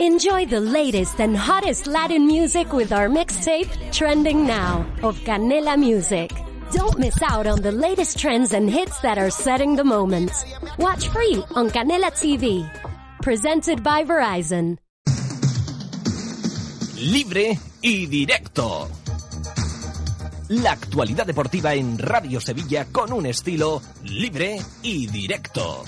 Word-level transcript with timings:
Enjoy 0.00 0.46
the 0.46 0.60
latest 0.60 1.20
and 1.20 1.36
hottest 1.36 1.88
Latin 1.88 2.24
music 2.24 2.72
with 2.72 2.92
our 2.92 3.08
mixtape, 3.08 3.68
Trending 3.90 4.46
Now, 4.46 4.86
of 5.02 5.18
Canela 5.26 5.76
Music. 5.76 6.30
Don't 6.70 7.00
miss 7.00 7.20
out 7.20 7.48
on 7.48 7.62
the 7.62 7.72
latest 7.72 8.16
trends 8.16 8.52
and 8.52 8.70
hits 8.70 9.00
that 9.00 9.18
are 9.18 9.28
setting 9.28 9.74
the 9.74 9.82
moment. 9.82 10.30
Watch 10.78 11.08
free 11.08 11.42
on 11.56 11.68
Canela 11.70 12.12
TV. 12.12 12.62
Presented 13.22 13.82
by 13.82 14.04
Verizon. 14.04 14.78
Libre 16.94 17.58
y 17.82 18.06
directo. 18.06 18.88
La 20.50 20.72
actualidad 20.72 21.26
deportiva 21.26 21.74
en 21.74 21.98
Radio 21.98 22.40
Sevilla 22.40 22.86
con 22.92 23.12
un 23.12 23.26
estilo 23.26 23.82
libre 24.04 24.60
y 24.84 25.08
directo. 25.08 25.82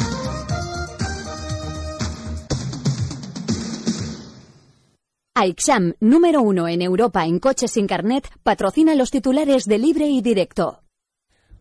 Aixam, 5.41 5.95
número 6.01 6.43
uno 6.43 6.69
en 6.69 6.83
Europa 6.83 7.25
en 7.25 7.39
coches 7.39 7.71
sin 7.71 7.87
carnet, 7.87 8.29
patrocina 8.43 8.95
los 8.95 9.11
titulares 9.11 9.65
de 9.65 9.79
Libre 9.79 10.07
y 10.07 10.21
Directo. 10.21 10.83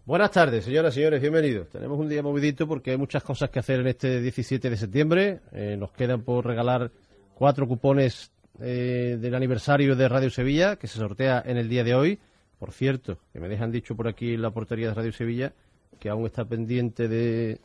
Buenas 0.04 0.32
tardes, 0.32 0.66
señoras 0.66 0.94
y 0.94 0.96
señores, 0.96 1.22
bienvenidos. 1.22 1.70
Tenemos 1.70 1.98
un 1.98 2.10
día 2.10 2.22
movidito 2.22 2.68
porque 2.68 2.92
hay 2.92 2.98
muchas 2.98 3.24
cosas 3.24 3.50
que 3.50 3.60
hacer 3.60 3.80
en 3.80 3.88
este 3.88 4.20
17 4.20 4.70
de 4.70 4.76
septiembre. 4.76 5.40
Eh, 5.54 5.78
nos 5.80 5.94
quedan 5.94 6.24
por 6.24 6.46
regalar 6.46 6.92
cuatro 7.34 7.70
cupones 7.70 8.34
eh, 8.60 9.18
del 9.18 9.34
aniversario 9.34 9.96
de 9.96 10.10
Radio 10.10 10.30
Sevilla, 10.30 10.76
que 10.76 10.88
se 10.88 10.98
sortea 10.98 11.42
en 11.46 11.56
el 11.56 11.70
día 11.70 11.86
de 11.86 11.96
hoy. 11.96 12.20
Por 12.58 12.74
cierto, 12.74 13.20
que 13.32 13.40
me 13.40 13.48
dejan 13.48 13.72
dicho 13.72 13.96
por 13.96 14.10
aquí 14.10 14.34
en 14.34 14.42
la 14.42 14.52
portería 14.52 14.90
de 14.90 14.94
Radio 14.94 15.14
Sevilla 15.14 15.54
que 16.02 16.10
aún 16.10 16.26
está 16.26 16.44
pendiente 16.44 17.08
de 17.08 17.62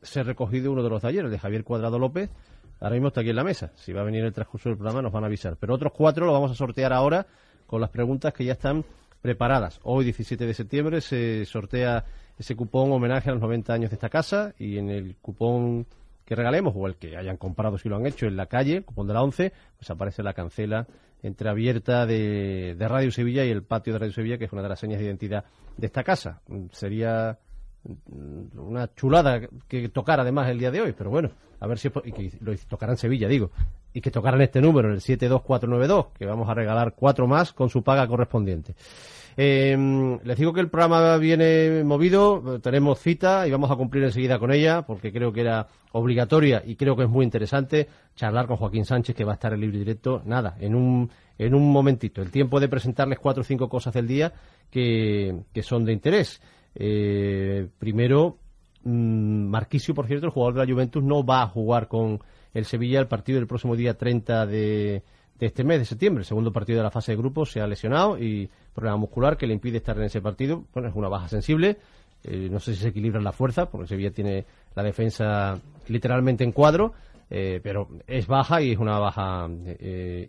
ser 0.00 0.24
recogido 0.24 0.72
uno 0.72 0.82
de 0.82 0.88
los 0.90 1.04
el 1.04 1.30
de 1.30 1.38
Javier 1.38 1.64
Cuadrado 1.64 1.98
López, 1.98 2.30
Ahora 2.80 2.94
mismo 2.94 3.08
está 3.08 3.20
aquí 3.20 3.30
en 3.30 3.36
la 3.36 3.44
mesa. 3.44 3.72
Si 3.76 3.92
va 3.92 4.02
a 4.02 4.04
venir 4.04 4.24
el 4.24 4.32
transcurso 4.32 4.68
del 4.68 4.78
programa 4.78 5.02
nos 5.02 5.12
van 5.12 5.24
a 5.24 5.26
avisar. 5.26 5.56
Pero 5.58 5.74
otros 5.74 5.92
cuatro 5.92 6.26
lo 6.26 6.32
vamos 6.32 6.50
a 6.50 6.54
sortear 6.54 6.92
ahora 6.92 7.26
con 7.66 7.80
las 7.80 7.90
preguntas 7.90 8.32
que 8.32 8.44
ya 8.44 8.52
están 8.52 8.84
preparadas. 9.20 9.80
Hoy, 9.82 10.04
17 10.04 10.46
de 10.46 10.54
septiembre, 10.54 11.00
se 11.00 11.44
sortea 11.44 12.04
ese 12.38 12.54
cupón 12.54 12.92
homenaje 12.92 13.30
a 13.30 13.32
los 13.32 13.42
90 13.42 13.72
años 13.72 13.90
de 13.90 13.96
esta 13.96 14.08
casa 14.08 14.54
y 14.58 14.78
en 14.78 14.90
el 14.90 15.16
cupón 15.16 15.86
que 16.24 16.36
regalemos 16.36 16.74
o 16.76 16.86
el 16.86 16.96
que 16.96 17.16
hayan 17.16 17.36
comprado 17.36 17.78
si 17.78 17.88
lo 17.88 17.96
han 17.96 18.06
hecho 18.06 18.26
en 18.26 18.36
la 18.36 18.46
calle, 18.46 18.82
cupón 18.82 19.08
de 19.08 19.14
la 19.14 19.22
11, 19.22 19.52
pues 19.76 19.90
aparece 19.90 20.22
la 20.22 20.34
cancela 20.34 20.86
entreabierta 21.22 22.06
de, 22.06 22.76
de 22.78 22.88
Radio 22.88 23.10
Sevilla 23.10 23.44
y 23.44 23.50
el 23.50 23.64
patio 23.64 23.92
de 23.94 23.98
Radio 23.98 24.12
Sevilla, 24.12 24.38
que 24.38 24.44
es 24.44 24.52
una 24.52 24.62
de 24.62 24.68
las 24.68 24.78
señas 24.78 25.00
de 25.00 25.06
identidad 25.06 25.44
de 25.76 25.86
esta 25.86 26.04
casa. 26.04 26.42
Sería 26.70 27.38
una 28.54 28.92
chulada 28.94 29.40
que 29.66 29.88
tocara 29.88 30.22
además 30.22 30.48
el 30.48 30.58
día 30.58 30.70
de 30.70 30.80
hoy, 30.80 30.94
pero 30.96 31.10
bueno, 31.10 31.30
a 31.60 31.66
ver 31.66 31.78
si 31.78 31.88
y 32.04 32.12
que 32.12 32.32
lo 32.40 32.56
tocará 32.68 32.92
en 32.92 32.98
Sevilla, 32.98 33.28
digo, 33.28 33.50
y 33.92 34.00
que 34.00 34.10
tocaran 34.10 34.40
este 34.40 34.60
número, 34.60 34.92
el 34.92 35.00
72492, 35.00 36.06
que 36.18 36.26
vamos 36.26 36.48
a 36.48 36.54
regalar 36.54 36.94
cuatro 36.94 37.26
más 37.26 37.52
con 37.52 37.68
su 37.68 37.82
paga 37.82 38.06
correspondiente. 38.06 38.74
Eh, 39.40 40.18
les 40.24 40.36
digo 40.36 40.52
que 40.52 40.60
el 40.60 40.68
programa 40.68 41.16
viene 41.16 41.84
movido, 41.84 42.60
tenemos 42.60 42.98
cita 42.98 43.46
y 43.46 43.52
vamos 43.52 43.70
a 43.70 43.76
cumplir 43.76 44.02
enseguida 44.02 44.36
con 44.38 44.50
ella, 44.50 44.82
porque 44.82 45.12
creo 45.12 45.32
que 45.32 45.42
era 45.42 45.68
obligatoria 45.92 46.60
y 46.66 46.74
creo 46.74 46.96
que 46.96 47.04
es 47.04 47.08
muy 47.08 47.24
interesante 47.24 47.88
charlar 48.16 48.48
con 48.48 48.56
Joaquín 48.56 48.84
Sánchez, 48.84 49.14
que 49.14 49.22
va 49.22 49.32
a 49.32 49.34
estar 49.34 49.52
en 49.52 49.60
libre 49.60 49.78
directo, 49.78 50.22
nada, 50.24 50.56
en 50.58 50.74
un, 50.74 51.08
en 51.38 51.54
un 51.54 51.70
momentito, 51.70 52.20
el 52.20 52.32
tiempo 52.32 52.58
de 52.58 52.68
presentarles 52.68 53.20
cuatro 53.20 53.42
o 53.42 53.44
cinco 53.44 53.68
cosas 53.68 53.94
del 53.94 54.08
día 54.08 54.32
que, 54.72 55.42
que 55.54 55.62
son 55.62 55.84
de 55.84 55.92
interés. 55.92 56.40
Eh, 56.80 57.66
primero, 57.76 58.38
mm, 58.84 59.48
Marquisio, 59.48 59.94
por 59.94 60.06
cierto, 60.06 60.26
el 60.26 60.32
jugador 60.32 60.54
de 60.54 60.66
la 60.66 60.72
Juventus, 60.72 61.02
no 61.02 61.24
va 61.24 61.42
a 61.42 61.48
jugar 61.48 61.88
con 61.88 62.20
el 62.54 62.64
Sevilla 62.64 63.00
el 63.00 63.08
partido 63.08 63.38
del 63.38 63.48
próximo 63.48 63.74
día 63.74 63.98
30 63.98 64.46
de, 64.46 65.02
este 65.40 65.64
mes 65.64 65.80
de 65.80 65.84
septiembre. 65.84 66.22
El 66.22 66.26
segundo 66.26 66.52
partido 66.52 66.78
de 66.78 66.84
la 66.84 66.92
fase 66.92 67.12
de 67.12 67.18
grupos 67.18 67.50
se 67.50 67.60
ha 67.60 67.66
lesionado 67.66 68.16
y 68.16 68.48
problema 68.72 68.96
muscular 68.96 69.36
que 69.36 69.48
le 69.48 69.54
impide 69.54 69.78
estar 69.78 69.96
en 69.98 70.04
ese 70.04 70.20
partido. 70.20 70.64
Bueno, 70.72 70.88
es 70.88 70.94
una 70.94 71.08
baja 71.08 71.28
sensible. 71.28 71.78
Eh, 72.22 72.48
no 72.50 72.60
sé 72.60 72.74
si 72.74 72.82
se 72.82 72.88
equilibra 72.88 73.20
la 73.20 73.32
fuerza, 73.32 73.68
porque 73.68 73.88
Sevilla 73.88 74.12
tiene 74.12 74.44
la 74.76 74.84
defensa 74.84 75.58
literalmente 75.88 76.44
en 76.44 76.52
cuadro, 76.52 76.92
eh, 77.28 77.60
pero 77.60 77.88
es 78.06 78.28
baja 78.28 78.62
y 78.62 78.72
es 78.72 78.78
una 78.78 78.98
baja 79.00 79.48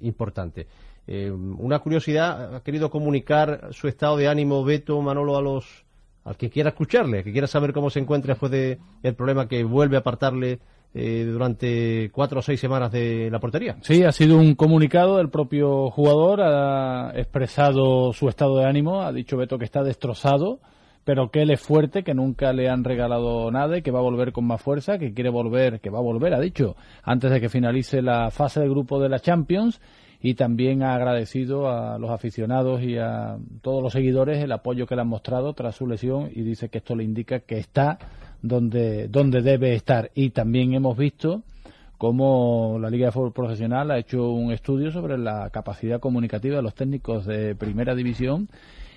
importante. 0.01 0.67
una 1.07 1.79
curiosidad, 1.79 2.55
ha 2.55 2.63
querido 2.63 2.89
comunicar 2.89 3.69
su 3.71 3.87
estado 3.87 4.17
de 4.17 4.27
ánimo 4.27 4.63
Beto 4.63 5.01
Manolo 5.01 5.37
a 5.37 5.41
los 5.41 5.85
al 6.23 6.37
que 6.37 6.49
quiera 6.49 6.69
escucharle, 6.69 7.23
que 7.23 7.31
quiera 7.31 7.47
saber 7.47 7.73
cómo 7.73 7.89
se 7.89 7.99
encuentra 7.99 8.33
después 8.33 8.51
del 8.51 9.15
problema 9.15 9.47
que 9.47 9.63
vuelve 9.63 9.95
a 9.95 9.99
apartarle 9.99 10.59
eh, 10.93 11.23
durante 11.23 12.09
cuatro 12.11 12.39
o 12.39 12.41
seis 12.41 12.59
semanas 12.59 12.91
de 12.91 13.29
la 13.31 13.39
portería. 13.39 13.77
Sí, 13.81 14.03
ha 14.03 14.11
sido 14.11 14.37
un 14.37 14.55
comunicado 14.55 15.17
del 15.17 15.29
propio 15.29 15.91
jugador, 15.91 16.41
ha 16.41 17.11
expresado 17.15 18.11
su 18.13 18.27
estado 18.27 18.57
de 18.57 18.65
ánimo, 18.65 19.01
ha 19.01 19.11
dicho 19.11 19.37
Beto 19.37 19.59
que 19.59 19.65
está 19.65 19.83
destrozado, 19.83 20.59
pero 21.03 21.29
que 21.29 21.43
él 21.43 21.51
es 21.51 21.61
fuerte, 21.61 22.03
que 22.03 22.13
nunca 22.13 22.53
le 22.53 22.69
han 22.69 22.83
regalado 22.83 23.51
nada 23.51 23.77
y 23.77 23.81
que 23.81 23.91
va 23.91 23.99
a 23.99 24.03
volver 24.03 24.31
con 24.31 24.45
más 24.45 24.61
fuerza, 24.61 24.97
que 24.97 25.13
quiere 25.13 25.29
volver, 25.29 25.79
que 25.79 25.89
va 25.89 25.99
a 25.99 26.03
volver, 26.03 26.33
ha 26.33 26.39
dicho, 26.39 26.75
antes 27.03 27.31
de 27.31 27.39
que 27.39 27.49
finalice 27.49 28.01
la 28.01 28.31
fase 28.31 28.59
de 28.59 28.69
grupo 28.69 28.99
de 28.99 29.09
la 29.09 29.19
Champions 29.19 29.79
y 30.21 30.33
también 30.33 30.83
ha 30.83 30.95
agradecido 30.95 31.69
a 31.69 31.97
los 31.97 32.11
aficionados 32.11 32.81
y 32.81 32.97
a 32.97 33.37
todos 33.61 33.81
los 33.81 33.93
seguidores 33.93 34.43
el 34.43 34.51
apoyo 34.51 34.85
que 34.85 34.95
le 34.95 35.01
han 35.01 35.07
mostrado 35.07 35.53
tras 35.53 35.75
su 35.75 35.87
lesión 35.87 36.29
y 36.33 36.41
dice 36.41 36.69
que 36.69 36.79
esto 36.79 36.95
le 36.95 37.05
indica 37.05 37.39
que 37.39 37.57
está 37.57 37.97
donde, 38.41 39.07
donde 39.07 39.41
debe 39.41 39.75
estar. 39.75 40.11
Y 40.15 40.31
también 40.31 40.73
hemos 40.73 40.97
visto 40.97 41.43
cómo 41.97 42.77
la 42.81 42.89
Liga 42.89 43.07
de 43.07 43.11
Fútbol 43.13 43.33
Profesional 43.33 43.91
ha 43.91 43.97
hecho 43.97 44.31
un 44.31 44.51
estudio 44.51 44.91
sobre 44.91 45.17
la 45.17 45.49
capacidad 45.51 45.99
comunicativa 45.99 46.57
de 46.57 46.63
los 46.63 46.75
técnicos 46.75 47.25
de 47.25 47.55
primera 47.55 47.95
división 47.95 48.49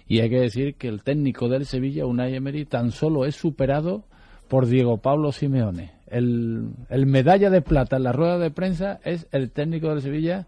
y 0.08 0.20
hay 0.20 0.30
que 0.30 0.40
decir 0.40 0.74
que 0.74 0.88
el 0.88 1.02
técnico 1.02 1.48
del 1.48 1.66
Sevilla, 1.66 2.04
Unai 2.04 2.34
Emery, 2.34 2.64
tan 2.64 2.90
solo 2.90 3.24
es 3.24 3.36
superado 3.36 4.04
por 4.48 4.66
Diego 4.66 4.98
Pablo 4.98 5.30
Simeone. 5.32 5.92
El, 6.08 6.70
el 6.90 7.06
medalla 7.06 7.48
de 7.48 7.62
plata 7.62 7.96
en 7.96 8.02
la 8.02 8.12
rueda 8.12 8.38
de 8.38 8.50
prensa 8.50 9.00
es 9.04 9.26
el 9.32 9.50
técnico 9.50 9.88
del 9.88 10.02
Sevilla, 10.02 10.46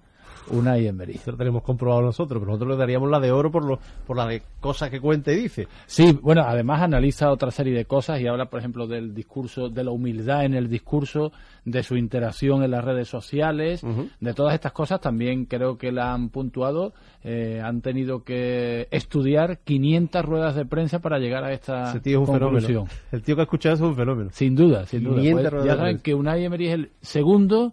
una 0.50 0.76
Emery. 0.76 1.14
Eso 1.14 1.32
lo 1.32 1.36
tenemos 1.36 1.62
comprobado 1.62 2.02
nosotros, 2.02 2.40
pero 2.40 2.52
nosotros 2.52 2.72
le 2.72 2.76
daríamos 2.76 3.10
la 3.10 3.20
de 3.20 3.32
oro 3.32 3.50
por, 3.50 3.64
lo, 3.64 3.78
por 4.06 4.16
la 4.16 4.26
de 4.26 4.42
cosas 4.60 4.90
que 4.90 5.00
cuenta 5.00 5.32
y 5.32 5.36
dice. 5.36 5.68
Sí, 5.86 6.18
bueno, 6.22 6.42
además 6.46 6.82
analiza 6.82 7.30
otra 7.30 7.50
serie 7.50 7.74
de 7.74 7.84
cosas 7.84 8.20
y 8.20 8.26
habla, 8.26 8.46
por 8.46 8.60
ejemplo, 8.60 8.86
del 8.86 9.14
discurso, 9.14 9.68
de 9.68 9.84
la 9.84 9.90
humildad 9.90 10.44
en 10.44 10.54
el 10.54 10.68
discurso, 10.68 11.32
de 11.64 11.82
su 11.82 11.96
interacción 11.96 12.62
en 12.62 12.70
las 12.70 12.84
redes 12.84 13.08
sociales, 13.08 13.82
de 14.20 14.34
todas 14.34 14.54
estas 14.54 14.72
cosas 14.72 15.00
también 15.00 15.46
creo 15.46 15.78
que 15.78 15.92
la 15.92 16.12
han 16.12 16.28
puntuado. 16.28 16.92
Eh, 17.22 17.60
han 17.64 17.80
tenido 17.80 18.22
que 18.22 18.86
estudiar 18.90 19.58
500 19.60 20.24
ruedas 20.24 20.54
de 20.54 20.66
prensa 20.66 20.98
para 20.98 21.18
llegar 21.18 21.42
a 21.44 21.52
esta 21.52 21.90
Ese 21.90 22.00
tío 22.00 22.22
es 22.22 22.28
un 22.28 22.38
conclusión. 22.38 22.86
Fenómeno. 22.86 23.08
El 23.12 23.22
tío 23.22 23.34
que 23.34 23.40
ha 23.40 23.44
escuchado 23.44 23.74
es 23.76 23.80
un 23.80 23.96
fenómeno. 23.96 24.30
Sin 24.32 24.54
duda, 24.54 24.84
sin 24.86 25.04
duda. 25.04 25.22
Pues 25.50 25.64
ya 25.64 25.76
saben 25.76 26.00
que 26.00 26.14
Unai 26.14 26.44
Emery 26.44 26.66
es 26.66 26.74
el 26.74 26.90
segundo 27.00 27.72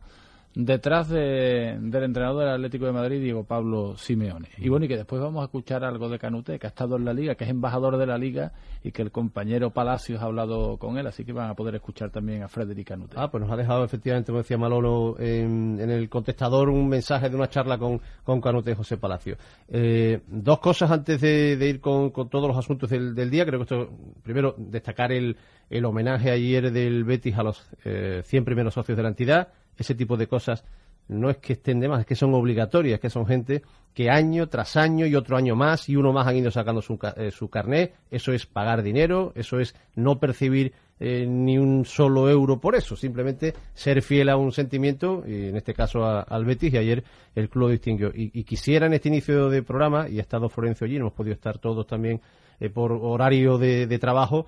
detrás 0.53 1.07
de, 1.09 1.77
del 1.79 2.03
entrenador 2.03 2.43
del 2.43 2.55
Atlético 2.55 2.85
de 2.85 2.91
Madrid, 2.91 3.21
Diego 3.21 3.43
Pablo 3.43 3.95
Simeone. 3.97 4.49
Y 4.57 4.69
bueno, 4.69 4.85
y 4.85 4.89
que 4.89 4.97
después 4.97 5.21
vamos 5.21 5.41
a 5.41 5.45
escuchar 5.45 5.83
algo 5.83 6.09
de 6.09 6.19
Canute, 6.19 6.59
que 6.59 6.67
ha 6.67 6.69
estado 6.69 6.97
en 6.97 7.05
la 7.05 7.13
liga, 7.13 7.35
que 7.35 7.45
es 7.45 7.49
embajador 7.49 7.97
de 7.97 8.05
la 8.05 8.17
liga 8.17 8.51
y 8.83 8.91
que 8.91 9.01
el 9.01 9.11
compañero 9.11 9.71
Palacios 9.71 10.21
ha 10.21 10.25
hablado 10.25 10.77
con 10.77 10.97
él, 10.97 11.07
así 11.07 11.23
que 11.23 11.31
van 11.31 11.49
a 11.49 11.55
poder 11.55 11.75
escuchar 11.75 12.09
también 12.09 12.43
a 12.43 12.49
Frederic 12.49 12.87
Canute. 12.87 13.15
Ah, 13.17 13.31
pues 13.31 13.41
nos 13.41 13.51
ha 13.51 13.55
dejado 13.55 13.85
efectivamente, 13.85 14.27
como 14.27 14.39
decía 14.39 14.57
Malolo, 14.57 15.15
en, 15.19 15.79
el 15.79 16.09
contestador 16.09 16.69
un 16.69 16.89
mensaje 16.89 17.29
de 17.29 17.35
una 17.35 17.49
charla 17.49 17.77
con, 17.77 18.01
con 18.23 18.41
Canute 18.41 18.75
José 18.75 18.97
Palacio. 18.97 19.37
Eh, 19.69 20.21
dos 20.27 20.59
cosas 20.59 20.91
antes 20.91 21.21
de, 21.21 21.69
ir 21.69 21.79
con, 21.79 22.11
todos 22.11 22.47
los 22.47 22.57
asuntos 22.57 22.89
del, 22.89 23.29
día, 23.29 23.45
creo 23.45 23.59
que 23.59 23.63
esto, 23.63 23.89
primero, 24.21 24.55
destacar 24.57 25.11
el, 25.13 25.37
el 25.69 25.85
homenaje 25.85 26.29
ayer 26.29 26.71
del 26.71 27.05
Betis 27.05 27.37
a 27.37 27.43
los 27.43 27.69
eh, 27.85 28.21
100 28.25 28.43
primeros 28.43 28.73
socios 28.73 28.97
de 28.97 29.03
la 29.03 29.09
entidad 29.09 29.47
ese 29.77 29.95
tipo 29.95 30.17
de 30.17 30.27
cosas 30.27 30.63
no 31.07 31.29
es 31.29 31.37
que 31.37 31.53
estén 31.53 31.79
de 31.79 31.89
más, 31.89 32.01
es 32.01 32.05
que 32.05 32.15
son 32.15 32.33
obligatorias, 32.33 32.99
que 32.99 33.09
son 33.09 33.25
gente 33.25 33.61
que 33.93 34.09
año 34.09 34.47
tras 34.47 34.77
año 34.77 35.05
y 35.05 35.15
otro 35.15 35.35
año 35.35 35.55
más 35.55 35.89
y 35.89 35.97
uno 35.97 36.13
más 36.13 36.25
han 36.27 36.37
ido 36.37 36.51
sacando 36.51 36.81
su, 36.81 36.97
eh, 37.17 37.31
su 37.31 37.49
carné. 37.49 37.93
Eso 38.09 38.31
es 38.31 38.45
pagar 38.45 38.81
dinero, 38.81 39.33
eso 39.35 39.59
es 39.59 39.75
no 39.95 40.19
percibir 40.19 40.73
eh, 40.99 41.25
ni 41.27 41.57
un 41.57 41.83
solo 41.83 42.29
euro 42.29 42.61
por 42.61 42.75
eso, 42.75 42.95
simplemente 42.95 43.53
ser 43.73 44.01
fiel 44.01 44.29
a 44.29 44.37
un 44.37 44.51
sentimiento, 44.51 45.23
y 45.27 45.47
en 45.47 45.57
este 45.57 45.73
caso 45.73 46.05
al 46.05 46.45
Betis, 46.45 46.73
y 46.73 46.77
ayer 46.77 47.03
el 47.35 47.49
club 47.49 47.71
distinguió. 47.71 48.11
Y, 48.13 48.43
quisiera 48.43 48.85
en 48.85 48.93
este 48.93 49.09
inicio 49.09 49.49
de 49.49 49.63
programa, 49.63 50.07
y 50.07 50.19
ha 50.19 50.21
estado 50.21 50.47
Florencio 50.47 50.85
allí, 50.85 50.97
hemos 50.97 51.13
podido 51.13 51.33
estar 51.33 51.57
todos 51.57 51.87
también 51.87 52.21
eh, 52.59 52.69
por 52.69 52.91
horario 52.91 53.57
de, 53.57 53.99
trabajo, 53.99 54.45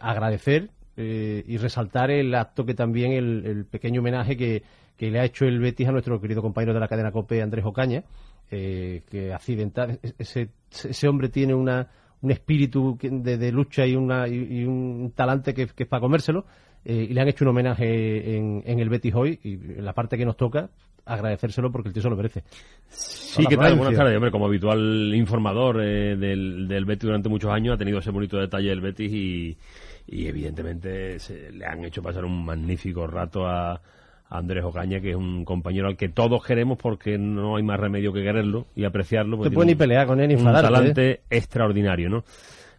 agradecer 0.00 0.70
eh, 0.96 1.44
y 1.46 1.56
resaltar 1.58 2.10
el 2.10 2.34
acto 2.34 2.64
que 2.64 2.74
también 2.74 3.12
el, 3.12 3.66
pequeño 3.66 4.00
homenaje 4.00 4.36
que, 4.36 4.62
le 4.98 5.20
ha 5.20 5.24
hecho 5.24 5.44
el 5.44 5.60
Betis 5.60 5.88
a 5.88 5.92
nuestro 5.92 6.20
querido 6.20 6.40
compañero 6.40 6.72
de 6.72 6.80
la 6.80 6.88
cadena 6.88 7.12
COPE, 7.12 7.42
Andrés 7.42 7.64
Ocaña, 7.66 8.04
eh, 8.50 9.02
que 9.10 9.32
accidental, 9.32 10.00
ese, 10.18 10.48
ese 10.70 11.08
hombre 11.08 11.28
tiene 11.28 11.54
una, 11.54 11.88
un 12.22 12.30
espíritu 12.30 12.98
de, 13.02 13.52
lucha 13.52 13.86
y, 13.86 13.94
una, 13.94 14.26
y, 14.26 14.64
un 14.64 15.12
talante 15.14 15.52
que, 15.52 15.68
es 15.76 15.86
para 15.86 16.00
comérselo. 16.00 16.46
eh, 16.84 17.06
y 17.10 17.12
le 17.12 17.20
han 17.20 17.28
hecho 17.28 17.44
un 17.44 17.50
homenaje 17.50 18.36
en, 18.36 18.62
en 18.64 18.78
el 18.78 18.88
Betis 18.88 19.14
hoy 19.14 19.38
y 19.42 19.56
la 19.80 19.92
parte 19.92 20.16
que 20.16 20.24
nos 20.24 20.36
toca 20.36 20.70
agradecérselo 21.04 21.70
porque 21.70 21.88
el 21.88 21.94
tío 21.94 22.02
se 22.02 22.10
lo 22.10 22.16
merece. 22.16 22.42
Sí, 22.88 23.44
¿qué 23.46 23.56
tal? 23.56 23.76
Buenas 23.76 23.96
tardes. 23.96 24.16
Hombre, 24.16 24.30
como 24.30 24.46
habitual 24.46 25.14
informador 25.14 25.80
eh, 25.80 26.16
del, 26.16 26.66
del 26.66 26.84
Betis 26.84 27.04
durante 27.06 27.28
muchos 27.28 27.50
años, 27.50 27.74
ha 27.74 27.78
tenido 27.78 28.00
ese 28.00 28.10
bonito 28.10 28.38
detalle 28.38 28.70
del 28.70 28.80
Betis 28.80 29.12
y, 29.12 29.56
y 30.06 30.26
evidentemente 30.26 31.18
se, 31.18 31.50
le 31.52 31.64
han 31.66 31.84
hecho 31.84 32.02
pasar 32.02 32.24
un 32.24 32.44
magnífico 32.44 33.06
rato 33.06 33.46
a, 33.46 33.80
Andrés 34.28 34.64
Ocaña, 34.64 35.00
que 35.00 35.10
es 35.10 35.16
un 35.16 35.44
compañero 35.44 35.86
al 35.86 35.96
que 35.96 36.08
todos 36.08 36.44
queremos 36.44 36.78
porque 36.78 37.16
no 37.16 37.56
hay 37.56 37.62
más 37.62 37.78
remedio 37.78 38.12
que 38.12 38.24
quererlo 38.24 38.66
y 38.74 38.84
apreciarlo. 38.84 39.40
Te 39.40 39.52
puede 39.52 39.68
ni 39.68 39.74
pelear 39.76 40.06
con 40.06 40.20
él 40.20 40.28
ni 40.28 40.34
Un 40.34 40.44
talante 40.44 41.10
¿eh? 41.10 41.20
extraordinario, 41.30 42.08
¿no? 42.08 42.24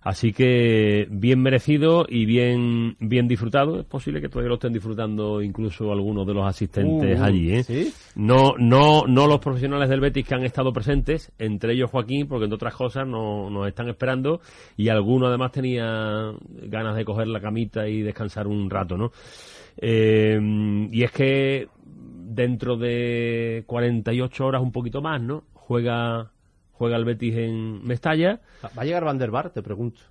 Así 0.02 0.32
que 0.32 1.08
bien 1.10 1.42
merecido 1.42 2.06
y 2.08 2.26
bien 2.26 2.96
bien 3.00 3.28
disfrutado. 3.28 3.80
Es 3.80 3.86
posible 3.86 4.22
que 4.22 4.30
todavía 4.30 4.50
lo 4.50 4.56
estén 4.56 4.74
disfrutando 4.74 5.42
incluso 5.42 5.92
algunos 5.92 6.26
de 6.26 6.34
los 6.34 6.46
asistentes 6.46 7.20
Uh, 7.20 7.24
allí. 7.24 7.54
¿eh? 7.54 7.64
¿sí? 7.64 7.94
No 8.16 8.54
no 8.58 9.06
no 9.08 9.28
los 9.28 9.40
profesionales 9.40 9.90
del 9.90 10.00
Betis 10.00 10.26
que 10.26 10.36
han 10.36 10.44
estado 10.44 10.72
presentes, 10.72 11.32
entre 11.38 11.74
ellos 11.74 11.92
Joaquín, 11.92 12.28
porque 12.28 12.46
entre 12.46 12.56
otras 12.56 12.76
cosas 12.76 13.08
no, 13.08 13.50
nos 13.50 13.68
están 13.68 13.90
esperando 13.90 14.42
y 14.76 14.90
alguno 14.90 15.28
además 15.28 15.52
tenía 15.52 16.32
ganas 16.64 16.96
de 16.96 17.06
coger 17.06 17.28
la 17.28 17.42
camita 17.42 17.88
y 17.88 18.02
descansar 18.02 18.48
un 18.48 18.70
rato, 18.70 18.98
¿no? 18.98 19.12
Eh, 19.78 20.40
y 20.92 21.04
es 21.04 21.12
que 21.12 21.68
dentro 22.38 22.78
de 22.78 23.64
48 23.66 24.46
horas, 24.46 24.62
un 24.62 24.72
poquito 24.72 25.02
más, 25.02 25.22
¿no? 25.22 25.44
Juega 25.54 26.32
juega 26.78 26.96
el 26.98 27.06
Betis 27.06 27.36
en 27.36 27.84
Mestalla. 27.86 28.40
¿Va 28.64 28.82
a 28.82 28.86
llegar 28.86 29.04
Van 29.04 29.18
der 29.18 29.32
Bar? 29.32 29.50
Te 29.52 29.62
pregunto. 29.62 30.02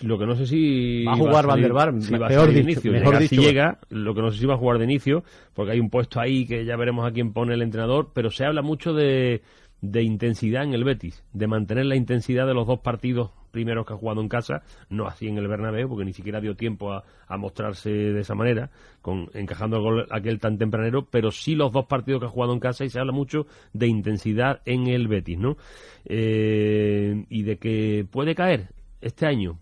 Lo 0.00 0.18
que 0.18 0.24
no 0.26 0.34
sé 0.34 0.46
si 0.46 1.04
Va 1.04 1.12
a 1.12 1.16
jugar 1.16 1.46
Van 1.46 1.60
der 1.60 1.72
Vaart, 1.72 2.00
si 2.00 2.16
va 2.16 2.26
a 2.26 2.28
peor 2.28 2.48
dicho, 2.48 2.60
inicio. 2.60 2.92
mejor 2.92 3.18
dicho. 3.18 3.34
si 3.34 3.40
llega, 3.42 3.78
lo 3.90 4.14
que 4.14 4.22
no 4.22 4.30
sé 4.30 4.38
si 4.38 4.46
va 4.46 4.54
a 4.54 4.58
jugar 4.58 4.78
de 4.78 4.84
inicio, 4.84 5.24
porque 5.52 5.72
hay 5.72 5.80
un 5.80 5.90
puesto 5.90 6.20
ahí 6.20 6.46
que 6.46 6.64
ya 6.64 6.76
veremos 6.76 7.06
a 7.06 7.12
quién 7.12 7.32
pone 7.32 7.52
el 7.54 7.60
entrenador, 7.62 8.10
pero 8.14 8.30
se 8.30 8.46
habla 8.46 8.62
mucho 8.62 8.94
de, 8.94 9.42
de 9.82 10.02
intensidad 10.02 10.64
en 10.64 10.72
el 10.72 10.84
Betis, 10.84 11.22
de 11.32 11.46
mantener 11.46 11.84
la 11.86 11.96
intensidad 11.96 12.46
de 12.46 12.54
los 12.54 12.66
dos 12.66 12.80
partidos 12.80 13.30
primeros 13.54 13.86
que 13.86 13.94
ha 13.94 13.96
jugado 13.96 14.20
en 14.20 14.28
casa, 14.28 14.62
no 14.90 15.06
así 15.06 15.28
en 15.28 15.38
el 15.38 15.48
Bernabéu, 15.48 15.88
porque 15.88 16.04
ni 16.04 16.12
siquiera 16.12 16.42
dio 16.42 16.54
tiempo 16.56 16.92
a, 16.92 17.04
a 17.26 17.38
mostrarse 17.38 17.88
de 17.88 18.20
esa 18.20 18.34
manera, 18.34 18.70
con 19.00 19.30
encajando 19.32 19.76
el 19.76 19.82
gol 19.82 20.06
aquel 20.10 20.40
tan 20.40 20.58
tempranero, 20.58 21.06
pero 21.06 21.30
sí 21.30 21.54
los 21.54 21.72
dos 21.72 21.86
partidos 21.86 22.20
que 22.20 22.26
ha 22.26 22.30
jugado 22.30 22.52
en 22.52 22.60
casa 22.60 22.84
y 22.84 22.90
se 22.90 22.98
habla 22.98 23.12
mucho 23.12 23.46
de 23.72 23.86
intensidad 23.86 24.60
en 24.66 24.88
el 24.88 25.08
Betis, 25.08 25.38
¿no? 25.38 25.56
Eh, 26.04 27.24
y 27.30 27.42
de 27.44 27.56
que 27.56 28.06
puede 28.10 28.34
caer 28.34 28.68
este 29.00 29.26
año, 29.26 29.60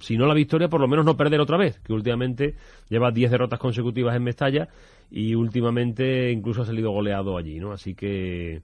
si 0.00 0.16
no 0.16 0.26
la 0.26 0.34
victoria, 0.34 0.68
por 0.68 0.80
lo 0.80 0.88
menos 0.88 1.04
no 1.04 1.16
perder 1.16 1.40
otra 1.40 1.56
vez, 1.56 1.78
que 1.80 1.92
últimamente 1.92 2.54
lleva 2.88 3.10
10 3.10 3.30
derrotas 3.30 3.58
consecutivas 3.58 4.14
en 4.14 4.24
Mestalla 4.24 4.68
y 5.10 5.34
últimamente 5.34 6.30
incluso 6.30 6.62
ha 6.62 6.66
salido 6.66 6.90
goleado 6.90 7.36
allí, 7.36 7.58
¿no? 7.58 7.72
Así 7.72 7.94
que 7.94 8.62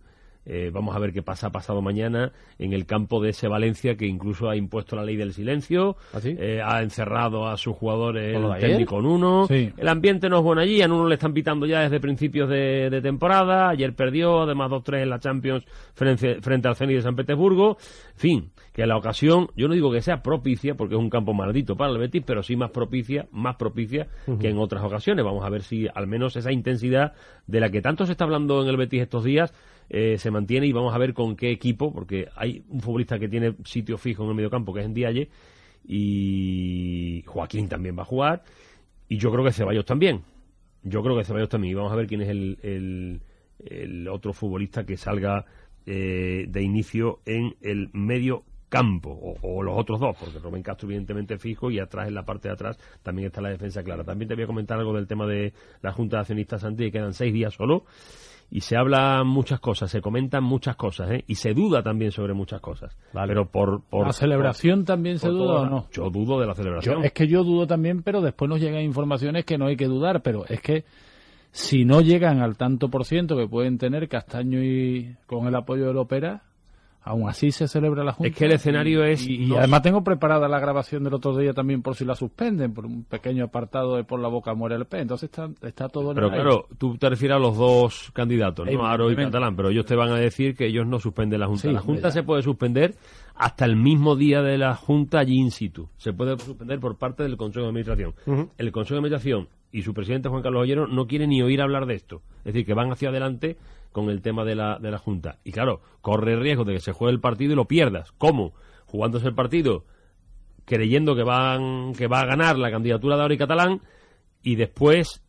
eh, 0.48 0.70
vamos 0.72 0.96
a 0.96 0.98
ver 0.98 1.12
qué 1.12 1.22
pasa 1.22 1.50
pasado 1.50 1.82
mañana 1.82 2.32
en 2.58 2.72
el 2.72 2.86
campo 2.86 3.20
de 3.22 3.30
ese 3.30 3.46
Valencia 3.46 3.96
que 3.96 4.06
incluso 4.06 4.48
ha 4.48 4.56
impuesto 4.56 4.96
la 4.96 5.04
ley 5.04 5.14
del 5.16 5.32
silencio, 5.34 5.96
¿Ah, 6.14 6.20
sí? 6.20 6.34
eh, 6.38 6.60
ha 6.64 6.82
encerrado 6.82 7.46
a 7.46 7.56
sus 7.56 7.76
jugadores 7.76 8.32
¿Con 8.32 8.42
lo 8.42 8.48
de 8.50 8.54
el 8.56 8.60
técnico 8.62 8.98
en 8.98 9.06
uno, 9.06 9.46
Sí. 9.46 9.72
el 9.76 9.88
ambiente 9.88 10.28
no 10.28 10.38
es 10.38 10.42
bueno 10.42 10.62
allí, 10.62 10.82
a 10.82 10.86
uno 10.86 11.06
le 11.06 11.14
están 11.14 11.32
pitando 11.34 11.66
ya 11.66 11.80
desde 11.82 12.00
principios 12.00 12.48
de, 12.48 12.88
de 12.90 13.00
temporada, 13.00 13.68
ayer 13.68 13.94
perdió, 13.94 14.42
además 14.42 14.70
2-3 14.70 15.02
en 15.02 15.10
la 15.10 15.20
Champions 15.20 15.64
frente, 15.94 16.40
frente 16.40 16.66
al 16.66 16.74
Zenit 16.76 16.96
de 16.96 17.02
San 17.02 17.14
Petersburgo, 17.14 17.76
en 18.14 18.18
fin, 18.18 18.50
que 18.72 18.86
la 18.86 18.96
ocasión, 18.96 19.48
yo 19.56 19.68
no 19.68 19.74
digo 19.74 19.90
que 19.92 20.00
sea 20.00 20.22
propicia, 20.22 20.74
porque 20.76 20.94
es 20.94 21.00
un 21.00 21.10
campo 21.10 21.34
maldito 21.34 21.76
para 21.76 21.92
el 21.92 21.98
Betis, 21.98 22.22
pero 22.24 22.42
sí 22.42 22.56
más 22.56 22.70
propicia, 22.70 23.26
más 23.32 23.56
propicia 23.56 24.06
que 24.40 24.48
en 24.48 24.58
otras 24.58 24.82
ocasiones. 24.84 25.24
Vamos 25.24 25.44
a 25.44 25.50
ver 25.50 25.62
si 25.62 25.88
al 25.92 26.06
menos 26.06 26.36
esa 26.36 26.52
intensidad 26.52 27.12
de 27.46 27.60
la 27.60 27.70
que 27.70 27.82
tanto 27.82 28.06
se 28.06 28.12
está 28.12 28.24
hablando 28.24 28.62
en 28.62 28.68
el 28.68 28.76
Betis 28.76 29.02
estos 29.02 29.24
días 29.24 29.52
eh, 29.90 30.18
se 30.18 30.30
mantiene 30.30 30.66
y 30.66 30.72
vamos 30.72 30.94
a 30.94 30.98
ver 30.98 31.14
con 31.14 31.36
qué 31.36 31.50
equipo, 31.50 31.92
porque 31.92 32.28
hay 32.36 32.62
un 32.68 32.80
futbolista 32.80 33.18
que 33.18 33.28
tiene 33.28 33.54
sitio 33.64 33.98
fijo 33.98 34.24
en 34.24 34.30
el 34.30 34.34
mediocampo, 34.34 34.72
que 34.72 34.80
es 34.80 34.86
en 34.86 34.94
Dialle, 34.94 35.28
y 35.86 37.22
Joaquín 37.26 37.68
también 37.68 37.96
va 37.96 38.02
a 38.02 38.06
jugar, 38.06 38.42
y 39.08 39.16
yo 39.16 39.32
creo 39.32 39.44
que 39.44 39.52
Ceballos 39.52 39.86
también. 39.86 40.22
Yo 40.82 41.02
creo 41.02 41.16
que 41.16 41.24
Ceballos 41.24 41.48
también. 41.48 41.72
Y 41.72 41.74
vamos 41.74 41.92
a 41.92 41.96
ver 41.96 42.06
quién 42.06 42.20
es 42.20 42.28
el, 42.28 43.20
el, 43.58 44.08
otro 44.08 44.32
futbolista 44.32 44.84
que 44.84 44.96
salga 44.96 45.44
eh, 45.86 46.46
de 46.48 46.62
inicio 46.62 47.20
en 47.24 47.56
el 47.62 47.90
medio 47.92 48.44
campo, 48.68 49.38
o, 49.42 49.62
los 49.62 49.78
otros 49.78 49.98
dos, 49.98 50.14
porque 50.18 50.38
Rubén 50.38 50.62
Castro 50.62 50.88
evidentemente 50.88 51.38
fijo 51.38 51.70
y 51.70 51.78
atrás 51.78 52.06
en 52.08 52.14
la 52.14 52.24
parte 52.24 52.48
de 52.48 52.54
atrás 52.54 52.78
también 53.02 53.28
está 53.28 53.40
la 53.40 53.48
defensa 53.48 53.82
clara. 53.82 54.04
También 54.04 54.28
te 54.28 54.34
voy 54.34 54.44
a 54.44 54.46
comentar 54.46 54.78
algo 54.78 54.92
del 54.92 55.06
tema 55.06 55.26
de 55.26 55.54
la 55.80 55.92
Junta 55.92 56.16
de 56.16 56.20
Accionistas 56.20 56.60
Santi, 56.60 56.84
que 56.84 56.92
quedan 56.92 57.14
seis 57.14 57.32
días 57.32 57.54
solo, 57.54 57.86
y 58.50 58.60
se 58.62 58.76
habla 58.76 59.24
muchas 59.24 59.60
cosas, 59.60 59.90
se 59.90 60.00
comentan 60.00 60.42
muchas 60.42 60.74
cosas, 60.76 61.10
¿eh? 61.10 61.24
y 61.26 61.34
se 61.34 61.52
duda 61.52 61.82
también 61.82 62.12
sobre 62.12 62.32
muchas 62.32 62.60
cosas. 62.60 62.96
Vale. 63.12 63.28
Pero 63.28 63.46
por, 63.50 63.82
por 63.82 64.06
¿La 64.06 64.12
celebración 64.12 64.84
también 64.84 65.18
se 65.18 65.28
duda 65.28 65.60
o 65.62 65.66
no? 65.66 65.86
Yo 65.92 66.08
dudo 66.10 66.40
de 66.40 66.46
la 66.46 66.52
Yo- 66.52 66.56
celebración. 66.56 67.04
es 67.04 67.12
que 67.12 67.26
yo 67.28 67.44
dudo 67.44 67.66
también, 67.66 68.02
pero 68.02 68.20
después 68.22 68.48
nos 68.48 68.60
llegan 68.60 68.82
informaciones 68.82 69.44
que 69.44 69.58
no 69.58 69.66
hay 69.66 69.76
que 69.76 69.86
dudar, 69.86 70.22
pero 70.22 70.44
es 70.46 70.60
que 70.62 70.84
si 71.50 71.84
no 71.84 72.00
llegan 72.00 72.40
al 72.40 72.56
tanto 72.56 72.88
por 72.88 73.04
ciento 73.04 73.36
que 73.36 73.46
pueden 73.48 73.78
tener 73.78 74.08
Castaño 74.08 74.62
y 74.62 75.16
con 75.26 75.46
el 75.46 75.54
apoyo 75.54 75.86
del 75.86 75.96
Opera, 75.98 76.42
aún 77.02 77.28
así 77.28 77.50
se 77.52 77.68
celebra 77.68 78.04
la 78.04 78.12
Junta. 78.12 78.28
Es 78.28 78.36
que 78.36 78.44
el 78.44 78.52
escenario 78.52 79.02
es- 79.04 79.26
Y, 79.26 79.54
además 79.56 79.82
tengo 79.82 80.04
preparada 80.04 80.46
la 80.48 80.58
grabación 80.60 81.04
del 81.04 81.14
otro 81.14 81.36
día 81.36 81.52
también 81.54 81.80
por 81.82 81.94
si 81.94 82.04
la 82.04 82.14
suspenden, 82.14 82.74
por 82.74 82.84
un 82.86 83.04
pequeño 83.04 83.44
apartado 83.44 83.96
de 83.96 84.04
Por 84.04 84.20
la 84.20 84.28
boca 84.28 84.54
muere 84.54 84.74
el 84.76 84.84
pez. 84.84 85.02
Entonces 85.02 85.30
está, 85.30 85.48
está 85.66 85.88
todo 85.88 86.10
en 86.10 86.14
Pero 86.16 86.26
el 86.28 86.32
aire. 86.34 86.44
claro, 86.44 86.66
tú 86.78 86.96
te 86.98 87.08
refieres 87.08 87.36
a 87.36 87.38
los 87.40 87.56
dos 87.56 88.10
candidatos, 88.12 88.66
¿no? 88.70 88.86
Aro 88.86 89.10
y. 89.10 89.16
Catalán, 89.16 89.56
pero 89.56 89.70
ellos 89.70 89.86
te 89.86 89.94
van 89.96 90.10
a 90.10 90.16
decir 90.16 90.54
que 90.56 90.66
ellos 90.66 90.86
no 90.86 90.98
suspenden 91.00 91.40
la 91.40 91.46
Junta. 91.46 91.62
Sí, 91.62 91.72
la 91.72 91.80
Junta 91.80 92.08
ya. 92.08 92.10
se 92.12 92.22
puede 92.22 92.42
suspender 92.42 92.94
hasta 93.38 93.64
el 93.64 93.76
mismo 93.76 94.16
día 94.16 94.42
de 94.42 94.58
la 94.58 94.74
Junta 94.74 95.20
allí 95.20 95.38
in 95.38 95.52
situ. 95.52 95.88
Se 95.96 96.12
puede 96.12 96.36
suspender 96.38 96.80
por 96.80 96.98
parte 96.98 97.22
del 97.22 97.36
Consejo 97.36 97.62
de 97.62 97.68
Administración. 97.68 98.14
El 98.58 98.72
Consejo 98.72 98.94
de 98.94 98.98
Administración 98.98 99.48
y 99.70 99.82
su 99.82 99.94
presidente 99.94 100.28
Juan 100.28 100.42
Carlos 100.42 100.62
Ollero 100.62 100.88
no 100.88 101.06
quieren 101.06 101.30
ni 101.30 101.40
oír 101.40 101.60
hablar 101.60 101.86
de 101.86 101.94
esto. 101.94 102.22
Es 102.38 102.52
decir, 102.52 102.66
que 102.66 102.74
van 102.74 102.90
hacia 102.90 103.10
adelante 103.10 103.56
con 103.92 104.10
el 104.10 104.22
tema 104.22 104.44
de 104.44 104.56
la, 104.56 104.78
de 104.78 104.90
la 104.90 104.98
Junta. 104.98 105.38
Y 105.44 105.52
claro, 105.52 105.80
corre 106.00 106.32
el 106.32 106.40
riesgo 106.40 106.64
de 106.64 106.74
que 106.74 106.80
se 106.80 106.92
juegue 106.92 107.14
el 107.14 107.20
partido 107.20 107.52
y 107.52 107.56
lo 107.56 107.66
pierdas. 107.66 108.12
¿Cómo? 108.18 108.54
Jugándose 108.86 109.28
el 109.28 109.34
partido 109.34 109.84
creyendo 110.64 111.16
que 111.16 111.22
van 111.22 111.94
que 111.94 112.08
va 112.08 112.20
a 112.20 112.26
ganar 112.26 112.58
la 112.58 112.70
candidatura 112.70 113.16
de 113.16 113.34
y 113.34 113.38
Catalán 113.38 113.80
y 114.42 114.56
después 114.56 115.22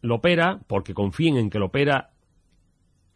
lo 0.00 0.16
opera 0.16 0.60
porque 0.68 0.94
confíen 0.94 1.36
en 1.38 1.50
que 1.50 1.58
lo 1.58 1.66
opera 1.66 2.10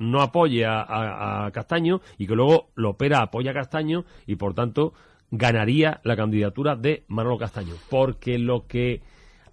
no 0.00 0.20
apoye 0.22 0.64
a, 0.66 0.80
a- 0.82 1.46
a 1.46 1.50
Castaño 1.52 2.00
y 2.18 2.26
que 2.26 2.34
luego 2.34 2.70
lo 2.74 2.90
opera 2.90 3.22
apoya 3.22 3.52
a 3.52 3.54
Castaño 3.54 4.04
y 4.26 4.34
por 4.34 4.52
tanto 4.54 4.92
ganaría 5.30 6.00
la 6.02 6.16
candidatura 6.16 6.74
de 6.74 7.04
Manolo 7.08 7.38
Castaño 7.38 7.74
porque 7.88 8.38
lo 8.38 8.66
que 8.66 9.00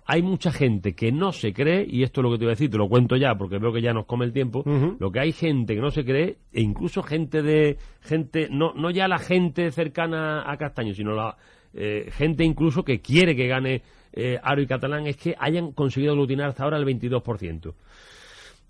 hay 0.09 0.21
mucha 0.23 0.51
gente 0.51 0.95
que 0.95 1.11
no 1.11 1.33
se 1.33 1.51
cree 1.53 1.85
y 1.87 2.01
esto 2.03 2.21
es 2.21 2.23
lo 2.23 2.31
que 2.31 2.37
te 2.37 2.45
voy 2.45 2.51
a 2.51 2.55
decir 2.55 2.71
te 2.71 2.77
lo 2.77 2.87
cuento 2.89 3.15
ya 3.17 3.35
porque 3.35 3.57
veo 3.59 3.71
que 3.73 3.81
ya 3.81 3.93
nos 3.93 4.05
come 4.05 4.25
el 4.25 4.31
tiempo 4.33 4.63
lo 4.99 5.11
que 5.11 5.19
hay 5.19 5.33
gente 5.33 5.75
que 5.75 5.81
no 5.81 5.91
se 5.91 6.03
cree 6.05 6.37
e 6.53 6.61
incluso 6.61 7.03
gente 7.03 7.41
de 7.43 7.77
gente 8.01 8.47
no 8.49 8.73
no 8.73 8.89
ya 8.89 9.07
la 9.07 9.19
gente 9.19 9.69
cercana 9.71 10.49
a 10.49 10.57
Castaño 10.57 10.93
sino 10.93 11.11
la 11.13 11.35
eh, 11.73 12.09
gente 12.11 12.43
incluso 12.43 12.83
que 12.83 13.01
quiere 13.01 13.35
que 13.35 13.47
gane 13.47 13.81
eh, 14.13 14.39
Aro 14.41 14.61
y 14.61 14.65
Catalán 14.67 15.05
es 15.05 15.17
que 15.17 15.35
hayan 15.37 15.73
conseguido 15.73 16.13
aglutinar 16.13 16.47
hasta 16.49 16.63
ahora 16.63 16.77
el 16.77 16.85
22%. 16.85 17.73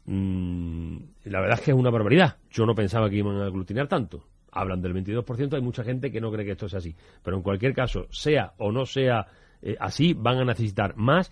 Mm, 0.07 0.97
la 1.25 1.41
verdad 1.41 1.59
es 1.59 1.65
que 1.65 1.71
es 1.71 1.77
una 1.77 1.89
barbaridad. 1.89 2.37
Yo 2.49 2.65
no 2.65 2.73
pensaba 2.73 3.09
que 3.09 3.17
iban 3.17 3.37
a 3.37 3.45
aglutinar 3.45 3.87
tanto. 3.87 4.23
Hablan 4.51 4.81
del 4.81 4.93
22%, 4.93 5.53
hay 5.53 5.61
mucha 5.61 5.83
gente 5.83 6.11
que 6.11 6.21
no 6.21 6.31
cree 6.31 6.45
que 6.45 6.53
esto 6.53 6.67
sea 6.67 6.79
así. 6.79 6.95
Pero 7.21 7.37
en 7.37 7.43
cualquier 7.43 7.73
caso, 7.73 8.07
sea 8.09 8.53
o 8.57 8.71
no 8.71 8.85
sea 8.85 9.27
eh, 9.61 9.75
así, 9.79 10.13
van 10.13 10.39
a 10.39 10.45
necesitar 10.45 10.95
más. 10.95 11.31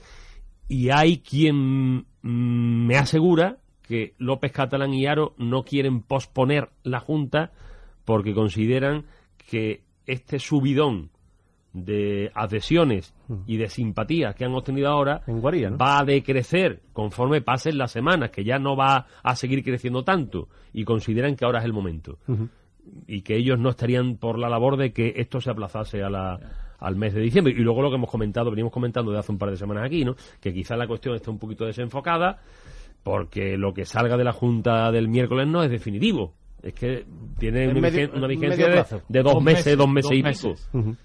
Y 0.68 0.90
hay 0.90 1.20
quien 1.20 2.06
mm, 2.22 2.86
me 2.86 2.98
asegura 2.98 3.58
que 3.82 4.14
López 4.18 4.52
Catalán 4.52 4.94
y 4.94 5.06
Aro 5.06 5.34
no 5.38 5.64
quieren 5.64 6.02
posponer 6.02 6.70
la 6.84 7.00
Junta 7.00 7.52
porque 8.04 8.34
consideran 8.34 9.06
que 9.38 9.84
este 10.06 10.40
subidón 10.40 11.12
de 11.76 12.32
adhesiones 12.34 13.14
y 13.46 13.58
de 13.58 13.68
simpatías 13.68 14.34
que 14.34 14.46
han 14.46 14.54
obtenido 14.54 14.88
ahora 14.88 15.22
En 15.28 15.42
va 15.78 16.00
a 16.00 16.06
decrecer 16.06 16.80
conforme 16.94 17.42
pasen 17.42 17.78
las 17.78 17.92
semanas, 17.92 18.32
que 18.32 18.44
ya 18.46 18.58
no 18.60 18.76
va 18.78 19.08
a 19.22 19.36
seguir 19.36 19.62
creciendo 19.64 20.04
tanto 20.04 20.48
y 20.74 20.86
consideran 20.86 21.36
que 21.36 21.44
ahora 21.46 21.60
es 21.60 21.66
el 21.66 21.74
momento. 21.74 22.18
Y 23.08 23.22
que 23.24 23.36
ellos 23.36 23.60
no 23.60 23.70
estarían 23.72 24.16
por 24.18 24.40
la 24.40 24.48
labor 24.48 24.78
de 24.78 24.94
que 24.94 25.14
esto 25.18 25.42
se 25.42 25.50
aplazase 25.52 26.02
a 26.02 26.10
la, 26.10 26.40
al 26.80 26.96
mes 26.96 27.14
de 27.14 27.22
diciembre. 27.22 27.54
Y 27.54 27.60
luego 27.62 27.82
lo 27.82 27.90
que 27.90 27.96
hemos 27.96 28.10
comentado, 28.10 28.52
venimos 28.52 28.72
comentando 28.72 29.12
de 29.12 29.20
hace 29.20 29.32
un 29.32 29.38
par 29.38 29.50
de 29.50 29.58
semanas 29.58 29.84
aquí, 29.86 30.06
¿no? 30.06 30.16
que 30.40 30.54
quizá 30.54 30.76
la 30.78 30.88
cuestión 30.88 31.16
está 31.16 31.30
un 31.30 31.40
poquito 31.40 31.66
desenfocada 31.66 32.40
porque 33.04 33.58
lo 33.58 33.74
que 33.74 33.86
salga 33.86 34.18
de 34.18 34.24
la 34.24 34.32
Junta 34.34 34.92
del 34.92 35.08
miércoles 35.10 35.48
no 35.48 35.62
es 35.64 35.70
definitivo. 35.70 36.34
Es 36.64 36.74
que 36.74 37.06
tiene 37.38 37.66
En 37.66 37.72
una, 37.72 37.82
medio- 37.82 38.08
vigen- 38.08 38.18
una 38.18 38.26
en 38.26 38.40
vigencia 38.40 38.68
de, 38.68 39.22
dos, 39.24 39.34
Dos 39.34 39.44
meses, 39.44 39.66
meses, 39.66 39.78
dos 39.78 39.90
meses 39.90 40.10
dos 40.10 40.18
y 40.20 40.24
meses. 40.24 40.70
pico. 40.72 40.96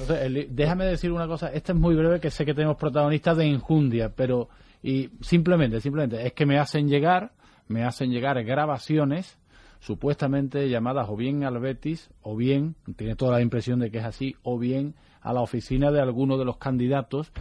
Entonces, 0.00 0.48
déjame 0.50 0.86
decir 0.86 1.12
una 1.12 1.26
cosa, 1.26 1.48
esta 1.52 1.72
es 1.72 1.78
muy 1.78 1.94
breve, 1.94 2.20
que 2.20 2.30
sé 2.30 2.44
que 2.44 2.54
tenemos 2.54 2.76
protagonistas 2.76 3.36
de 3.36 3.46
Injundia, 3.46 4.12
pero 4.14 4.48
y 4.82 5.10
simplemente, 5.22 5.80
simplemente, 5.80 6.26
es 6.26 6.34
que 6.34 6.44
me 6.44 6.58
hacen 6.58 6.88
llegar, 6.88 7.32
me 7.68 7.84
hacen 7.84 8.10
llegar 8.10 8.42
grabaciones 8.44 9.38
supuestamente 9.80 10.68
llamadas 10.68 11.08
o 11.08 11.16
bien 11.16 11.44
al 11.44 11.58
Betis, 11.58 12.10
o 12.20 12.36
bien, 12.36 12.74
tiene 12.96 13.16
toda 13.16 13.32
la 13.32 13.40
impresión 13.40 13.78
de 13.78 13.90
que 13.90 13.98
es 13.98 14.04
así, 14.04 14.36
o 14.42 14.58
bien 14.58 14.94
a 15.22 15.32
la 15.32 15.40
oficina 15.40 15.90
de 15.90 16.00
alguno 16.00 16.36
de 16.36 16.44
los 16.44 16.58
candidatos, 16.58 17.32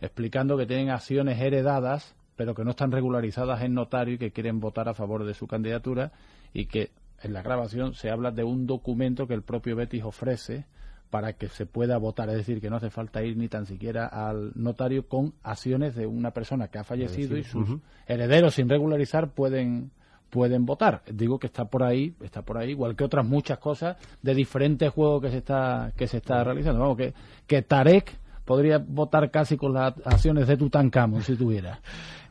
explicando 0.00 0.58
que 0.58 0.66
tienen 0.66 0.90
acciones 0.90 1.40
heredadas, 1.40 2.16
pero 2.36 2.54
que 2.54 2.64
no 2.64 2.70
están 2.70 2.92
regularizadas 2.92 3.62
en 3.62 3.72
notario 3.72 4.14
y 4.14 4.18
que 4.18 4.32
quieren 4.32 4.60
votar 4.60 4.88
a 4.88 4.94
favor 4.94 5.24
de 5.24 5.32
su 5.32 5.46
candidatura, 5.46 6.12
y 6.52 6.66
que 6.66 6.90
en 7.22 7.32
la 7.32 7.42
grabación 7.42 7.94
se 7.94 8.10
habla 8.10 8.30
de 8.30 8.44
un 8.44 8.66
documento 8.66 9.26
que 9.26 9.34
el 9.34 9.42
propio 9.42 9.74
Betis 9.76 10.04
ofrece 10.04 10.66
para 11.10 11.32
que 11.32 11.48
se 11.48 11.66
pueda 11.66 11.98
votar, 11.98 12.28
es 12.30 12.36
decir, 12.36 12.60
que 12.60 12.70
no 12.70 12.76
hace 12.76 12.90
falta 12.90 13.22
ir 13.22 13.36
ni 13.36 13.48
tan 13.48 13.66
siquiera 13.66 14.06
al 14.06 14.52
notario 14.54 15.06
con 15.08 15.34
acciones 15.42 15.94
de 15.96 16.06
una 16.06 16.30
persona 16.30 16.68
que 16.68 16.78
ha 16.78 16.84
fallecido 16.84 17.36
y 17.36 17.44
sus 17.44 17.78
herederos 18.06 18.54
sin 18.54 18.68
regularizar 18.68 19.30
pueden 19.30 19.90
pueden 20.30 20.64
votar. 20.64 21.02
Digo 21.12 21.40
que 21.40 21.48
está 21.48 21.64
por 21.64 21.82
ahí, 21.82 22.14
está 22.22 22.42
por 22.42 22.56
ahí, 22.56 22.70
igual 22.70 22.94
que 22.94 23.02
otras 23.02 23.26
muchas 23.26 23.58
cosas 23.58 23.96
de 24.22 24.34
diferentes 24.34 24.88
juegos 24.92 25.22
que 25.22 25.30
se 25.30 25.38
está 25.38 25.92
que 25.96 26.06
se 26.06 26.18
está 26.18 26.44
realizando. 26.44 26.80
Vamos, 26.80 26.96
que 26.96 27.12
que 27.46 27.62
Tarek 27.62 28.16
podría 28.50 28.78
votar 28.84 29.30
casi 29.30 29.56
con 29.56 29.72
las 29.74 29.94
acciones 30.04 30.48
de 30.48 30.56
Tutankamón 30.56 31.22
si 31.22 31.36
tuviera. 31.36 31.78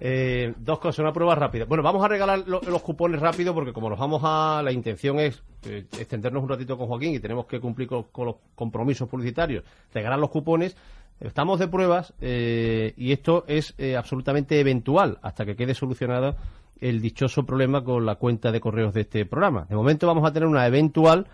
Eh, 0.02 0.54
dos 0.60 0.78
cosas, 0.80 1.00
una 1.00 1.14
prueba 1.14 1.34
rápida. 1.34 1.64
Bueno, 1.64 1.82
vamos 1.82 2.04
a 2.04 2.10
regalar 2.10 2.40
lo- 2.46 2.60
los 2.62 2.82
cupones 2.82 3.22
rápido 3.22 3.54
porque 3.54 3.72
como 3.72 3.90
nos 3.90 3.98
vamos 3.98 4.22
a... 4.26 4.62
La 4.62 4.74
intención 4.74 5.18
es 5.18 5.42
eh, 5.64 5.86
extendernos 5.98 6.44
un 6.44 6.50
ratito 6.50 6.78
con 6.78 6.88
Joaquín 6.88 7.14
y 7.14 7.20
tenemos 7.22 7.46
que 7.46 7.62
cumplir 7.62 7.88
con, 7.88 8.04
con 8.12 8.26
los 8.26 8.36
compromisos 8.54 9.08
publicitarios, 9.08 9.64
regalar 9.94 10.20
los 10.20 10.30
cupones. 10.30 10.76
Estamos 11.22 11.58
de 11.58 11.70
pruebas 11.70 12.14
eh, 12.20 12.94
y 12.98 13.14
esto 13.14 13.46
es 13.48 13.74
eh, 13.78 13.96
absolutamente 13.96 14.60
eventual 14.60 15.20
hasta 15.22 15.46
que 15.46 15.56
quede 15.56 15.74
solucionado 15.74 16.36
el 16.82 17.00
dichoso 17.00 17.46
problema 17.46 17.82
con 17.82 18.06
la 18.06 18.16
cuenta 18.16 18.52
de 18.52 18.60
correos 18.60 18.94
de 18.94 19.02
este 19.02 19.26
programa. 19.26 19.68
De 19.70 19.76
momento 19.78 20.06
vamos 20.06 20.26
a 20.30 20.34
tener 20.34 20.50
una 20.50 20.68
eventual 20.68 21.28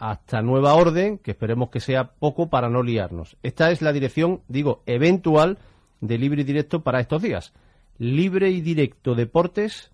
hasta 0.00 0.40
nueva 0.40 0.74
orden, 0.74 1.18
que 1.18 1.32
esperemos 1.32 1.68
que 1.68 1.78
sea 1.78 2.12
poco 2.14 2.48
para 2.48 2.70
no 2.70 2.82
liarnos. 2.82 3.36
Esta 3.42 3.70
es 3.70 3.82
la 3.82 3.92
dirección, 3.92 4.40
digo, 4.48 4.82
eventual 4.86 5.58
de 6.00 6.16
Libre 6.16 6.40
y 6.40 6.44
Directo 6.44 6.82
para 6.82 7.00
estos 7.00 7.20
días. 7.20 7.52
Libre 7.98 8.48
y 8.50 8.62
Directo 8.62 9.14
Deportes 9.14 9.92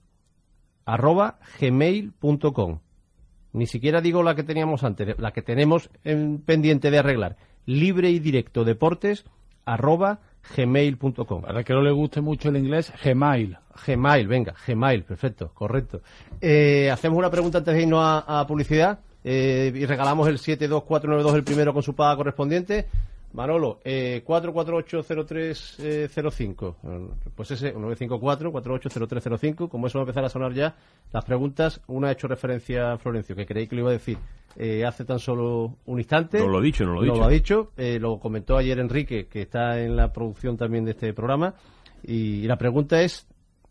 arroba 0.85 1.41
gmail.com. 1.61 2.79
Ni 3.53 3.67
siquiera 3.67 4.01
digo 4.01 4.23
la 4.23 4.37
que 4.37 4.45
teníamos 4.45 4.85
antes, 4.85 5.19
la 5.19 5.33
que 5.33 5.43
tenemos 5.43 5.91
en 6.05 6.39
pendiente 6.39 6.93
de 6.93 6.99
arreglar. 6.99 7.37
Libre 7.67 8.11
y 8.11 8.21
Directo 8.21 8.65
Deportes 8.65 9.25
arroba 9.65 10.21
gmail.com. 10.57 11.43
Para 11.43 11.65
que 11.65 11.73
no 11.73 11.83
le 11.83 11.91
guste 11.91 12.21
mucho 12.21 12.51
el 12.51 12.59
inglés, 12.59 12.93
Gmail. 13.05 13.59
Gmail, 13.85 14.29
venga, 14.29 14.55
Gmail, 14.69 15.03
perfecto, 15.03 15.51
correcto. 15.53 16.01
Eh, 16.41 16.93
hacemos 16.93 17.19
una 17.19 17.29
pregunta 17.29 17.59
antes 17.59 17.75
de 17.75 17.83
irnos 17.83 17.99
a, 18.01 18.41
a 18.41 18.47
publicidad 18.47 19.01
eh, 19.29 19.73
y 19.75 19.85
regalamos 19.87 20.29
el 20.29 20.39
72492 20.39 21.35
el 21.35 21.43
primero 21.45 21.73
con 21.75 21.83
su 21.83 21.95
paga 21.95 22.17
correspondiente. 22.17 22.87
Manolo, 23.33 23.81
eh, 23.85 24.23
4480305. 24.25 26.75
Eh, 26.85 27.09
Pues 27.35 27.51
ese, 27.51 27.75
954-480305. 27.75 29.69
Como 29.69 29.87
eso 29.87 29.99
va 29.99 30.03
a 30.03 30.07
empezar 30.07 30.25
a 30.25 30.29
sonar 30.29 30.53
ya, 30.55 30.75
las 31.13 31.25
preguntas, 31.25 31.81
una 31.87 32.09
ha 32.09 32.13
hecho 32.13 32.29
referencia 32.29 32.93
a 32.93 32.99
Florencio, 32.99 33.35
que 33.37 33.47
creí 33.47 33.67
que 33.67 33.75
lo 33.77 33.83
iba 33.83 33.91
a 33.91 33.95
decir 33.95 34.17
eh, 34.57 34.85
hace 34.87 35.05
tan 35.05 35.19
solo 35.19 35.75
un 35.87 35.99
instante. 35.99 36.39
No 36.39 36.49
lo 36.49 36.59
ha 36.59 36.63
dicho, 36.63 36.85
no 36.87 36.93
lo 36.95 37.01
ha 37.01 37.05
No 37.05 37.13
dicho. 37.13 37.19
lo 37.21 37.25
ha 37.25 37.29
dicho. 37.31 37.73
eh, 37.77 37.99
lo 38.01 38.19
comentó 38.19 38.57
ayer 38.57 38.79
Enrique, 38.79 39.27
que 39.27 39.43
está 39.43 39.81
en 39.83 39.97
la 39.97 40.11
producción 40.13 40.57
también 40.57 40.85
de 40.87 40.93
este 40.93 41.13
programa. 41.13 41.55
Y, 42.05 42.43
la 42.47 42.57
pregunta 42.57 43.03
es, 43.03 43.27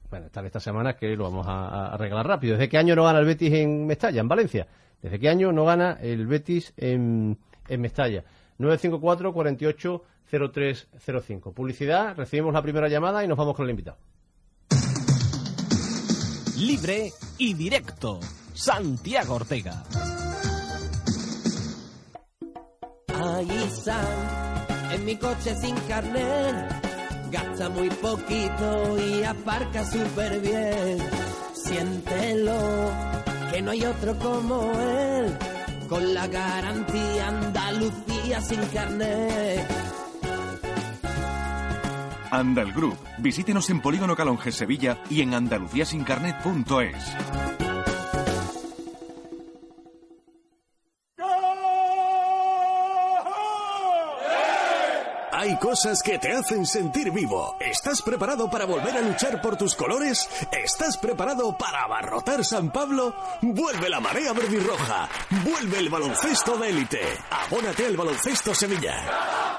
bueno, 0.10 0.28
esta, 0.28 0.46
esta 0.46 0.60
semana 0.60 0.96
que 0.96 1.16
lo 1.16 1.26
vamos 1.26 1.48
a, 1.48 1.68
a 1.68 1.94
arreglar 1.94 2.28
rápido. 2.28 2.54
¿Desde 2.54 2.70
qué 2.70 2.78
año 2.78 2.96
no 2.96 3.04
gana 3.04 3.20
el 3.20 3.26
Betis 3.26 3.54
en 3.54 3.86
Mestalla, 3.86 4.22
en 4.22 4.28
Valencia? 4.28 4.68
¿Desde 5.02 5.20
qué 5.20 5.30
año 5.30 5.52
no 5.52 5.66
gana 5.66 5.98
el 6.02 6.28
Betis 6.28 6.74
en, 6.78 7.38
en 7.68 7.82
Mestalla? 7.82 8.24
954 8.58 9.34
48 9.34 10.04
0305. 10.30 11.54
Publicidad, 11.54 12.16
recibimos 12.16 12.54
la 12.54 12.62
primera 12.62 12.88
llamada 12.88 13.24
y 13.24 13.28
nos 13.28 13.38
vamos 13.38 13.56
con 13.56 13.66
el 13.66 13.72
invitado. 13.72 13.98
Libre 16.58 17.12
y 17.38 17.54
directo. 17.54 18.20
Santiago 18.54 19.36
Ortega. 19.36 19.84
Ahí 23.14 23.50
en 24.92 25.06
mi 25.06 25.18
coche 25.18 25.56
sin 25.56 25.76
carnet, 25.88 26.85
gasta 27.32 27.70
muy 27.70 27.89
poquito 27.89 28.98
y 29.00 29.24
aparca 29.24 29.86
súper 29.86 30.39
bien. 30.39 30.98
Siéntelo, 31.53 32.91
que 33.51 33.62
no 33.62 33.72
hay 33.72 33.86
otro 33.86 34.17
como 34.20 34.72
él, 34.72 35.38
con 35.89 36.13
la 36.13 36.27
garantía 36.27 37.27
Andalucía 37.27 38.41
sin 38.41 38.62
carnet. 38.67 39.67
Andal 42.32 42.72
Group. 42.74 42.98
Visítenos 43.20 43.70
en 43.70 43.82
Polígono 43.82 44.15
Calonge 44.15 44.51
Sevilla 44.51 44.98
y 45.10 45.22
en 45.22 45.34
andaluciasincarnet.es. 45.34 47.65
Cosas 55.60 56.04
que 56.04 56.20
te 56.20 56.32
hacen 56.32 56.66
sentir 56.66 57.12
vivo. 57.12 57.56
¿Estás 57.60 58.02
preparado 58.02 58.50
para 58.50 58.66
volver 58.66 58.98
a 58.98 59.02
luchar 59.02 59.42
por 59.42 59.58
tus 59.58 59.76
colores? 59.76 60.30
¿Estás 60.52 60.98
preparado 60.98 61.58
para 61.58 61.84
abarrotar 61.84 62.44
San 62.44 62.72
Pablo? 62.72 63.16
Vuelve 63.42 63.90
la 63.90 64.00
marea 64.00 64.34
verde 64.34 64.60
roja. 64.60 65.10
Vuelve 65.44 65.80
el 65.80 65.90
baloncesto 65.90 66.58
de 66.58 66.70
élite. 66.70 67.02
Abónate 67.30 67.86
al 67.86 67.98
baloncesto 67.98 68.54
Sevilla. 68.54 69.55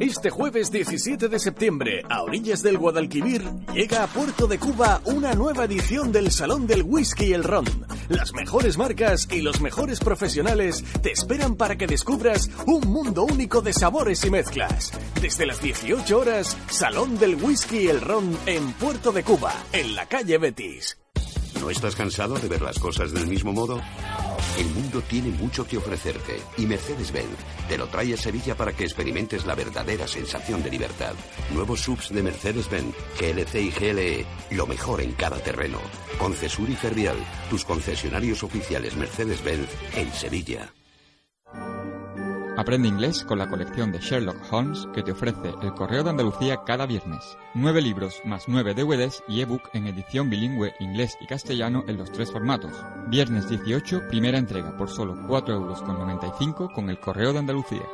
Este 0.00 0.28
jueves 0.28 0.70
17 0.70 1.28
de 1.28 1.38
septiembre, 1.38 2.02
a 2.10 2.22
orillas 2.22 2.62
del 2.62 2.76
Guadalquivir, 2.76 3.42
llega 3.72 4.02
a 4.02 4.06
Puerto 4.06 4.46
de 4.46 4.58
Cuba 4.58 5.00
una 5.04 5.32
nueva 5.32 5.64
edición 5.64 6.12
del 6.12 6.30
Salón 6.30 6.66
del 6.66 6.82
Whisky 6.82 7.26
y 7.26 7.32
el 7.32 7.44
Ron. 7.44 7.64
Las 8.08 8.34
mejores 8.34 8.76
marcas 8.76 9.26
y 9.30 9.40
los 9.40 9.60
mejores 9.62 10.00
profesionales 10.00 10.84
te 11.02 11.12
esperan 11.12 11.56
para 11.56 11.76
que 11.76 11.86
descubras 11.86 12.50
un 12.66 12.86
mundo 12.88 13.24
único 13.24 13.62
de 13.62 13.72
sabores 13.72 14.22
y 14.24 14.30
mezclas. 14.30 14.92
Desde 15.20 15.46
las 15.46 15.62
18 15.62 16.18
horas, 16.18 16.56
Salón 16.68 17.18
del 17.18 17.36
Whisky 17.36 17.78
y 17.78 17.88
el 17.88 18.02
Ron 18.02 18.36
en 18.44 18.72
Puerto 18.74 19.12
de 19.12 19.24
Cuba, 19.24 19.54
en 19.72 19.96
la 19.96 20.06
calle 20.06 20.36
Betis. 20.36 20.98
¿No 21.66 21.72
estás 21.72 21.96
cansado 21.96 22.36
de 22.36 22.46
ver 22.46 22.62
las 22.62 22.78
cosas 22.78 23.10
del 23.10 23.26
mismo 23.26 23.52
modo? 23.52 23.82
El 24.56 24.66
mundo 24.66 25.02
tiene 25.02 25.30
mucho 25.30 25.66
que 25.66 25.76
ofrecerte 25.76 26.40
y 26.56 26.64
Mercedes-Benz 26.64 27.36
te 27.68 27.76
lo 27.76 27.88
trae 27.88 28.14
a 28.14 28.16
Sevilla 28.16 28.56
para 28.56 28.72
que 28.72 28.84
experimentes 28.84 29.44
la 29.46 29.56
verdadera 29.56 30.06
sensación 30.06 30.62
de 30.62 30.70
libertad. 30.70 31.14
Nuevos 31.52 31.80
subs 31.80 32.10
de 32.10 32.22
Mercedes-Benz, 32.22 32.94
GLC 33.20 33.54
y 33.56 33.70
GLE, 33.72 34.26
lo 34.52 34.68
mejor 34.68 35.00
en 35.00 35.10
cada 35.14 35.38
terreno. 35.38 35.80
Concesur 36.18 36.70
y 36.70 36.76
tus 37.50 37.64
concesionarios 37.64 38.44
oficiales 38.44 38.94
Mercedes-Benz 38.94 39.68
en 39.96 40.12
Sevilla. 40.12 40.72
Aprende 42.56 42.88
inglés 42.88 43.22
con 43.22 43.38
la 43.38 43.50
colección 43.50 43.92
de 43.92 43.98
Sherlock 43.98 44.38
Holmes 44.50 44.88
que 44.94 45.02
te 45.02 45.12
ofrece 45.12 45.52
el 45.60 45.74
Correo 45.74 46.02
de 46.02 46.10
Andalucía 46.10 46.62
cada 46.64 46.86
viernes. 46.86 47.36
Nueve 47.54 47.82
libros 47.82 48.22
más 48.24 48.44
nueve 48.48 48.72
DVDs 48.72 49.22
y 49.28 49.42
ebook 49.42 49.68
en 49.74 49.86
edición 49.86 50.30
bilingüe 50.30 50.74
inglés 50.80 51.18
y 51.20 51.26
castellano 51.26 51.84
en 51.86 51.98
los 51.98 52.10
tres 52.12 52.32
formatos. 52.32 52.72
Viernes 53.08 53.48
18, 53.50 54.08
primera 54.08 54.38
entrega 54.38 54.74
por 54.74 54.88
solo 54.88 55.14
4,95 55.28 55.50
euros 55.50 56.70
con 56.72 56.88
el 56.88 56.98
Correo 56.98 57.34
de 57.34 57.40
Andalucía. 57.40 57.84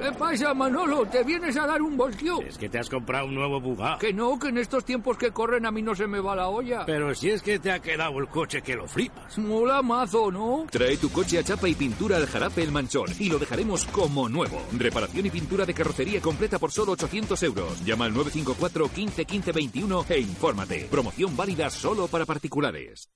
¿Qué 0.00 0.12
pasa, 0.12 0.54
Manolo? 0.54 1.04
¿Te 1.06 1.24
vienes 1.24 1.56
a 1.56 1.66
dar 1.66 1.82
un 1.82 1.96
voltio? 1.96 2.40
Es 2.40 2.56
que 2.56 2.68
te 2.68 2.78
has 2.78 2.88
comprado 2.88 3.26
un 3.26 3.34
nuevo 3.34 3.60
bugá. 3.60 3.98
Que 3.98 4.12
no, 4.12 4.38
que 4.38 4.48
en 4.48 4.58
estos 4.58 4.84
tiempos 4.84 5.18
que 5.18 5.32
corren 5.32 5.66
a 5.66 5.72
mí 5.72 5.82
no 5.82 5.94
se 5.94 6.06
me 6.06 6.20
va 6.20 6.36
la 6.36 6.48
olla. 6.48 6.84
Pero 6.86 7.12
si 7.16 7.30
es 7.30 7.42
que 7.42 7.58
te 7.58 7.72
ha 7.72 7.80
quedado 7.80 8.18
el 8.20 8.28
coche 8.28 8.62
que 8.62 8.76
lo 8.76 8.86
flipas. 8.86 9.36
Mola 9.38 9.82
mazo, 9.82 10.30
¿no? 10.30 10.66
Trae 10.70 10.96
tu 10.98 11.10
coche 11.10 11.38
a 11.38 11.42
chapa 11.42 11.68
y 11.68 11.74
pintura 11.74 12.16
al 12.16 12.26
Jarape 12.26 12.62
El 12.62 12.70
Manchón 12.70 13.08
y 13.18 13.28
lo 13.28 13.40
dejaremos 13.40 13.86
como 13.86 14.28
nuevo. 14.28 14.62
Reparación 14.76 15.26
y 15.26 15.30
pintura 15.30 15.66
de 15.66 15.74
carrocería 15.74 16.20
completa 16.20 16.60
por 16.60 16.70
solo 16.70 16.92
800 16.92 17.42
euros. 17.42 17.84
Llama 17.84 18.04
al 18.04 18.14
954 18.14 18.88
15 18.94 19.24
15 19.24 19.52
21 19.52 20.04
e 20.10 20.20
infórmate. 20.20 20.86
Promoción 20.90 21.36
válida 21.36 21.70
solo 21.70 22.06
para 22.06 22.24
particulares. 22.24 23.08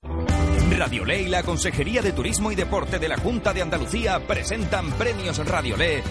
Radiolé 0.71 1.21
y 1.21 1.27
la 1.27 1.43
Consejería 1.43 2.01
de 2.01 2.13
Turismo 2.13 2.51
y 2.51 2.55
Deporte 2.55 2.97
de 2.97 3.07
la 3.07 3.17
Junta 3.17 3.53
de 3.53 3.61
Andalucía 3.61 4.19
presentan 4.25 4.91
Premios 4.93 5.37
Radiolé 5.37 6.03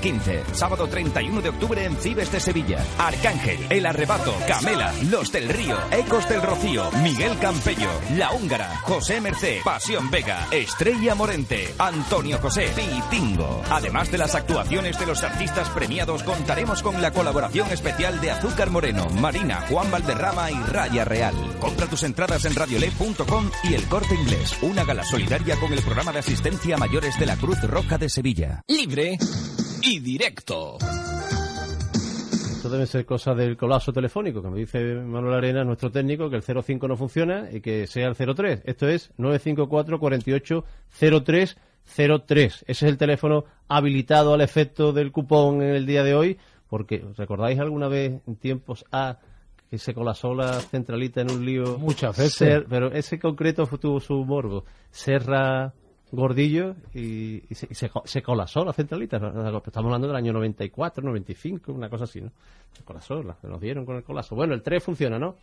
2015. 0.00 0.42
Sábado 0.52 0.86
31 0.88 1.42
de 1.42 1.48
octubre 1.50 1.84
en 1.84 1.96
Cibes 1.96 2.32
de 2.32 2.40
Sevilla. 2.40 2.84
Arcángel, 2.98 3.58
El 3.68 3.86
Arrebato, 3.86 4.34
Camela, 4.48 4.92
Los 5.10 5.30
del 5.30 5.48
Río, 5.48 5.76
Ecos 5.90 6.28
del 6.28 6.42
Rocío, 6.42 6.90
Miguel 7.02 7.38
Campello, 7.38 7.90
La 8.16 8.32
Húngara, 8.32 8.78
José 8.82 9.20
Mercé, 9.20 9.60
Pasión 9.64 10.10
Vega, 10.10 10.48
Estrella 10.50 11.14
Morente, 11.14 11.74
Antonio 11.78 12.38
José, 12.38 12.70
Pitingo. 12.74 13.62
Además 13.70 14.10
de 14.10 14.18
las 14.18 14.34
actuaciones 14.34 14.98
de 14.98 15.06
los 15.06 15.22
artistas 15.22 15.68
premiados, 15.70 16.22
contaremos 16.22 16.82
con 16.82 17.00
la 17.00 17.12
colaboración 17.12 17.70
especial 17.70 18.20
de 18.20 18.30
Azúcar 18.30 18.70
Moreno, 18.70 19.08
Marina, 19.10 19.66
Juan 19.68 19.90
Valderrama 19.90 20.50
y 20.50 20.62
Raya 20.62 21.04
Real. 21.04 21.34
Compra 21.60 21.86
tus 21.86 22.02
entradas 22.04 22.44
en 22.44 22.54
radiolé.com 22.54 23.50
y 23.64 23.74
el 23.74 23.84
Corte 23.84 24.14
Inglés, 24.14 24.56
una 24.62 24.84
gala 24.84 25.04
solidaria 25.04 25.56
con 25.56 25.72
el 25.72 25.82
programa 25.82 26.12
de 26.12 26.20
asistencia 26.20 26.76
a 26.76 26.78
mayores 26.78 27.18
de 27.18 27.26
la 27.26 27.36
Cruz 27.36 27.60
Roja 27.62 27.98
de 27.98 28.08
Sevilla. 28.08 28.62
Libre 28.68 29.18
y 29.82 29.98
directo. 30.00 30.78
Esto 32.52 32.68
debe 32.68 32.86
ser 32.86 33.06
cosa 33.06 33.34
del 33.34 33.56
colapso 33.56 33.92
telefónico, 33.92 34.42
que 34.42 34.50
me 34.50 34.58
dice 34.58 34.78
Manuel 34.96 35.34
Arena, 35.34 35.64
nuestro 35.64 35.90
técnico, 35.90 36.28
que 36.28 36.36
el 36.36 36.42
05 36.42 36.86
no 36.88 36.96
funciona 36.96 37.48
y 37.50 37.60
que 37.60 37.86
sea 37.86 38.08
el 38.08 38.16
03. 38.16 38.62
Esto 38.64 38.86
es 38.88 39.10
954 39.16 39.98
48 39.98 40.64
03 41.24 41.56
03. 42.26 42.54
Ese 42.54 42.64
es 42.68 42.82
el 42.82 42.98
teléfono 42.98 43.44
habilitado 43.68 44.34
al 44.34 44.42
efecto 44.42 44.92
del 44.92 45.10
cupón 45.10 45.62
en 45.62 45.74
el 45.74 45.86
día 45.86 46.04
de 46.04 46.14
hoy, 46.14 46.38
porque 46.68 47.02
¿recordáis 47.16 47.58
alguna 47.58 47.88
vez 47.88 48.20
en 48.26 48.36
tiempos 48.36 48.84
A 48.92 49.18
que 49.70 49.78
se 49.78 49.94
colapsó 49.94 50.34
la 50.34 50.60
centralita 50.60 51.22
en 51.22 51.30
un 51.30 51.46
lío? 51.46 51.78
Muchas 51.78 52.16
veces. 52.18 52.34
Ser- 52.34 52.66
pero 52.68 52.92
ese 52.92 53.18
concreto 53.18 53.66
fue- 53.66 53.78
tuvo 53.78 54.00
su 54.00 54.22
morbo. 54.24 54.64
Serra 54.90 55.72
Gordillo 56.12 56.74
y, 56.94 57.42
y 57.48 57.54
se, 57.54 57.66
y 57.70 57.74
se 57.74 57.90
se 58.04 58.22
colapsó 58.22 58.64
la 58.64 58.72
centralita. 58.72 59.16
Estamos 59.16 59.74
hablando 59.86 60.06
del 60.08 60.16
año 60.16 60.32
94, 60.32 61.02
95, 61.04 61.72
una 61.72 61.88
cosa 61.88 62.04
así, 62.04 62.20
¿no? 62.20 62.30
Se 62.72 62.82
colapsó, 62.84 63.22
la- 63.22 63.36
nos 63.42 63.60
dieron 63.60 63.84
con 63.86 63.96
el 63.96 64.02
colapso. 64.02 64.34
Bueno, 64.34 64.54
el 64.54 64.62
3 64.62 64.82
funciona, 64.82 65.18
¿no? 65.18 65.36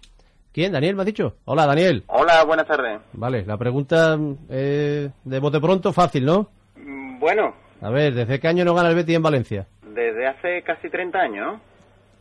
¿Quién? 0.52 0.72
¿Daniel 0.72 0.96
me 0.96 1.02
has 1.02 1.06
dicho? 1.06 1.36
Hola, 1.46 1.66
Daniel. 1.66 2.04
Hola, 2.08 2.44
buenas 2.44 2.66
tardes. 2.68 3.00
Vale, 3.14 3.46
la 3.46 3.58
pregunta 3.58 4.18
eh, 4.50 5.10
de 5.24 5.40
bote 5.40 5.60
pronto, 5.60 5.94
fácil, 5.94 6.26
¿no? 6.26 6.50
Mm, 6.76 7.20
Bueno, 7.20 7.54
A 7.82 7.90
ver, 7.90 8.14
¿desde 8.14 8.40
qué 8.40 8.48
año 8.48 8.66
no 8.66 8.74
gana 8.74 8.90
el 8.90 8.96
Betis 8.96 9.16
en 9.16 9.22
Valencia? 9.24 9.68
desde 9.94 10.28
hace 10.28 10.62
casi 10.64 10.90
30 10.90 11.20
años. 11.20 11.60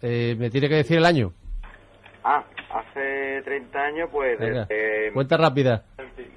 Eh, 0.03 0.35
me 0.39 0.51
tiene 0.51 0.69
que 0.69 0.77
decir 0.77 0.97
el 0.99 1.05
año. 1.05 1.33
Ah, 2.25 2.45
hace 2.75 3.43
30 3.45 3.79
años, 3.79 4.09
pues 4.11 4.39
Venga, 4.39 4.65
desde 4.67 5.13
cuenta 5.13 5.37
rápida. 5.37 5.85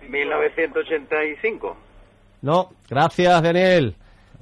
1985. 0.09 1.77
No, 2.41 2.69
gracias, 2.89 3.41
Daniel. 3.43 3.95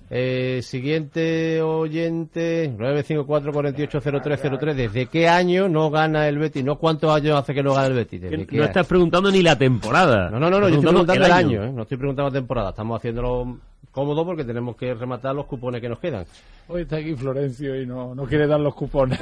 Eh, 0.10 0.62
siguiente 0.64 1.62
oyente, 1.62 2.72
954-480303. 2.78 4.74
¿Desde 4.74 5.06
qué 5.08 5.28
año 5.28 5.68
no 5.68 5.90
gana 5.90 6.28
el 6.30 6.38
Betis? 6.38 6.64
No 6.64 6.78
cuántos 6.78 7.14
años 7.14 7.36
hace 7.38 7.54
que 7.54 7.62
no 7.64 7.74
gana 7.74 7.88
el 7.88 7.94
Betis. 7.94 8.22
¿Desde 8.22 8.46
qué 8.46 8.56
No 8.56 8.64
año? 8.64 8.68
estás 8.70 8.88
preguntando 8.88 9.30
ni 9.32 9.42
la 9.42 9.58
temporada. 9.58 10.30
No, 10.30 10.40
no, 10.40 10.50
no, 10.50 10.60
no, 10.62 10.70
yo 10.70 10.76
estoy 10.76 10.90
Preguntando 10.92 11.26
el 11.26 11.32
año, 11.32 11.64
¿eh? 11.64 11.72
no 11.74 11.82
estoy 11.82 11.98
preguntando 11.98 12.30
la 12.30 12.40
temporada. 12.40 12.70
Estamos 12.70 12.98
haciéndolo 12.98 13.58
cómodo 13.92 14.26
porque 14.26 14.44
tenemos 14.44 14.76
que 14.76 14.94
rematar 14.94 15.34
los 15.36 15.46
cupones 15.46 15.82
que 15.82 15.90
nos 15.90 16.00
quedan. 16.00 16.26
Hoy 16.70 16.82
está 16.82 16.98
aquí 16.98 17.16
Florencio 17.16 17.82
y 17.82 17.86
no, 17.86 18.14
no 18.14 18.26
quiere 18.26 18.46
dar 18.46 18.60
los 18.60 18.76
cupones. 18.76 19.18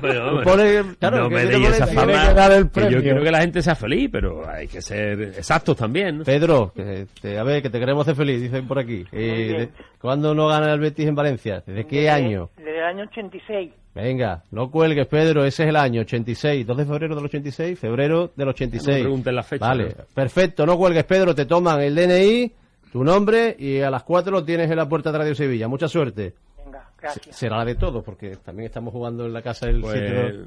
Pero, 0.00 0.26
vamos, 0.26 0.42
Cupones, 0.44 0.84
claro, 0.98 1.18
no 1.24 1.28
que 1.28 1.34
me 1.34 1.66
esa 1.68 1.86
fama, 1.86 2.32
dar 2.34 2.52
el 2.52 2.68
que 2.70 2.90
yo 2.90 3.00
quiero 3.00 3.22
que 3.22 3.30
la 3.30 3.40
gente 3.40 3.62
sea 3.62 3.74
feliz, 3.74 4.08
pero 4.12 4.48
hay 4.48 4.68
que 4.68 4.82
ser 4.82 5.20
exactos 5.22 5.76
también. 5.76 6.18
¿no? 6.18 6.24
Pedro, 6.24 6.72
que 6.74 7.06
te- 7.20 7.38
a 7.38 7.42
ver, 7.42 7.62
que 7.62 7.70
te 7.70 7.78
queremos 7.80 8.02
hacer 8.02 8.14
feliz, 8.16 8.40
dicen 8.42 8.68
por 8.68 8.78
aquí. 8.78 9.04
Eh, 9.12 9.54
de- 9.58 9.68
¿Cuándo 10.00 10.34
no 10.34 10.46
gana 10.48 10.72
el 10.72 10.80
Betis 10.80 11.06
en 11.08 11.14
Valencia? 11.14 11.62
¿Desde 11.66 11.86
qué 11.86 12.08
año? 12.10 12.50
Desde 12.56 12.78
el 12.78 12.84
año 12.84 13.04
86. 13.10 13.72
Venga, 13.94 14.44
no 14.52 14.70
cuelgues, 14.70 15.06
Pedro, 15.08 15.44
ese 15.44 15.64
es 15.64 15.68
el 15.70 15.76
año 15.76 16.02
86, 16.02 16.64
2 16.64 16.76
de 16.76 16.84
febrero 16.84 17.16
del 17.16 17.24
86, 17.24 17.76
febrero 17.78 18.30
del 18.36 18.48
86. 18.48 18.98
No 18.98 19.02
preguntes 19.02 19.34
la 19.34 19.42
fecha, 19.42 19.66
Vale, 19.66 19.84
¿no? 19.98 20.04
perfecto, 20.14 20.64
no 20.64 20.76
cuelgues, 20.78 21.04
Pedro, 21.04 21.34
te 21.34 21.44
toman 21.44 21.80
el 21.80 21.94
DNI, 21.96 22.52
tu 22.92 23.04
nombre 23.04 23.54
y 23.58 23.80
a 23.80 23.90
las 23.90 24.02
4 24.04 24.32
lo 24.32 24.44
tienes 24.44 24.70
en 24.70 24.76
la 24.76 24.88
puerta 24.88 25.12
de 25.12 25.18
Radio 25.18 25.34
Sevilla. 25.34 25.68
Mucha 25.68 25.88
suerte. 25.88 26.34
Venga, 26.64 26.90
gracias. 27.00 27.36
Será 27.36 27.58
la 27.58 27.64
de 27.64 27.74
todos, 27.76 28.02
porque 28.04 28.36
también 28.36 28.66
estamos 28.66 28.92
jugando 28.92 29.26
en 29.26 29.32
la 29.32 29.42
casa 29.42 29.66
del 29.66 29.80
Pues, 29.80 29.94
7-2. 30.00 30.46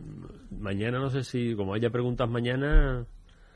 mañana 0.60 1.00
no 1.00 1.10
sé 1.10 1.24
si, 1.24 1.56
como 1.56 1.74
haya 1.74 1.90
preguntas 1.90 2.30
mañana, 2.30 3.06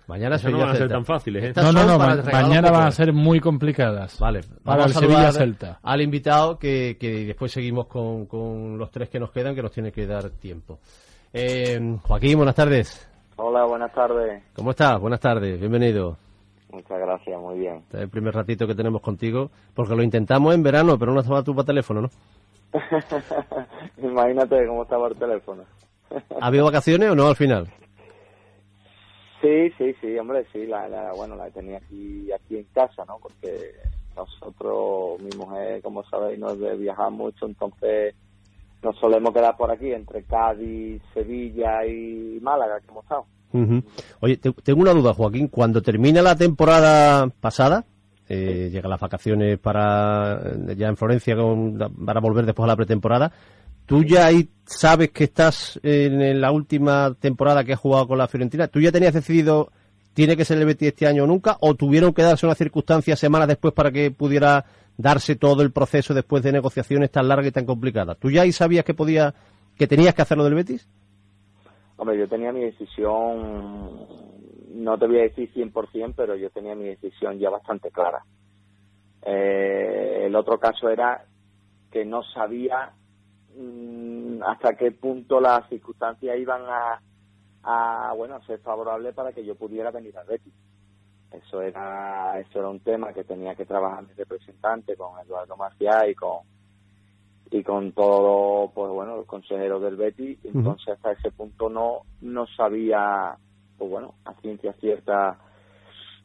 Mañana 0.07 0.37
no 0.49 0.57
van 0.59 0.69
a 0.69 0.75
ser 0.75 0.87
tan 0.87 1.03
fáciles. 1.03 1.43
¿eh? 1.43 1.53
No, 1.61 1.73
no, 1.73 1.83
no, 1.85 1.97
para 1.97 2.15
ma- 2.23 2.31
mañana 2.31 2.71
van 2.71 2.87
a 2.87 2.91
ser 2.91 3.11
muy 3.11 3.41
complicadas. 3.41 4.17
Vale, 4.19 4.39
Para 4.63 4.77
vamos 4.83 4.91
el 4.93 4.97
a 4.97 4.99
Sevilla 5.01 5.31
Celta. 5.33 5.79
al 5.83 6.01
invitado 6.01 6.57
que, 6.57 6.95
que 6.97 7.25
después 7.25 7.51
seguimos 7.51 7.87
con, 7.87 8.25
con 8.25 8.77
los 8.77 8.89
tres 8.89 9.09
que 9.09 9.19
nos 9.19 9.31
quedan, 9.31 9.53
que 9.53 9.61
nos 9.61 9.73
tiene 9.73 9.91
que 9.91 10.07
dar 10.07 10.29
tiempo. 10.29 10.79
Eh, 11.33 11.97
Joaquín, 12.03 12.37
buenas 12.37 12.55
tardes. 12.55 13.05
Hola, 13.35 13.65
buenas 13.65 13.91
tardes. 13.93 14.43
¿Cómo 14.55 14.71
estás? 14.71 14.97
Buenas 14.97 15.19
tardes, 15.19 15.59
bienvenido. 15.59 16.17
Muchas 16.69 16.99
gracias, 16.99 17.39
muy 17.39 17.59
bien. 17.59 17.75
Este 17.77 17.97
es 17.97 18.03
el 18.03 18.09
primer 18.09 18.33
ratito 18.35 18.67
que 18.67 18.75
tenemos 18.75 19.01
contigo, 19.01 19.49
porque 19.73 19.95
lo 19.95 20.03
intentamos 20.03 20.53
en 20.53 20.63
verano, 20.63 20.97
pero 20.99 21.13
no 21.13 21.21
estaba 21.21 21.43
tú 21.43 21.55
para 21.55 21.65
teléfono, 21.65 22.01
¿no? 22.01 22.09
Imagínate 23.97 24.67
cómo 24.67 24.83
estaba 24.83 25.07
el 25.07 25.15
teléfono. 25.15 25.63
¿Ha 26.41 26.47
habido 26.47 26.65
vacaciones 26.65 27.09
o 27.09 27.15
no 27.15 27.27
al 27.27 27.35
final? 27.35 27.67
Sí, 29.41 29.69
sí, 29.77 29.93
sí, 30.01 30.17
hombre, 30.17 30.45
sí, 30.51 30.65
la, 30.65 30.87
la- 30.89 31.13
bueno, 31.13 31.35
la 31.35 31.49
tenía 31.51 31.77
aquí, 31.77 32.31
aquí 32.31 32.57
en 32.57 32.65
casa, 32.73 33.05
¿no? 33.05 33.19
Porque 33.21 33.71
nosotros, 34.15 35.19
mi 35.21 35.31
mujer, 35.31 35.81
como 35.83 36.03
sabéis, 36.05 36.39
no 36.39 36.51
es 36.51 36.59
de 36.59 36.75
viajar 36.75 37.11
mucho, 37.11 37.45
entonces 37.45 38.15
nos 38.81 38.97
solemos 38.97 39.33
quedar 39.33 39.55
por 39.55 39.71
aquí, 39.71 39.91
entre 39.93 40.23
Cádiz, 40.23 41.01
Sevilla 41.13 41.85
y 41.85 42.39
Málaga, 42.41 42.79
que 42.79 42.87
hemos 42.89 43.03
estado. 43.03 43.25
Ujú. 43.53 43.83
Oye, 44.19 44.37
te- 44.37 44.51
tengo 44.63 44.81
una 44.81 44.91
duda, 44.93 45.13
Joaquín. 45.13 45.47
Cuando 45.47 45.81
termina 45.81 46.21
la 46.21 46.35
temporada 46.35 47.27
pasada, 47.39 47.85
eh, 48.29 48.69
llegan 48.71 48.89
las 48.91 48.99
vacaciones 48.99 49.57
para 49.57 50.41
ya 50.75 50.87
en 50.89 50.97
Florencia 50.97 51.35
con- 51.35 51.77
para 52.05 52.19
volver 52.19 52.45
después 52.45 52.65
a 52.65 52.67
la 52.67 52.75
pretemporada. 52.75 53.31
¿Tú 53.85 54.03
ya 54.03 54.25
ahí 54.25 54.49
sabes 54.65 55.11
que 55.11 55.23
estás 55.25 55.79
en, 55.81 56.21
en 56.21 56.41
la 56.41 56.51
última 56.51 57.15
temporada 57.19 57.63
que 57.63 57.71
has 57.73 57.79
jugado 57.79 58.05
con 58.07 58.17
la 58.17 58.27
Fiorentina? 58.27 58.67
¿Tú 58.67 58.81
ya 58.81 58.91
tenías 58.91 59.13
decidido 59.13 59.71
tiene 60.13 60.35
que 60.35 60.43
ser 60.45 60.57
el 60.57 60.65
Betis 60.65 60.89
este 60.89 61.07
año 61.07 61.23
o 61.23 61.27
nunca? 61.27 61.55
¿O 61.61 61.75
tuvieron 61.75 62.11
que 62.13 62.23
darse 62.23 62.45
una 62.45 62.55
circunstancia 62.55 63.15
semanas 63.15 63.47
después 63.47 63.73
para 63.73 63.91
que 63.91 64.11
pudiera 64.11 64.65
darse 64.97 65.35
todo 65.37 65.61
el 65.61 65.71
proceso 65.71 66.13
después 66.13 66.41
de 66.43 66.51
negociaciones 66.51 67.11
tan 67.11 67.27
largas 67.29 67.47
y 67.47 67.51
tan 67.51 67.65
complicadas? 67.65 68.17
¿Tú 68.19 68.29
ya 68.29 68.41
ahí 68.41 68.51
sabías 68.51 68.83
que 68.83 68.93
podía 68.93 69.33
que 69.77 69.87
tenías 69.87 70.13
que 70.15 70.23
hacerlo 70.23 70.43
del 70.43 70.55
Betis? 70.55 70.85
Hombre, 71.97 72.17
yo 72.17 72.27
tenía 72.27 72.51
mi 72.51 72.61
decisión, 72.61 74.07
no 74.73 74.97
te 74.99 75.07
voy 75.07 75.19
a 75.19 75.23
decir 75.23 75.51
100%, 75.53 76.13
pero 76.15 76.35
yo 76.35 76.49
tenía 76.51 76.75
mi 76.75 76.85
decisión 76.85 77.39
ya 77.39 77.49
bastante 77.49 77.91
clara. 77.91 78.23
Eh, 79.23 80.23
el 80.25 80.35
otro 80.35 80.59
caso 80.59 80.89
era 80.89 81.25
que 81.91 82.05
no 82.05 82.21
sabía 82.23 82.93
mm, 83.55 84.43
hasta 84.43 84.75
qué 84.75 84.91
punto 84.91 85.41
las 85.41 85.67
circunstancias 85.69 86.37
iban 86.37 86.61
a, 86.67 87.01
a, 87.63 88.13
bueno, 88.13 88.35
a 88.35 88.45
ser 88.45 88.59
favorables 88.59 89.15
para 89.15 89.33
que 89.33 89.43
yo 89.43 89.55
pudiera 89.55 89.89
venir 89.89 90.15
al 90.17 90.27
Betis. 90.27 90.53
Eso 91.31 91.61
era, 91.61 92.39
eso 92.39 92.59
era 92.59 92.69
un 92.69 92.79
tema 92.79 93.11
que 93.11 93.23
tenía 93.23 93.55
que 93.55 93.65
trabajar 93.65 94.03
mi 94.03 94.13
representante 94.13 94.95
con 94.95 95.19
Eduardo 95.19 95.57
Maciá 95.57 96.07
y 96.07 96.15
con 96.15 96.41
y 97.51 97.63
con 97.63 97.91
todo, 97.91 98.71
pues 98.73 98.91
bueno, 98.91 99.17
los 99.17 99.25
consejeros 99.25 99.81
del 99.81 99.95
Betis. 99.95 100.39
Entonces 100.43 100.89
hasta 100.89 101.11
ese 101.13 101.31
punto 101.31 101.69
no 101.69 102.01
no 102.21 102.45
sabía, 102.55 103.37
pues 103.77 103.89
bueno, 103.89 104.15
a 104.25 104.33
ciencia 104.41 104.73
cierta 104.73 105.37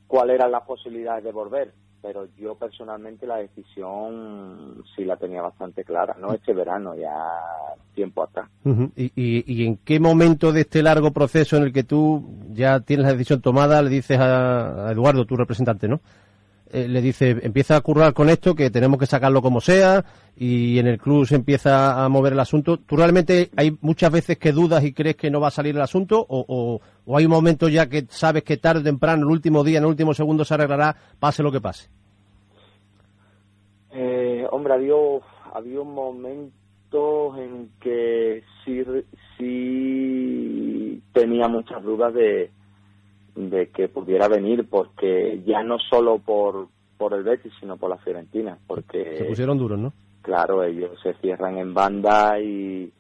cuáles 0.07 0.35
eran 0.37 0.53
las 0.53 0.63
posibilidades 0.63 1.25
de 1.25 1.33
volver. 1.33 1.73
Pero 2.03 2.27
yo 2.37 2.57
personalmente 2.57 3.29
la 3.29 3.37
decisión 3.37 4.83
sí 4.97 5.05
la 5.05 5.17
tenía 5.17 5.41
bastante 5.41 5.85
clara, 5.85 6.17
no 6.19 6.33
este 6.33 6.53
verano, 6.53 6.97
ya 6.97 7.15
tiempo 7.95 8.25
atrás. 8.25 8.49
¿Y, 8.97 9.13
y, 9.15 9.45
y 9.47 9.67
en 9.67 9.77
qué 9.77 10.01
momento 10.01 10.51
de 10.51 10.63
este 10.63 10.83
largo 10.83 11.13
proceso 11.13 11.57
en 11.57 11.63
el 11.63 11.73
que 11.73 11.85
tú 11.85 12.29
ya 12.51 12.81
tienes 12.81 13.07
la 13.07 13.13
decisión 13.13 13.41
tomada 13.41 13.81
le 13.83 13.91
dices 13.91 14.19
a, 14.19 14.89
a 14.89 14.91
Eduardo, 14.91 15.25
tu 15.27 15.37
representante, 15.37 15.87
¿no? 15.87 16.01
Eh, 16.75 16.89
le 16.89 17.03
dice, 17.03 17.37
empieza 17.43 17.77
a 17.77 17.83
currar 17.83 18.15
con 18.15 18.31
esto, 18.31 18.55
que 18.55 18.71
tenemos 18.71 18.99
que 18.99 19.05
sacarlo 19.05 19.43
como 19.43 19.61
sea, 19.61 20.03
y 20.35 20.79
en 20.79 20.87
el 20.87 20.99
club 20.99 21.27
se 21.27 21.35
empieza 21.35 22.03
a 22.03 22.09
mover 22.09 22.33
el 22.33 22.41
asunto. 22.41 22.79
¿Tú 22.79 22.97
realmente 22.97 23.51
hay 23.57 23.77
muchas 23.83 24.11
veces 24.11 24.39
que 24.39 24.53
dudas 24.53 24.83
y 24.83 24.95
crees 24.95 25.17
que 25.17 25.31
no 25.31 25.39
va 25.39 25.49
a 25.49 25.51
salir 25.51 25.77
el 25.77 25.83
asunto? 25.83 26.25
¿O, 26.27 26.47
o, 26.49 26.81
o 27.05 27.17
hay 27.19 27.27
un 27.27 27.31
momento 27.31 27.69
ya 27.69 27.91
que 27.91 28.07
sabes 28.09 28.43
que 28.43 28.57
tarde 28.57 28.81
o 28.81 28.85
temprano, 28.85 29.27
el 29.27 29.33
último 29.33 29.63
día, 29.63 29.77
en 29.77 29.85
el 29.85 29.91
último 29.91 30.15
segundo 30.15 30.47
se 30.47 30.55
arreglará, 30.55 30.97
pase 31.21 31.43
lo 31.43 31.53
que 31.53 31.61
pase? 31.61 31.91
Eh, 33.91 34.47
hombre, 34.51 34.73
había, 34.73 34.95
había 35.53 35.79
un 35.79 35.93
momento 35.93 37.37
en 37.37 37.69
que 37.81 38.45
sí, 38.65 38.83
sí 39.37 41.03
tenía 41.13 41.49
muchas 41.49 41.83
dudas 41.83 42.15
de, 42.15 42.51
de 43.35 43.69
que 43.69 43.89
pudiera 43.89 44.29
venir, 44.29 44.67
porque 44.69 45.43
ya 45.47 45.63
no 45.63 45.79
solo 45.79 46.19
por, 46.19 46.69
por 46.99 47.15
el 47.15 47.23
Betis, 47.23 47.53
sino 47.61 47.77
por 47.77 47.91
la 47.91 47.99
Fiorentina, 47.99 48.59
porque... 48.67 49.19
Se 49.19 49.25
pusieron 49.25 49.59
duros, 49.59 49.79
¿no? 49.79 49.93
Claro, 50.23 50.63
ellos 50.63 50.99
se 51.03 51.15
cierran 51.15 51.59
en 51.59 51.75
banda 51.75 52.39
y, 52.39 52.93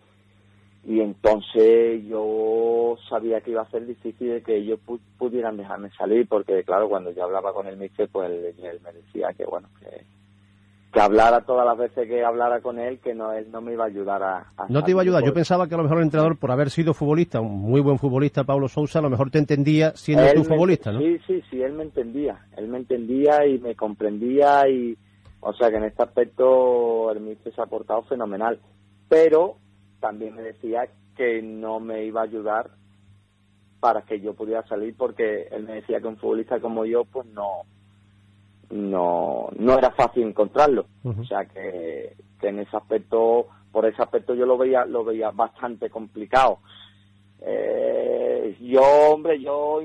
y 0.84 1.00
entonces 1.00 2.04
yo 2.06 2.96
sabía 3.08 3.40
que 3.40 3.52
iba 3.52 3.62
a 3.62 3.70
ser 3.70 3.86
difícil 3.86 4.28
de 4.30 4.42
que 4.42 4.56
ellos 4.56 4.80
pu- 4.86 4.98
pudieran 5.18 5.56
dejarme 5.56 5.90
salir, 5.90 6.26
porque 6.26 6.64
claro, 6.64 6.88
cuando 6.88 7.10
yo 7.12 7.24
hablaba 7.24 7.52
con 7.52 7.66
el 7.68 7.76
mister, 7.76 8.08
pues 8.10 8.30
él, 8.30 8.54
él 8.64 8.80
me 8.82 8.92
decía 8.92 9.32
que 9.36 9.44
bueno, 9.44 9.68
que, 9.78 10.04
que 10.92 11.00
hablara 11.00 11.40
todas 11.40 11.64
las 11.64 11.78
veces 11.78 12.06
que 12.06 12.22
hablara 12.22 12.60
con 12.60 12.78
él, 12.78 12.98
que 13.00 13.14
no 13.14 13.32
él 13.32 13.50
no 13.50 13.62
me 13.62 13.72
iba 13.72 13.84
a 13.84 13.86
ayudar 13.86 14.22
a... 14.22 14.38
a 14.58 14.66
No 14.68 14.84
te 14.84 14.90
iba 14.90 15.00
a 15.00 15.02
ayudar. 15.02 15.24
Yo 15.24 15.32
pensaba 15.32 15.66
que 15.66 15.74
a 15.74 15.78
lo 15.78 15.84
mejor 15.84 15.98
el 15.98 16.04
entrenador, 16.04 16.38
por 16.38 16.50
haber 16.50 16.68
sido 16.68 16.92
futbolista, 16.92 17.40
un 17.40 17.62
muy 17.62 17.80
buen 17.80 17.98
futbolista, 17.98 18.44
Pablo 18.44 18.68
Sousa, 18.68 18.98
a 18.98 19.02
lo 19.02 19.08
mejor 19.08 19.30
te 19.30 19.38
entendía 19.38 19.92
siendo 19.96 20.24
Él 20.26 20.34
tú 20.34 20.40
me- 20.40 20.44
futbolista, 20.44 20.92
¿no? 20.92 21.00
Sí, 21.00 21.18
sí, 21.26 21.42
sí, 21.50 21.62
él 21.62 21.72
me 21.72 21.84
entendía, 21.84 22.46
él 22.58 22.68
me 22.68 22.76
entendía 22.78 23.46
y 23.46 23.58
me 23.58 23.74
comprendía 23.74 24.68
y, 24.68 24.98
o 25.40 25.54
sea 25.54 25.70
que 25.70 25.76
en 25.76 25.84
este 25.84 26.02
aspecto 26.02 27.10
el 27.10 27.20
míster 27.20 27.54
se 27.54 27.62
ha 27.62 27.66
portado 27.66 28.02
fenomenal, 28.02 28.60
pero 29.08 29.56
también 29.98 30.34
me 30.34 30.42
decía 30.42 30.88
que 31.16 31.40
no 31.40 31.80
me 31.80 32.04
iba 32.04 32.20
a 32.20 32.24
ayudar 32.24 32.70
para 33.80 34.02
que 34.02 34.20
yo 34.20 34.34
pudiera 34.34 34.62
salir 34.68 34.94
porque 34.96 35.48
él 35.50 35.64
me 35.64 35.74
decía 35.76 36.00
que 36.00 36.06
un 36.06 36.16
futbolista 36.18 36.60
como 36.60 36.84
yo 36.84 37.04
pues 37.04 37.26
no 37.28 37.62
no 38.72 39.48
no 39.58 39.78
era 39.78 39.90
fácil 39.90 40.24
encontrarlo. 40.24 40.86
O 41.04 41.24
sea 41.24 41.44
que, 41.44 42.16
que 42.40 42.48
en 42.48 42.60
ese 42.60 42.76
aspecto 42.76 43.46
por 43.70 43.86
ese 43.86 44.02
aspecto 44.02 44.34
yo 44.34 44.46
lo 44.46 44.56
veía 44.56 44.84
lo 44.84 45.04
veía 45.04 45.30
bastante 45.30 45.90
complicado. 45.90 46.58
Eh, 47.40 48.56
yo 48.60 48.82
hombre 48.82 49.40
yo 49.40 49.82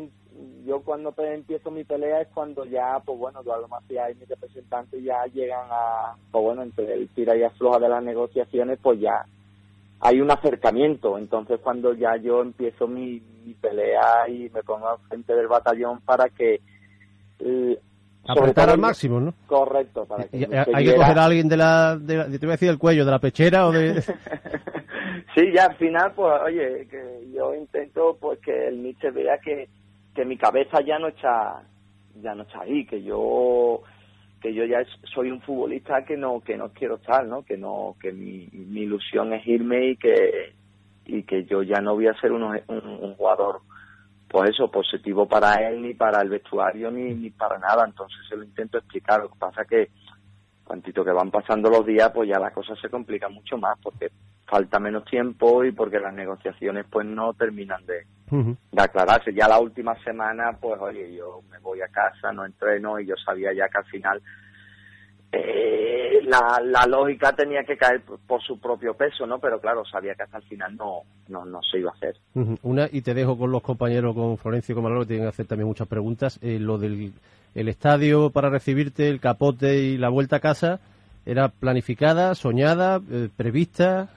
yo 0.65 0.82
cuando 0.82 1.13
empiezo 1.17 1.69
mi 1.69 1.84
pelea 1.84 2.21
es 2.21 2.28
cuando 2.30 2.63
ya 2.65 3.02
pues 3.06 3.19
bueno 3.19 3.41
Eduardo 3.41 3.67
Macías 3.67 4.12
y 4.12 4.15
mis 4.15 4.30
representantes 4.30 5.04
ya 5.04 5.26
llegan 5.26 5.67
a 5.69 6.15
pues 6.32 6.43
bueno 6.43 6.63
entre 6.63 6.93
el 6.93 7.10
tira 7.10 7.36
y 7.36 7.43
afloja 7.43 7.80
de 7.80 7.89
las 7.89 8.04
negociaciones 8.04 8.80
pues 8.82 9.00
ya 9.00 9.26
hay 10.00 10.21
un 10.21 10.32
acercamiento. 10.32 11.17
Entonces 11.17 11.60
cuando 11.62 11.93
ya 11.93 12.15
yo 12.17 12.41
empiezo 12.41 12.88
mi, 12.88 13.21
mi 13.45 13.54
pelea 13.54 14.30
y 14.30 14.50
me 14.54 14.63
pongo 14.63 14.88
al 14.88 15.00
frente 15.10 15.36
del 15.36 15.47
batallón 15.47 16.00
para 16.02 16.30
que 16.30 16.62
eh, 17.39 17.80
Apretar 18.27 18.69
al 18.69 18.75
el- 18.75 18.81
máximo, 18.81 19.19
¿no? 19.19 19.33
correcto 19.45 20.05
para 20.05 20.25
que 20.25 20.37
Y- 20.37 20.43
el 20.43 20.53
hay 20.73 20.85
que 20.85 20.95
coger 20.95 21.19
a 21.19 21.25
alguien 21.25 21.47
de 21.47 21.57
la, 21.57 21.97
de 21.97 22.17
la- 22.17 22.25
te 22.25 22.37
voy 22.39 22.49
a 22.49 22.51
decir 22.51 22.67
del 22.69 22.77
cuello, 22.77 23.05
de 23.05 23.11
la 23.11 23.19
pechera 23.19 23.67
o 23.67 23.71
de... 23.71 24.01
Sí, 25.35 25.51
ya 25.53 25.65
al 25.65 25.75
final, 25.75 26.13
pues, 26.15 26.33
oye, 26.45 26.87
que 26.89 27.27
yo 27.33 27.53
intento, 27.53 28.17
pues, 28.19 28.39
que 28.39 28.67
el 28.69 28.81
Nietzsche 28.81 29.11
vea 29.11 29.37
que, 29.37 29.67
que 30.15 30.25
mi 30.25 30.35
cabeza 30.37 30.81
ya 30.81 30.97
no 30.97 31.07
está, 31.09 31.61
ya 32.21 32.33
no 32.33 32.43
está 32.43 32.61
ahí, 32.61 32.85
que 32.85 33.03
yo, 33.03 33.81
que 34.41 34.53
yo 34.53 34.65
ya 34.65 34.79
soy 35.13 35.29
un 35.31 35.41
futbolista 35.41 36.03
que 36.05 36.17
no, 36.17 36.39
que 36.41 36.57
no 36.57 36.69
quiero 36.69 36.95
estar, 36.95 37.25
¿no? 37.25 37.43
Que 37.43 37.55
no, 37.57 37.95
que 38.01 38.11
mi, 38.11 38.47
mi 38.51 38.81
ilusión 38.81 39.31
es 39.33 39.45
irme 39.47 39.89
y 39.91 39.97
que, 39.97 40.53
y 41.05 41.21
que 41.23 41.43
yo 41.45 41.61
ya 41.61 41.81
no 41.81 41.93
voy 41.93 42.07
a 42.07 42.19
ser 42.19 42.31
uno- 42.31 42.53
un, 42.67 42.77
un 42.77 43.13
jugador, 43.15 43.59
pues 44.29 44.49
eso, 44.49 44.69
positivo 44.69 45.27
para 45.27 45.55
él, 45.55 45.81
ni 45.81 45.93
para 45.93 46.21
el 46.21 46.29
vestuario, 46.29 46.91
ni, 46.91 47.13
ni 47.13 47.29
para 47.29 47.57
nada. 47.57 47.85
Entonces 47.85 48.19
se 48.27 48.35
lo 48.35 48.43
intento 48.43 48.77
explicar. 48.77 49.21
Lo 49.21 49.29
que 49.29 49.39
pasa 49.39 49.65
que, 49.65 49.89
cuantito 50.63 51.03
que 51.03 51.11
van 51.11 51.31
pasando 51.31 51.69
los 51.69 51.85
días, 51.85 52.11
pues 52.13 52.29
ya 52.29 52.39
la 52.39 52.51
cosa 52.51 52.75
se 52.75 52.89
complica 52.89 53.29
mucho 53.29 53.57
más, 53.57 53.77
porque 53.81 54.11
falta 54.45 54.79
menos 54.79 55.05
tiempo 55.05 55.63
y 55.63 55.71
porque 55.71 55.99
las 55.99 56.13
negociaciones 56.13 56.85
pues 56.89 57.05
no 57.05 57.33
terminan 57.33 57.85
de, 57.85 58.05
de 58.31 58.81
aclararse. 58.81 59.33
Ya 59.33 59.47
la 59.47 59.59
última 59.59 59.95
semana, 60.03 60.57
pues 60.59 60.79
oye, 60.81 61.15
yo 61.15 61.41
me 61.49 61.59
voy 61.59 61.81
a 61.81 61.87
casa, 61.87 62.31
no 62.31 62.45
entreno 62.45 62.99
y 62.99 63.05
yo 63.05 63.15
sabía 63.17 63.53
ya 63.53 63.67
que 63.69 63.77
al 63.77 63.85
final 63.85 64.21
eh, 65.31 66.21
la, 66.23 66.61
la 66.63 66.85
lógica 66.85 67.33
tenía 67.33 67.63
que 67.63 67.77
caer 67.77 68.01
por, 68.01 68.19
por 68.19 68.41
su 68.41 68.59
propio 68.59 68.93
peso, 68.93 69.25
¿no? 69.25 69.39
Pero 69.39 69.59
claro, 69.59 69.83
sabía 69.85 70.15
que 70.15 70.23
hasta 70.23 70.37
el 70.37 70.43
final 70.43 70.75
no, 70.75 71.01
no, 71.27 71.45
no 71.45 71.61
se 71.63 71.79
iba 71.79 71.91
a 71.91 71.95
hacer. 71.95 72.15
Una, 72.61 72.87
y 72.91 73.01
te 73.01 73.13
dejo 73.13 73.37
con 73.37 73.51
los 73.51 73.61
compañeros, 73.61 74.15
con 74.15 74.37
Florencio 74.37 74.73
y 74.73 74.75
con 74.75 74.83
Manolo, 74.83 75.01
que 75.01 75.07
tienen 75.07 75.25
que 75.25 75.29
hacer 75.29 75.47
también 75.47 75.67
muchas 75.67 75.87
preguntas. 75.87 76.39
Eh, 76.41 76.59
lo 76.59 76.77
del 76.77 77.13
el 77.55 77.69
estadio 77.69 78.29
para 78.29 78.49
recibirte, 78.49 79.09
el 79.09 79.19
capote 79.19 79.77
y 79.77 79.97
la 79.97 80.09
vuelta 80.09 80.35
a 80.35 80.41
casa, 80.41 80.79
¿era 81.25 81.49
planificada, 81.49 82.35
soñada, 82.35 83.01
eh, 83.09 83.29
prevista, 83.35 84.09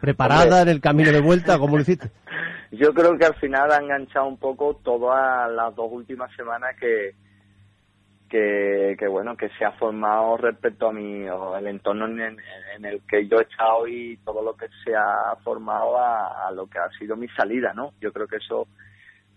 preparada 0.00 0.44
Hombre. 0.44 0.62
en 0.62 0.68
el 0.68 0.80
camino 0.80 1.10
de 1.10 1.20
vuelta? 1.20 1.58
¿Cómo 1.58 1.76
lo 1.76 1.82
hiciste? 1.82 2.10
Yo 2.70 2.92
creo 2.94 3.16
que 3.18 3.24
al 3.24 3.34
final 3.34 3.72
ha 3.72 3.78
enganchado 3.78 4.26
un 4.26 4.36
poco 4.36 4.78
todas 4.84 5.50
las 5.50 5.74
dos 5.74 5.88
últimas 5.90 6.30
semanas 6.36 6.76
que, 6.78 7.14
que, 8.28 8.96
que 8.98 9.06
bueno, 9.06 9.36
que 9.36 9.48
se 9.50 9.64
ha 9.64 9.72
formado 9.72 10.36
respecto 10.36 10.88
a 10.88 10.92
mi, 10.92 11.28
o 11.28 11.56
el 11.56 11.66
entorno 11.66 12.06
en, 12.06 12.38
el 12.84 13.02
que 13.08 13.26
yo 13.26 13.38
he 13.38 13.42
estado 13.42 13.86
y 13.86 14.16
todo 14.18 14.42
lo 14.42 14.54
que 14.54 14.66
se 14.84 14.94
ha 14.94 15.36
formado 15.42 15.98
a, 15.98 16.50
lo 16.52 16.66
que 16.66 16.78
ha 16.78 16.88
sido 16.98 17.16
mi 17.16 17.28
salida, 17.28 17.72
¿no? 17.72 17.92
Yo 18.00 18.12
creo 18.12 18.26
que 18.26 18.36
eso, 18.36 18.66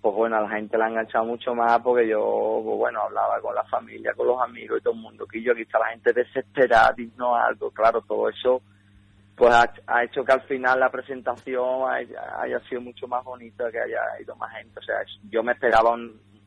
pues 0.01 0.15
bueno, 0.15 0.37
a 0.37 0.41
la 0.41 0.49
gente 0.49 0.77
la 0.77 0.85
ha 0.85 0.89
enganchado 0.89 1.25
mucho 1.25 1.53
más 1.55 1.79
porque 1.81 2.07
yo, 2.07 2.61
pues 2.63 2.77
bueno, 2.77 3.01
hablaba 3.01 3.39
con 3.41 3.55
la 3.55 3.63
familia, 3.65 4.13
con 4.13 4.27
los 4.27 4.41
amigos 4.41 4.79
y 4.79 4.83
todo 4.83 4.93
el 4.93 5.01
mundo, 5.01 5.25
que 5.25 5.41
yo 5.41 5.53
aquí 5.53 5.61
está 5.61 5.79
la 5.79 5.89
gente 5.89 6.13
desesperada, 6.13 6.93
digno 6.95 7.35
algo, 7.35 7.71
claro, 7.71 8.01
todo 8.01 8.29
eso 8.29 8.61
pues 9.39 9.55
ha, 9.87 10.03
hecho 10.03 10.25
que 10.25 10.33
al 10.33 10.41
final 10.41 10.81
la 10.81 10.89
presentación 10.89 11.89
haya, 11.89 12.41
haya 12.41 12.59
sido 12.67 12.81
mucho 12.81 13.07
más 13.07 13.23
bonita, 13.23 13.71
que 13.71 13.79
haya 13.79 14.01
ido 14.19 14.35
más 14.35 14.51
gente. 14.51 14.77
O 14.77 14.83
sea, 14.83 14.97
yo 15.29 15.41
me 15.41 15.53
esperaba 15.53 15.95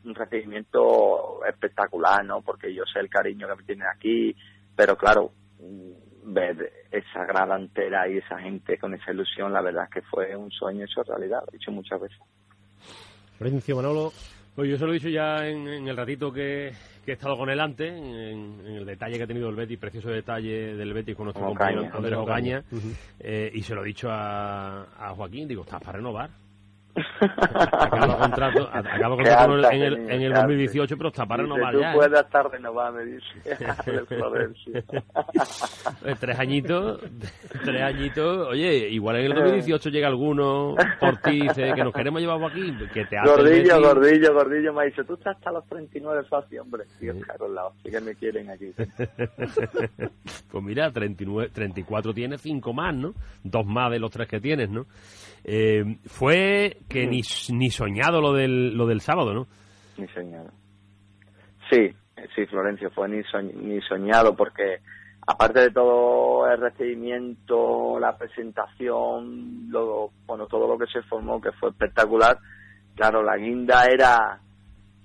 un 0.04 0.14
recibimiento 0.14 1.44
espectacular, 1.46 2.24
¿no? 2.24 2.40
Porque 2.42 2.72
yo 2.74 2.84
sé 2.92 3.00
el 3.00 3.08
cariño 3.08 3.48
que 3.48 3.56
me 3.56 3.62
tienen 3.62 3.86
aquí, 3.88 4.34
pero 4.76 4.96
claro, 4.96 5.32
mm, 5.60 6.32
ver 6.32 6.72
esa 6.90 7.24
grada 7.24 7.56
entera 7.58 8.08
y 8.08 8.18
esa 8.18 8.38
gente 8.38 8.78
con 8.78 8.94
esa 8.94 9.12
ilusión, 9.12 9.52
la 9.52 9.60
verdad 9.62 9.84
es 9.84 9.90
que 9.90 10.02
fue 10.02 10.36
un 10.36 10.50
sueño 10.50 10.84
hecho 10.84 11.02
realidad, 11.02 11.40
lo 11.42 11.48
he 11.52 11.58
dicho 11.58 11.70
muchas 11.72 12.00
veces. 12.00 12.18
Florencio, 13.38 13.76
Manolo. 13.76 14.12
Pues 14.54 14.68
yo 14.68 14.76
se 14.76 14.84
lo 14.84 14.90
he 14.90 14.94
dicho 14.94 15.08
ya 15.08 15.46
en, 15.48 15.66
en 15.66 15.88
el 15.88 15.96
ratito 15.96 16.30
que, 16.30 16.72
que 17.06 17.12
he 17.12 17.14
estado 17.14 17.38
con 17.38 17.48
él 17.48 17.58
antes, 17.58 17.90
en, 17.90 18.60
en 18.66 18.76
el 18.76 18.84
detalle 18.84 19.16
que 19.16 19.22
ha 19.22 19.26
tenido 19.26 19.48
el 19.48 19.56
Betis, 19.56 19.78
precioso 19.78 20.10
detalle 20.10 20.74
del 20.76 20.92
Betis 20.92 21.16
con 21.16 21.24
nuestro 21.24 21.48
Ocaña. 21.48 21.90
compañero 21.90 21.96
Andrés 21.96 22.18
Ocaña, 22.18 22.62
eh, 23.18 23.50
y 23.54 23.62
se 23.62 23.74
lo 23.74 23.82
he 23.82 23.86
dicho 23.86 24.10
a, 24.10 24.82
a 24.98 25.14
Joaquín, 25.14 25.48
digo, 25.48 25.62
¿estás 25.62 25.80
para 25.80 25.96
renovar? 25.96 26.28
Acaba 26.94 28.18
contrato, 28.18 28.68
acaba 28.72 29.16
contrato 29.16 29.52
en 29.52 29.58
el, 29.58 29.64
alta, 29.64 29.76
en 29.76 29.82
el, 29.82 29.98
niño, 29.98 30.10
en 30.10 30.12
el 30.12 30.18
qué 30.20 30.26
alta. 30.26 30.40
2018, 30.42 30.96
pero 30.96 31.08
está 31.08 31.26
para 31.26 31.42
Dice, 31.42 31.54
renovar 31.54 31.74
tú 31.74 31.80
ya. 31.80 31.90
¿eh? 31.92 31.94
puedes 31.94 32.20
estar 32.20 32.50
renovado, 32.50 32.92
me 32.92 33.04
dice. 33.04 33.26
Eh, 36.04 36.14
tres 36.20 36.38
añitos, 36.38 37.00
tres 37.64 37.82
añitos, 37.82 38.48
oye, 38.48 38.88
igual 38.88 39.16
en 39.16 39.26
el 39.26 39.34
2018 39.34 39.90
llega 39.90 40.08
alguno 40.08 40.74
por 41.00 41.16
ti 41.18 41.30
y 41.30 41.40
dice 41.42 41.72
que 41.74 41.84
nos 41.84 41.92
queremos 41.92 42.20
llevar 42.20 42.36
a 42.36 42.40
Joaquín, 42.40 42.78
que 42.92 43.04
te 43.04 43.16
Gordillo, 43.24 43.80
gordillo, 43.80 44.34
gordillo, 44.34 44.72
me 44.72 44.86
dicho, 44.86 45.04
tú 45.04 45.14
estás 45.14 45.36
hasta 45.36 45.52
los 45.52 45.66
39 45.66 46.24
fácil, 46.28 46.60
hombre. 46.60 46.84
Dios, 47.00 47.16
caro 47.26 47.48
lado, 47.48 47.72
sí 47.82 47.90
que 47.90 48.00
me 48.00 48.14
quieren 48.14 48.50
aquí. 48.50 48.72
pues 50.50 50.64
mira, 50.64 50.90
39, 50.90 51.50
34 51.52 52.14
tienes, 52.14 52.40
5 52.40 52.72
más, 52.72 52.94
¿no? 52.94 53.14
Dos 53.42 53.66
más 53.66 53.90
de 53.90 53.98
los 53.98 54.10
tres 54.10 54.28
que 54.28 54.40
tienes, 54.40 54.70
¿no? 54.70 54.86
Eh, 55.44 55.98
fue 56.06 56.78
que 56.88 57.06
ni, 57.06 57.22
ni 57.50 57.70
soñado 57.70 58.20
lo 58.20 58.32
del, 58.32 58.76
lo 58.76 58.86
del 58.86 59.00
sábado, 59.00 59.34
¿no? 59.34 59.46
Ni 59.98 60.06
soñado. 60.08 60.50
Sí, 61.70 61.90
sí, 62.34 62.46
Florencio, 62.46 62.90
fue 62.90 63.08
ni, 63.08 63.18
soñ- 63.24 63.52
ni 63.54 63.80
soñado 63.82 64.36
porque 64.36 64.78
aparte 65.26 65.60
de 65.60 65.70
todo 65.70 66.46
el 66.50 66.60
recibimiento, 66.60 67.98
la 67.98 68.16
presentación, 68.16 69.68
lo, 69.70 70.10
bueno, 70.26 70.46
todo 70.46 70.66
lo 70.68 70.78
que 70.78 70.86
se 70.92 71.02
formó 71.02 71.40
que 71.40 71.52
fue 71.52 71.70
espectacular, 71.70 72.38
claro, 72.94 73.22
la 73.22 73.36
guinda 73.36 73.86
era 73.86 74.38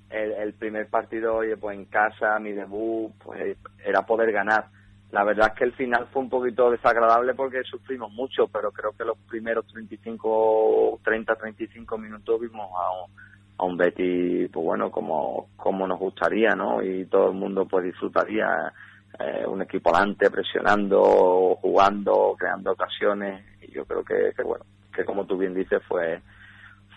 el, 0.09 0.31
el 0.33 0.53
primer 0.53 0.87
partido, 0.87 1.35
oye, 1.37 1.57
pues 1.57 1.77
en 1.77 1.85
casa, 1.85 2.39
mi 2.39 2.51
debut, 2.51 3.11
pues 3.23 3.57
era 3.83 4.05
poder 4.05 4.31
ganar. 4.31 4.67
La 5.11 5.23
verdad 5.23 5.47
es 5.47 5.53
que 5.53 5.63
el 5.63 5.73
final 5.73 6.07
fue 6.11 6.21
un 6.21 6.29
poquito 6.29 6.69
desagradable 6.69 7.33
porque 7.33 7.63
sufrimos 7.63 8.11
mucho, 8.11 8.47
pero 8.47 8.71
creo 8.71 8.91
que 8.91 9.05
los 9.05 9.17
primeros 9.19 9.65
35, 9.67 10.99
30, 11.03 11.35
35 11.35 11.97
minutos 11.97 12.41
vimos 12.41 12.69
a 12.75 13.03
un, 13.03 13.11
a 13.57 13.63
un 13.63 13.77
Betty, 13.77 14.47
pues 14.49 14.65
bueno, 14.65 14.91
como, 14.91 15.49
como 15.55 15.87
nos 15.87 15.97
gustaría, 15.97 16.55
¿no? 16.55 16.83
Y 16.83 17.05
todo 17.05 17.29
el 17.29 17.35
mundo 17.35 17.65
pues 17.65 17.85
disfrutaría 17.85 18.73
eh, 19.19 19.45
un 19.47 19.61
equipo 19.61 19.95
adelante, 19.95 20.29
presionando, 20.29 21.55
jugando, 21.61 22.35
creando 22.37 22.73
ocasiones. 22.73 23.45
Y 23.61 23.71
yo 23.71 23.85
creo 23.85 24.03
que, 24.03 24.33
que 24.35 24.43
bueno, 24.43 24.65
que 24.93 25.05
como 25.05 25.25
tú 25.25 25.37
bien 25.37 25.53
dices, 25.53 25.81
fue, 25.87 26.21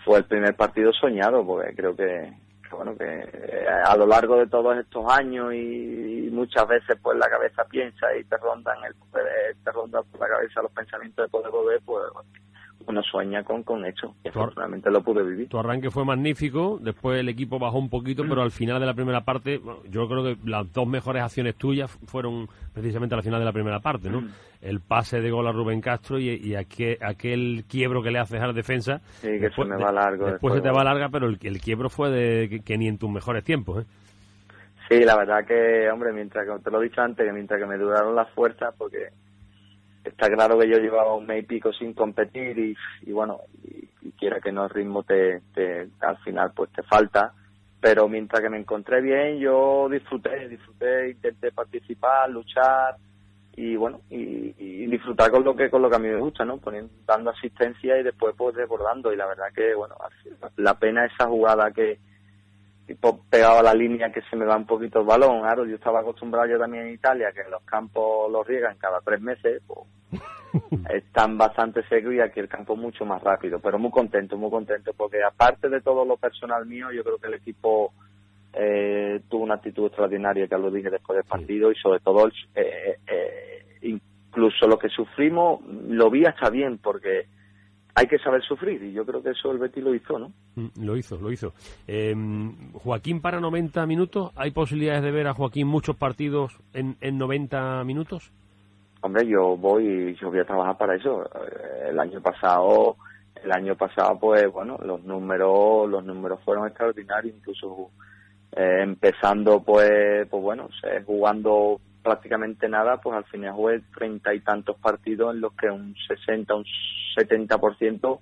fue 0.03 0.19
el 0.19 0.25
primer 0.25 0.55
partido 0.55 0.91
soñado, 0.91 1.45
porque 1.45 1.73
creo 1.73 1.95
que 1.95 2.33
bueno, 2.75 2.95
que 2.97 3.05
eh, 3.05 3.67
a 3.67 3.95
lo 3.95 4.05
largo 4.05 4.37
de 4.37 4.47
todos 4.47 4.77
estos 4.77 5.05
años 5.11 5.53
y, 5.53 6.29
muchas 6.31 6.65
veces 6.65 6.97
pues 7.01 7.17
la 7.17 7.29
cabeza 7.29 7.63
piensa 7.65 8.15
y 8.15 8.23
te 8.23 8.37
rondan 8.37 8.77
el, 8.85 8.93
eh, 8.93 9.53
te 9.63 9.71
rondan 9.71 10.03
por 10.05 10.21
la 10.21 10.29
cabeza 10.29 10.61
los 10.61 10.71
pensamientos 10.71 11.25
de 11.25 11.29
poder 11.29 11.51
volver, 11.51 11.81
pues 11.85 12.03
uno 12.87 13.01
sueña 13.03 13.43
con, 13.43 13.63
con 13.63 13.85
eso. 13.85 14.15
Y 14.23 14.29
afortunadamente 14.29 14.89
lo 14.89 15.01
pude 15.01 15.23
vivir. 15.23 15.49
Tu 15.49 15.57
arranque 15.57 15.89
fue 15.89 16.05
magnífico, 16.05 16.79
después 16.81 17.19
el 17.19 17.29
equipo 17.29 17.59
bajó 17.59 17.77
un 17.77 17.89
poquito, 17.89 18.23
pero 18.27 18.41
al 18.41 18.51
final 18.51 18.79
de 18.79 18.85
la 18.85 18.93
primera 18.93 19.21
parte, 19.21 19.57
bueno, 19.57 19.79
yo 19.89 20.07
creo 20.07 20.23
que 20.23 20.37
las 20.45 20.71
dos 20.71 20.87
mejores 20.87 21.23
acciones 21.23 21.55
tuyas 21.55 21.91
fueron 22.05 22.47
precisamente 22.73 23.15
al 23.15 23.23
final 23.23 23.39
de 23.39 23.45
la 23.45 23.53
primera 23.53 23.79
parte, 23.79 24.09
¿no? 24.09 24.23
El 24.61 24.79
pase 24.79 25.21
de 25.21 25.31
gol 25.31 25.47
a 25.47 25.51
Rubén 25.51 25.81
Castro 25.81 26.19
y, 26.19 26.29
y 26.29 26.55
aquel, 26.55 26.97
aquel 27.01 27.63
quiebro 27.67 28.03
que 28.03 28.11
le 28.11 28.19
haces 28.19 28.39
a 28.41 28.47
la 28.47 28.53
defensa. 28.53 28.99
Sí, 29.21 29.39
que 29.39 29.49
se 29.49 29.65
me 29.65 29.75
va 29.75 29.91
largo. 29.91 30.27
Después, 30.27 30.53
se 30.53 30.61
te 30.61 30.69
va 30.69 30.83
larga, 30.83 31.09
pero 31.09 31.27
el, 31.27 31.39
el 31.41 31.59
quiebro 31.59 31.89
fue 31.89 32.11
de 32.11 32.47
que, 32.47 32.59
que 32.59 32.77
ni 32.77 32.87
en 32.87 32.97
tus 32.97 33.09
mejores 33.09 33.43
tiempos, 33.43 33.83
¿eh? 33.83 33.87
Sí, 34.87 34.99
la 35.05 35.15
verdad 35.15 35.45
que, 35.45 35.89
hombre, 35.89 36.11
mientras 36.11 36.45
que, 36.45 36.63
te 36.63 36.69
lo 36.69 36.81
he 36.81 36.89
dicho 36.89 37.01
antes, 37.01 37.25
que 37.25 37.31
mientras 37.31 37.61
que 37.61 37.65
me 37.65 37.77
duraron 37.77 38.13
las 38.13 38.29
fuerzas, 38.31 38.73
porque 38.77 39.07
está 40.03 40.29
claro 40.29 40.57
que 40.57 40.69
yo 40.69 40.77
llevaba 40.77 41.15
un 41.15 41.25
mes 41.25 41.43
y 41.43 41.47
pico 41.47 41.71
sin 41.73 41.93
competir 41.93 42.57
y, 43.05 43.11
bueno, 43.11 43.41
y, 43.63 43.89
quiera 44.17 44.39
que 44.39 44.51
no 44.51 44.65
el 44.65 44.69
ritmo 44.69 45.03
te, 45.03 45.41
te, 45.53 45.87
al 46.01 46.17
final 46.19 46.51
pues 46.55 46.71
te 46.71 46.83
falta, 46.83 47.33
pero 47.79 48.07
mientras 48.07 48.41
que 48.41 48.49
me 48.49 48.59
encontré 48.59 49.01
bien 49.01 49.39
yo 49.39 49.89
disfruté, 49.89 50.47
disfruté, 50.47 51.09
intenté 51.09 51.51
participar, 51.51 52.29
luchar 52.29 52.97
y 53.55 53.75
bueno, 53.75 54.01
y, 54.09 54.53
y 54.57 54.85
disfrutar 54.87 55.31
con 55.31 55.43
lo 55.43 55.55
que 55.55 55.69
con 55.69 55.81
lo 55.81 55.89
que 55.89 55.95
a 55.95 55.99
mí 55.99 56.07
me 56.07 56.19
gusta, 56.19 56.45
¿no? 56.45 56.57
Poniendo, 56.57 56.93
dando 57.05 57.31
asistencia 57.31 57.97
y 57.97 58.03
después 58.03 58.35
pues 58.37 58.55
desbordando 58.55 59.11
y 59.11 59.17
la 59.17 59.25
verdad 59.25 59.51
que 59.55 59.73
bueno, 59.73 59.95
la 60.57 60.77
pena 60.77 61.05
esa 61.05 61.27
jugada 61.27 61.71
que 61.71 61.97
tipo 62.91 63.23
pegaba 63.29 63.63
la 63.63 63.73
línea 63.73 64.11
que 64.11 64.21
se 64.23 64.35
me 64.35 64.45
va 64.45 64.57
un 64.57 64.65
poquito 64.65 64.99
el 64.99 65.05
balón. 65.05 65.41
Claro, 65.41 65.65
yo 65.65 65.75
estaba 65.75 66.01
acostumbrado 66.01 66.47
yo 66.47 66.59
también 66.59 66.87
en 66.87 66.93
Italia, 66.93 67.31
que 67.31 67.49
los 67.49 67.63
campos 67.63 68.29
los 68.31 68.45
riegan 68.45 68.77
cada 68.77 68.99
tres 68.99 69.21
meses, 69.21 69.61
pues, 69.65 70.21
están 70.93 71.37
bastante 71.37 71.83
secos 71.87 72.13
y 72.13 72.19
aquí 72.19 72.39
el 72.39 72.49
campo 72.49 72.75
mucho 72.75 73.05
más 73.05 73.21
rápido. 73.23 73.59
Pero 73.59 73.79
muy 73.79 73.91
contento, 73.91 74.37
muy 74.37 74.49
contento, 74.49 74.91
porque 74.95 75.23
aparte 75.23 75.69
de 75.69 75.81
todo 75.81 76.03
lo 76.03 76.17
personal 76.17 76.65
mío, 76.65 76.91
yo 76.91 77.03
creo 77.03 77.17
que 77.17 77.27
el 77.27 77.35
equipo 77.35 77.93
eh, 78.53 79.21
tuvo 79.29 79.43
una 79.43 79.55
actitud 79.55 79.87
extraordinaria, 79.87 80.47
que 80.47 80.57
lo 80.57 80.69
dije 80.69 80.89
después 80.89 81.15
del 81.15 81.25
partido, 81.25 81.71
y 81.71 81.75
sobre 81.75 82.01
todo, 82.01 82.27
eh, 82.55 82.97
eh, 83.07 83.65
incluso 83.83 84.67
lo 84.67 84.77
que 84.77 84.89
sufrimos, 84.89 85.61
lo 85.65 86.09
vi 86.09 86.25
hasta 86.25 86.49
bien, 86.49 86.77
porque 86.77 87.27
hay 87.95 88.07
que 88.07 88.17
saber 88.19 88.41
sufrir 88.43 88.81
y 88.83 88.93
yo 88.93 89.05
creo 89.05 89.21
que 89.21 89.31
eso 89.31 89.51
el 89.51 89.57
Betis 89.57 89.83
lo 89.83 89.93
hizo, 89.93 90.17
¿no? 90.17 90.31
Lo 90.79 90.95
hizo, 90.95 91.17
lo 91.17 91.31
hizo. 91.31 91.53
Eh, 91.87 92.15
Joaquín 92.73 93.21
para 93.21 93.39
90 93.39 93.85
minutos, 93.85 94.31
¿hay 94.35 94.51
posibilidades 94.51 95.03
de 95.03 95.11
ver 95.11 95.27
a 95.27 95.33
Joaquín 95.33 95.67
muchos 95.67 95.95
partidos 95.95 96.57
en, 96.73 96.95
en 97.01 97.17
90 97.17 97.83
minutos? 97.83 98.31
Hombre, 99.01 99.25
yo 99.27 99.57
voy, 99.57 100.15
yo 100.21 100.29
voy 100.29 100.39
a 100.39 100.45
trabajar 100.45 100.77
para 100.77 100.95
eso. 100.95 101.27
El 101.89 101.99
año 101.99 102.21
pasado, 102.21 102.97
el 103.43 103.51
año 103.51 103.75
pasado, 103.75 104.17
pues 104.19 104.51
bueno, 104.51 104.77
los 104.85 105.03
números, 105.03 105.89
los 105.89 106.05
números 106.05 106.39
fueron 106.45 106.67
extraordinarios, 106.67 107.35
incluso 107.35 107.89
eh, 108.51 108.81
empezando, 108.83 109.61
pues, 109.63 110.27
pues 110.29 110.43
bueno, 110.43 110.69
jugando 111.05 111.81
prácticamente 112.01 112.67
nada, 112.67 112.97
pues 112.97 113.17
al 113.17 113.25
final 113.25 113.53
jugué 113.53 113.81
treinta 113.93 114.33
y 114.33 114.39
tantos 114.41 114.77
partidos 114.77 115.33
en 115.33 115.41
los 115.41 115.53
que 115.53 115.69
un 115.69 115.95
60, 116.07 116.55
un 116.55 116.65
70% 117.15 118.19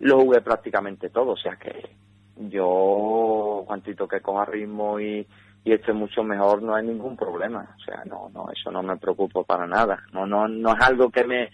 lo 0.00 0.20
jugué 0.20 0.40
prácticamente 0.40 1.10
todo, 1.10 1.32
o 1.32 1.36
sea 1.36 1.56
que 1.56 1.90
yo, 2.36 3.64
cuantito 3.66 4.08
que 4.08 4.20
coja 4.20 4.46
ritmo 4.46 4.98
y, 4.98 5.26
y 5.62 5.72
esté 5.72 5.92
mucho 5.92 6.22
mejor, 6.22 6.62
no 6.62 6.74
hay 6.74 6.86
ningún 6.86 7.16
problema, 7.16 7.76
o 7.76 7.84
sea, 7.84 8.02
no, 8.06 8.30
no, 8.32 8.50
eso 8.50 8.70
no 8.70 8.82
me 8.82 8.96
preocupo 8.96 9.44
para 9.44 9.66
nada, 9.66 10.02
no, 10.12 10.26
no, 10.26 10.48
no 10.48 10.74
es 10.74 10.80
algo 10.80 11.10
que 11.10 11.24
me, 11.24 11.50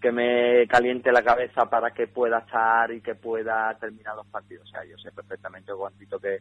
que 0.00 0.12
me 0.12 0.66
caliente 0.66 1.10
la 1.12 1.22
cabeza 1.22 1.64
para 1.70 1.92
que 1.92 2.08
pueda 2.08 2.40
estar 2.40 2.92
y 2.92 3.00
que 3.00 3.14
pueda 3.14 3.74
terminar 3.78 4.16
los 4.16 4.26
partidos, 4.26 4.68
o 4.68 4.70
sea, 4.70 4.84
yo 4.84 4.98
sé 4.98 5.10
perfectamente 5.12 5.72
cuantito 5.72 6.18
que, 6.18 6.40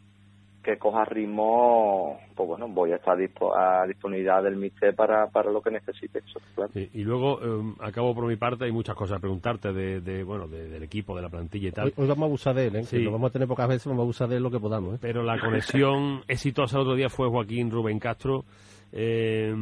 que 0.64 0.78
coja 0.78 1.06
ritmo, 1.06 2.20
pues 2.36 2.48
bueno, 2.48 2.68
voy 2.68 2.92
a 2.92 2.98
estar 2.98 3.18
a 3.18 3.88
disponibilidad 3.88 4.44
del 4.44 4.58
MITE 4.58 4.92
para, 4.94 5.28
para 5.28 5.50
lo 5.50 5.62
que 5.62 5.72
necesite. 5.72 6.20
Eso, 6.20 6.40
claro. 6.56 6.72
sí, 6.74 6.90
y 6.94 7.04
luego, 7.04 7.40
eh, 7.42 7.74
acabo 7.80 8.14
por 8.14 8.28
mi 8.28 8.36
parte, 8.36 8.66
hay 8.66 8.72
muchas 8.72 8.96
cosas 8.96 9.18
a 9.18 9.20
preguntarte 9.22 9.72
de, 9.72 10.02
de 10.02 10.24
bueno, 10.24 10.48
de, 10.48 10.68
del 10.68 10.84
equipo, 10.84 11.16
de 11.16 11.22
la 11.22 11.30
plantilla 11.30 11.70
y 11.70 11.72
tal. 11.72 11.86
Hoy, 11.86 11.94
hoy, 11.96 12.08
vamos 12.08 12.24
a 12.24 12.26
abusar 12.26 12.56
de 12.56 12.68
él, 12.68 12.76
¿eh? 12.76 12.84
Sí. 12.84 12.98
Que 12.98 13.04
lo 13.04 13.12
vamos 13.12 13.30
a 13.30 13.34
tener 13.34 13.48
pocas 13.48 13.70
veces, 13.70 13.86
vamos 13.86 14.02
a 14.02 14.04
abusar 14.04 14.28
de 14.28 14.38
él 14.38 14.44
lo 14.44 14.52
que 14.52 14.60
podamos. 14.60 14.96
¿eh? 14.96 14.98
Pero 15.00 15.24
la 15.24 15.40
conexión 15.40 16.22
exitosa 16.28 16.78
el 16.78 16.82
otro 16.82 16.96
día 16.96 17.10
fue 17.10 17.30
Joaquín 17.30 17.72
Rubén 17.72 18.00
Castro. 18.00 18.44
Eh, 18.92 19.56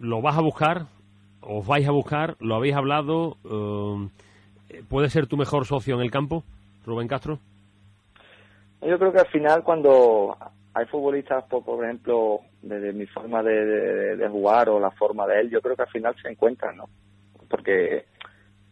¿Lo 0.00 0.20
vas 0.20 0.36
a 0.36 0.42
buscar? 0.42 0.86
¿Os 1.42 1.66
vais 1.66 1.86
a 1.86 1.92
buscar? 1.92 2.36
¿Lo 2.40 2.56
habéis 2.56 2.74
hablado? 2.74 3.36
Eh, 4.70 4.82
¿Puede 4.88 5.10
ser 5.10 5.26
tu 5.26 5.36
mejor 5.36 5.66
socio 5.66 5.94
en 5.94 6.00
el 6.00 6.10
campo, 6.10 6.44
Rubén 6.84 7.08
Castro? 7.08 7.38
Yo 8.82 8.98
creo 8.98 9.12
que 9.12 9.20
al 9.20 9.28
final 9.28 9.62
cuando 9.62 10.36
hay 10.74 10.86
futbolistas, 10.86 11.44
por, 11.44 11.64
por 11.64 11.84
ejemplo, 11.84 12.40
desde 12.62 12.92
mi 12.92 13.06
forma 13.06 13.42
de, 13.42 14.28
jugar 14.30 14.68
o 14.68 14.78
la 14.78 14.90
forma 14.92 15.26
de 15.26 15.40
él, 15.40 15.50
yo 15.50 15.60
creo 15.60 15.76
que 15.76 15.82
al 15.82 15.88
final 15.88 16.14
se 16.22 16.28
encuentran, 16.28 16.76
¿no? 16.76 16.88
Porque 17.48 18.06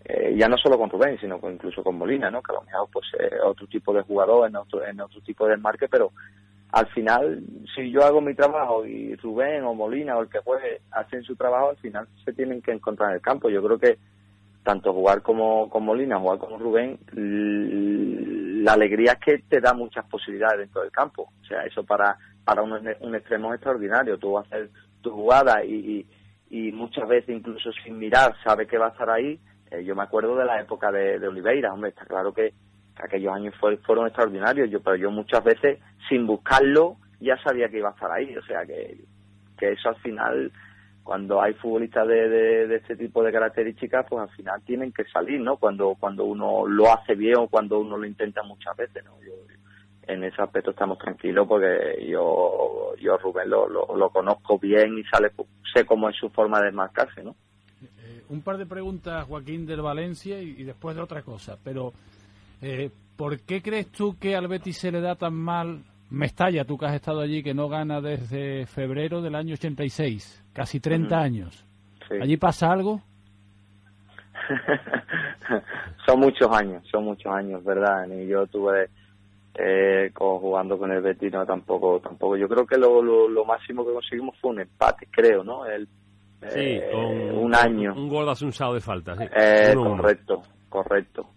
eh, 0.05 0.35
ya 0.37 0.49
no 0.49 0.57
solo 0.57 0.79
con 0.79 0.91
Rubén, 0.91 1.19
sino 1.19 1.41
con, 1.41 1.55
incluso 1.55 1.83
con 1.83 1.99
Molina, 1.99 2.31
¿no? 2.31 2.43
Que 2.43 2.53
a 2.53 2.57
lo 2.57 2.63
mejor 2.63 2.89
pues 2.93 3.07
eh, 3.19 3.37
otro 3.45 3.67
tipo 3.67 3.93
de 3.93 4.03
jugador, 4.03 4.49
en 4.49 4.57
otro, 4.57 4.87
en 4.87 5.01
otro 5.01 5.21
tipo 5.23 5.47
de 5.47 5.53
desmarque, 5.53 5.89
pero 5.89 6.13
al 6.71 6.87
final, 6.89 7.43
si 7.75 7.91
yo 7.91 8.05
hago 8.05 8.21
mi 8.21 8.35
trabajo 8.35 8.85
y 8.85 9.15
Rubén 9.17 9.65
o 9.65 9.75
Molina 9.75 10.17
o 10.17 10.23
el 10.23 10.29
que 10.29 10.41
juegue 10.41 10.83
hacen 10.91 11.23
su 11.23 11.35
trabajo, 11.35 11.71
al 11.71 11.77
final 11.79 12.07
se 12.25 12.33
tienen 12.33 12.61
que 12.61 12.73
encontrar 12.73 13.11
en 13.11 13.17
el 13.17 13.23
campo. 13.23 13.49
Yo 13.49 13.63
creo 13.63 13.79
que 13.79 13.99
tanto 14.63 14.93
jugar 14.93 15.23
como 15.23 15.71
con 15.71 15.85
Molina, 15.85 16.19
jugar 16.19 16.39
como 16.39 16.59
Rubén, 16.59 16.99
la 18.67 18.73
alegría 18.73 19.13
es 19.13 19.21
que 19.21 19.39
te 19.49 19.61
da 19.61 19.73
muchas 19.73 20.05
posibilidades 20.07 20.59
dentro 20.59 20.83
del 20.83 20.91
campo. 20.91 21.31
O 21.41 21.45
sea, 21.45 21.63
eso 21.63 21.85
para, 21.85 22.19
para 22.45 22.63
un, 22.63 22.73
un 22.73 23.15
extremo 23.15 23.53
es 23.53 23.59
extraordinario. 23.59 24.19
Tú 24.19 24.33
vas 24.33 24.45
a 24.47 24.57
hacer 24.57 24.71
tu 25.03 25.13
jugada 25.13 25.65
y, 25.65 26.05
y, 26.51 26.73
muchas 26.73 27.07
veces 27.07 27.37
incluso 27.37 27.71
sin 27.85 27.97
mirar 27.97 28.35
sabes 28.43 28.67
que 28.67 28.77
va 28.77 28.87
a 28.87 28.91
estar 28.91 29.09
ahí. 29.09 29.39
Eh, 29.71 29.85
yo 29.85 29.95
me 29.95 30.03
acuerdo 30.03 30.35
de 30.35 30.47
la 30.47 30.61
época 30.61 30.91
de, 30.91 31.21
de 31.21 31.29
Oliveira, 31.29 31.73
hombre, 31.73 31.91
está 31.91 32.07
claro 32.07 32.35
que, 32.35 32.55
que 32.97 33.05
aquellos 33.05 33.33
años 33.33 33.55
fue, 33.61 33.77
fueron 33.77 34.09
extraordinarios, 34.09 34.69
yo, 34.69 34.83
pero 34.83 34.97
yo 34.97 35.13
muchas 35.13 35.45
veces 35.45 35.79
sin 36.09 36.27
buscarlo 36.27 36.97
ya 37.21 37.37
sabía 37.45 37.69
que 37.69 37.79
iba 37.79 37.91
a 37.91 37.93
estar 37.93 38.11
ahí. 38.11 38.37
O 38.37 38.43
sea, 38.43 38.67
que, 38.67 38.99
que 39.57 39.73
eso 39.73 39.91
al 39.91 39.97
final 39.97 40.51
cuando 41.07 41.41
hay 41.41 41.55
futbolistas 41.55 42.09
de, 42.09 42.29
de, 42.29 42.67
de, 42.67 42.77
este 42.77 42.97
tipo 42.97 43.23
de 43.23 43.31
características, 43.31 44.07
pues 44.11 44.29
al 44.29 44.37
final 44.37 44.61
tienen 44.65 44.93
que 44.93 45.05
salir, 45.05 45.41
¿no? 45.41 45.57
Cuando 45.57 45.95
cuando 45.95 46.25
uno 46.25 46.67
lo 46.67 46.93
hace 46.93 47.15
bien 47.15 47.37
o 47.39 47.47
cuando 47.47 47.79
uno 47.79 47.97
lo 47.97 48.05
intenta 48.05 48.43
muchas 48.43 48.77
veces, 48.77 49.05
¿no? 49.05 49.13
Yo, 49.23 49.33
en 50.09 50.25
ese 50.25 50.43
aspecto 50.43 50.73
estamos 50.73 50.99
tranquilos 50.99 51.47
porque 51.47 52.05
yo 52.09 52.95
yo 53.01 53.17
Rubén 53.19 53.49
lo, 53.49 53.69
lo, 53.69 54.11
conozco 54.11 54.59
bien 54.59 54.99
y 54.99 55.05
sale 55.05 55.31
sé 55.73 55.85
cómo 55.85 56.09
es 56.09 56.17
su 56.17 56.29
forma 56.31 56.61
de 56.61 56.73
marcarse, 56.73 57.23
¿no? 57.23 57.37
Eh, 57.83 58.25
un 58.29 58.43
par 58.43 58.59
de 58.59 58.67
preguntas, 58.67 59.27
Joaquín, 59.27 59.65
del 59.65 59.83
Valencia 59.83 60.43
y, 60.43 60.57
y 60.59 60.65
después 60.65 60.97
de 60.97 61.03
otra 61.03 61.23
cosa, 61.23 61.57
pero 61.63 61.93
eh, 62.63 62.91
¿por 63.17 63.41
qué 63.43 63.63
crees 63.63 63.93
tú 63.93 64.17
que 64.19 64.35
al 64.35 64.49
Betis 64.49 64.79
se 64.79 64.91
le 64.91 65.01
da 65.01 65.15
tan 65.15 65.35
mal 65.35 65.85
Mestalla, 66.11 66.65
tú 66.65 66.79
que 66.79 66.87
has 66.87 66.95
estado 66.95 67.21
allí, 67.21 67.43
que 67.43 67.55
no 67.55 67.69
gana 67.69 68.01
desde 68.01 68.67
febrero 68.67 69.23
del 69.23 69.35
año 69.35 69.55
86, 69.55 70.45
casi 70.53 70.81
30 70.81 71.15
uh 71.15 71.19
-huh. 71.19 71.23
años. 71.23 71.67
Sí. 72.09 72.15
¿Allí 72.21 72.37
pasa 72.37 72.71
algo? 72.71 73.03
son 76.07 76.21
muchos 76.21 76.51
años, 76.53 76.87
son 76.91 77.05
muchos 77.05 77.33
años, 77.33 77.65
¿verdad? 77.65 78.07
Y 78.09 78.29
yo 78.29 78.47
tuve 78.47 78.89
eh, 79.59 80.11
jugando 80.15 80.79
con 80.79 80.93
el 80.93 81.01
Betis, 81.01 81.33
no, 81.33 81.47
tampoco, 81.47 82.01
tampoco. 82.01 82.37
Yo 82.37 82.49
creo 82.49 82.67
que 82.67 82.77
lo, 82.77 83.03
lo, 83.03 83.29
lo, 83.29 83.45
máximo 83.45 83.87
que 83.87 83.93
conseguimos 83.93 84.37
fue 84.41 84.51
un 84.51 84.61
empate, 84.61 85.09
creo, 85.11 85.43
¿no? 85.43 85.67
El, 85.67 85.89
sí, 86.49 86.61
eh, 86.61 86.91
con, 86.93 87.39
un 87.39 87.55
año. 87.55 87.95
Un 87.95 88.09
gol 88.09 88.29
un 88.29 88.53
sábado 88.53 88.75
de 88.75 88.81
falta, 88.81 89.17
sí. 89.17 89.25
Eh, 89.35 89.73
correcto, 89.75 90.43
correcto. 90.69 91.31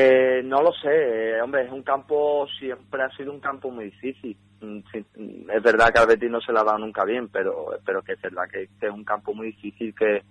Eh, 0.00 0.42
no 0.44 0.62
lo 0.62 0.72
sé, 0.74 0.90
eh, 0.92 1.42
hombre, 1.42 1.64
es 1.64 1.72
un 1.72 1.82
campo, 1.82 2.46
siempre 2.56 3.02
ha 3.02 3.10
sido 3.16 3.32
un 3.32 3.40
campo 3.40 3.68
muy 3.68 3.86
difícil. 3.86 4.36
Mm, 4.60 4.78
es 5.50 5.62
verdad 5.62 5.92
que 5.92 5.98
al 5.98 6.06
Betis 6.06 6.30
no 6.30 6.40
se 6.40 6.52
le 6.52 6.60
ha 6.60 6.62
dado 6.62 6.78
nunca 6.78 7.04
bien, 7.04 7.28
pero, 7.28 7.70
pero 7.84 8.00
que 8.02 8.12
es 8.12 8.22
verdad 8.22 8.44
que, 8.48 8.68
es 8.80 8.92
un 8.92 9.02
campo 9.02 9.34
muy 9.34 9.48
difícil 9.48 9.92
que, 9.96 10.22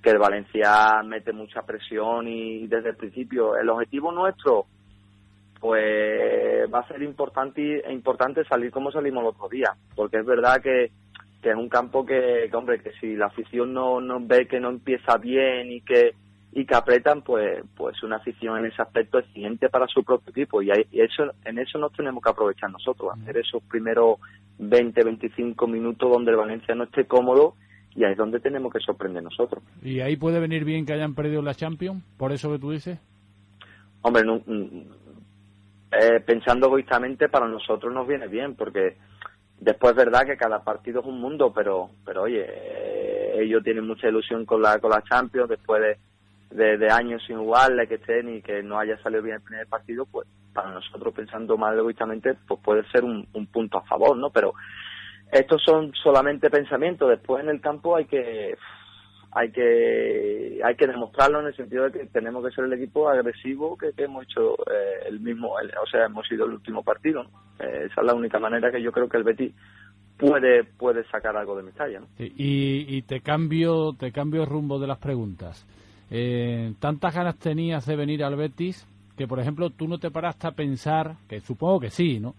que 0.00 0.10
el 0.10 0.18
Valencia 0.18 1.02
mete 1.04 1.32
mucha 1.32 1.62
presión 1.62 2.28
y 2.28 2.68
desde 2.68 2.90
el 2.90 2.96
principio 2.96 3.56
el 3.56 3.68
objetivo 3.68 4.12
nuestro 4.12 4.66
pues 5.58 6.72
va 6.72 6.80
a 6.80 6.88
ser 6.88 7.02
importante 7.02 7.82
importante 7.90 8.44
salir 8.44 8.70
como 8.70 8.92
salimos 8.92 9.22
el 9.22 9.30
otro 9.30 9.48
día, 9.48 9.74
porque 9.96 10.18
es 10.18 10.24
verdad 10.24 10.60
que, 10.62 10.92
que 11.42 11.50
es 11.50 11.56
un 11.56 11.68
campo 11.68 12.06
que, 12.06 12.46
que, 12.48 12.56
hombre, 12.56 12.80
que 12.80 12.92
si 13.00 13.16
la 13.16 13.26
afición 13.26 13.74
no, 13.74 14.00
no 14.00 14.20
ve 14.20 14.46
que 14.46 14.60
no 14.60 14.68
empieza 14.68 15.16
bien 15.16 15.72
y 15.72 15.80
que 15.80 16.14
y 16.52 16.64
que 16.64 16.74
apretan, 16.74 17.22
pues, 17.22 17.62
pues 17.76 18.02
una 18.02 18.16
afición 18.16 18.58
en 18.58 18.66
ese 18.66 18.80
aspecto 18.80 19.18
exigente 19.18 19.68
para 19.68 19.86
su 19.86 20.02
propio 20.02 20.30
equipo. 20.30 20.62
Y, 20.62 20.70
hay, 20.70 20.86
y 20.90 21.00
eso, 21.00 21.24
en 21.44 21.58
eso 21.58 21.78
nos 21.78 21.92
tenemos 21.92 22.22
que 22.22 22.30
aprovechar 22.30 22.70
nosotros, 22.70 23.12
hacer 23.12 23.36
esos 23.36 23.62
primeros 23.64 24.18
20, 24.58 25.04
25 25.04 25.66
minutos 25.66 26.10
donde 26.10 26.30
el 26.30 26.36
Valencia 26.36 26.74
no 26.74 26.84
esté 26.84 27.04
cómodo 27.04 27.54
y 27.94 28.04
ahí 28.04 28.12
es 28.12 28.18
donde 28.18 28.40
tenemos 28.40 28.72
que 28.72 28.80
sorprender 28.80 29.22
nosotros. 29.22 29.62
¿Y 29.82 30.00
ahí 30.00 30.16
puede 30.16 30.38
venir 30.38 30.64
bien 30.64 30.84
que 30.84 30.92
hayan 30.92 31.14
perdido 31.14 31.42
la 31.42 31.54
Champions? 31.54 32.02
¿Por 32.16 32.32
eso 32.32 32.50
que 32.52 32.58
tú 32.58 32.70
dices? 32.70 32.98
Hombre, 34.02 34.22
no, 34.22 34.36
mm, 34.46 34.82
eh, 35.92 36.20
pensando 36.24 36.66
egoístamente, 36.66 37.28
para 37.28 37.48
nosotros 37.48 37.92
nos 37.92 38.06
viene 38.06 38.28
bien, 38.28 38.54
porque 38.54 38.96
después 39.58 39.92
es 39.92 39.96
verdad 39.96 40.26
que 40.26 40.36
cada 40.36 40.62
partido 40.62 41.00
es 41.00 41.06
un 41.06 41.20
mundo, 41.20 41.52
pero, 41.54 41.90
pero 42.04 42.22
oye, 42.22 42.44
eh, 42.46 43.42
ellos 43.42 43.64
tienen 43.64 43.86
mucha 43.86 44.08
ilusión 44.08 44.44
con 44.44 44.60
la, 44.60 44.78
con 44.78 44.90
la 44.90 45.02
Champions, 45.02 45.48
después 45.48 45.80
de, 45.82 45.96
de, 46.50 46.88
años 46.90 47.22
sin 47.26 47.38
jugarle, 47.38 47.86
que 47.86 47.96
estén 47.96 48.36
y 48.36 48.42
que 48.42 48.62
no 48.62 48.78
haya 48.78 48.96
salido 49.02 49.22
bien 49.22 49.36
el 49.36 49.42
primer 49.42 49.66
partido, 49.66 50.06
pues 50.06 50.26
para 50.52 50.70
nosotros, 50.70 51.12
pensando 51.14 51.56
más 51.58 51.76
egoístamente, 51.76 52.34
pues 52.46 52.60
puede 52.60 52.88
ser 52.90 53.04
un, 53.04 53.26
un 53.34 53.46
punto 53.46 53.78
a 53.78 53.82
favor, 53.82 54.16
¿no? 54.16 54.30
Pero 54.30 54.54
estos 55.30 55.62
son 55.62 55.92
solamente 56.02 56.48
pensamientos, 56.50 57.10
después 57.10 57.42
en 57.42 57.50
el 57.50 57.60
campo 57.60 57.96
hay 57.96 58.06
que 58.06 58.56
hay 59.36 59.50
que 59.50 60.60
hay 60.64 60.76
que 60.76 60.86
demostrarlo 60.86 61.40
en 61.40 61.48
el 61.48 61.56
sentido 61.56 61.84
de 61.84 61.92
que 61.92 62.06
tenemos 62.06 62.42
que 62.42 62.54
ser 62.54 62.64
el 62.64 62.72
equipo 62.72 63.08
agresivo 63.08 63.76
que, 63.76 63.92
hemos 63.98 64.24
hecho 64.24 64.54
eh, 64.54 65.08
el 65.08 65.20
mismo 65.20 65.52
o 65.52 65.86
sea 65.90 66.06
hemos 66.06 66.26
sido 66.26 66.46
el 66.46 66.52
último 66.52 66.82
partido 66.82 67.22
eh, 67.58 67.88
esa 67.90 68.00
es 68.00 68.06
la 68.06 68.14
única 68.14 68.38
manera 68.38 68.72
que 68.72 68.80
yo 68.80 68.90
creo 68.92 69.10
que 69.10 69.18
el 69.18 69.24
Betis 69.24 69.52
puede 70.16 70.64
puede 70.64 71.04
sacar 71.10 71.36
algo 71.36 71.54
de 71.54 71.64
mi 71.64 71.72
talla 71.72 72.00
¿no? 72.00 72.06
y, 72.18 72.86
y 72.88 73.02
te 73.02 73.20
cambio 73.20 73.92
te 73.92 74.10
cambio 74.10 74.42
el 74.42 74.48
rumbo 74.48 74.78
de 74.78 74.86
las 74.86 74.98
preguntas 74.98 75.66
eh, 76.10 76.72
tantas 76.78 77.14
ganas 77.14 77.36
tenías 77.36 77.86
de 77.86 77.96
venir 77.96 78.24
al 78.24 78.36
Betis 78.36 78.86
que 79.16 79.26
por 79.26 79.40
ejemplo 79.40 79.70
tú 79.70 79.88
no 79.88 79.98
te 79.98 80.10
paraste 80.10 80.46
a 80.46 80.52
pensar 80.52 81.16
que 81.28 81.40
supongo 81.40 81.80
que 81.80 81.90
sí 81.90 82.20
no 82.20 82.34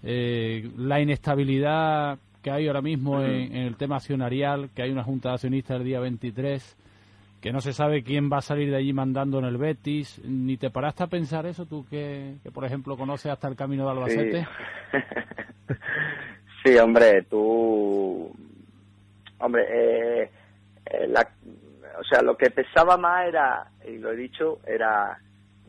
la 0.00 1.00
inestabilidad 1.00 2.18
que 2.42 2.50
hay 2.50 2.66
ahora 2.66 2.82
mismo 2.82 3.22
en, 3.22 3.54
el 3.56 3.76
tema 3.76 3.96
accionarial, 3.96 4.70
que 4.74 4.82
hay 4.82 4.90
una 4.90 5.04
junta 5.04 5.30
de 5.30 5.34
accionistas 5.34 5.78
el 5.78 5.84
día 5.84 6.00
23, 6.00 6.76
que 7.40 7.52
no 7.52 7.60
se 7.60 7.72
sabe 7.72 8.02
quién 8.02 8.30
va 8.30 8.38
a 8.38 8.42
salir 8.42 8.70
de 8.70 8.76
allí 8.76 8.92
mandando 8.92 9.38
en 9.38 9.44
el 9.44 9.56
Betis. 9.56 10.20
¿Ni 10.24 10.56
te 10.56 10.70
paraste 10.70 11.04
a 11.04 11.08
pensar 11.08 11.46
eso 11.46 11.66
tú 11.66 11.86
que, 11.88 12.36
por 12.52 12.64
ejemplo, 12.64 12.96
conoces 12.96 13.32
hasta 13.32 13.48
el 13.48 13.56
camino 13.56 13.84
de 13.84 13.90
Albacete? 13.90 14.46
Sí, 16.64 16.76
hombre, 16.82 17.22
tú... 17.22 18.32
Hombre, 19.40 19.62
eh, 19.70 20.30
eh, 20.86 21.06
o 21.98 22.04
sea, 22.04 22.22
lo 22.22 22.36
que 22.36 22.50
pesaba 22.50 22.96
más 22.96 23.26
era, 23.26 23.70
y 23.86 23.98
lo 23.98 24.12
he 24.12 24.16
dicho, 24.16 24.60
era 24.66 25.18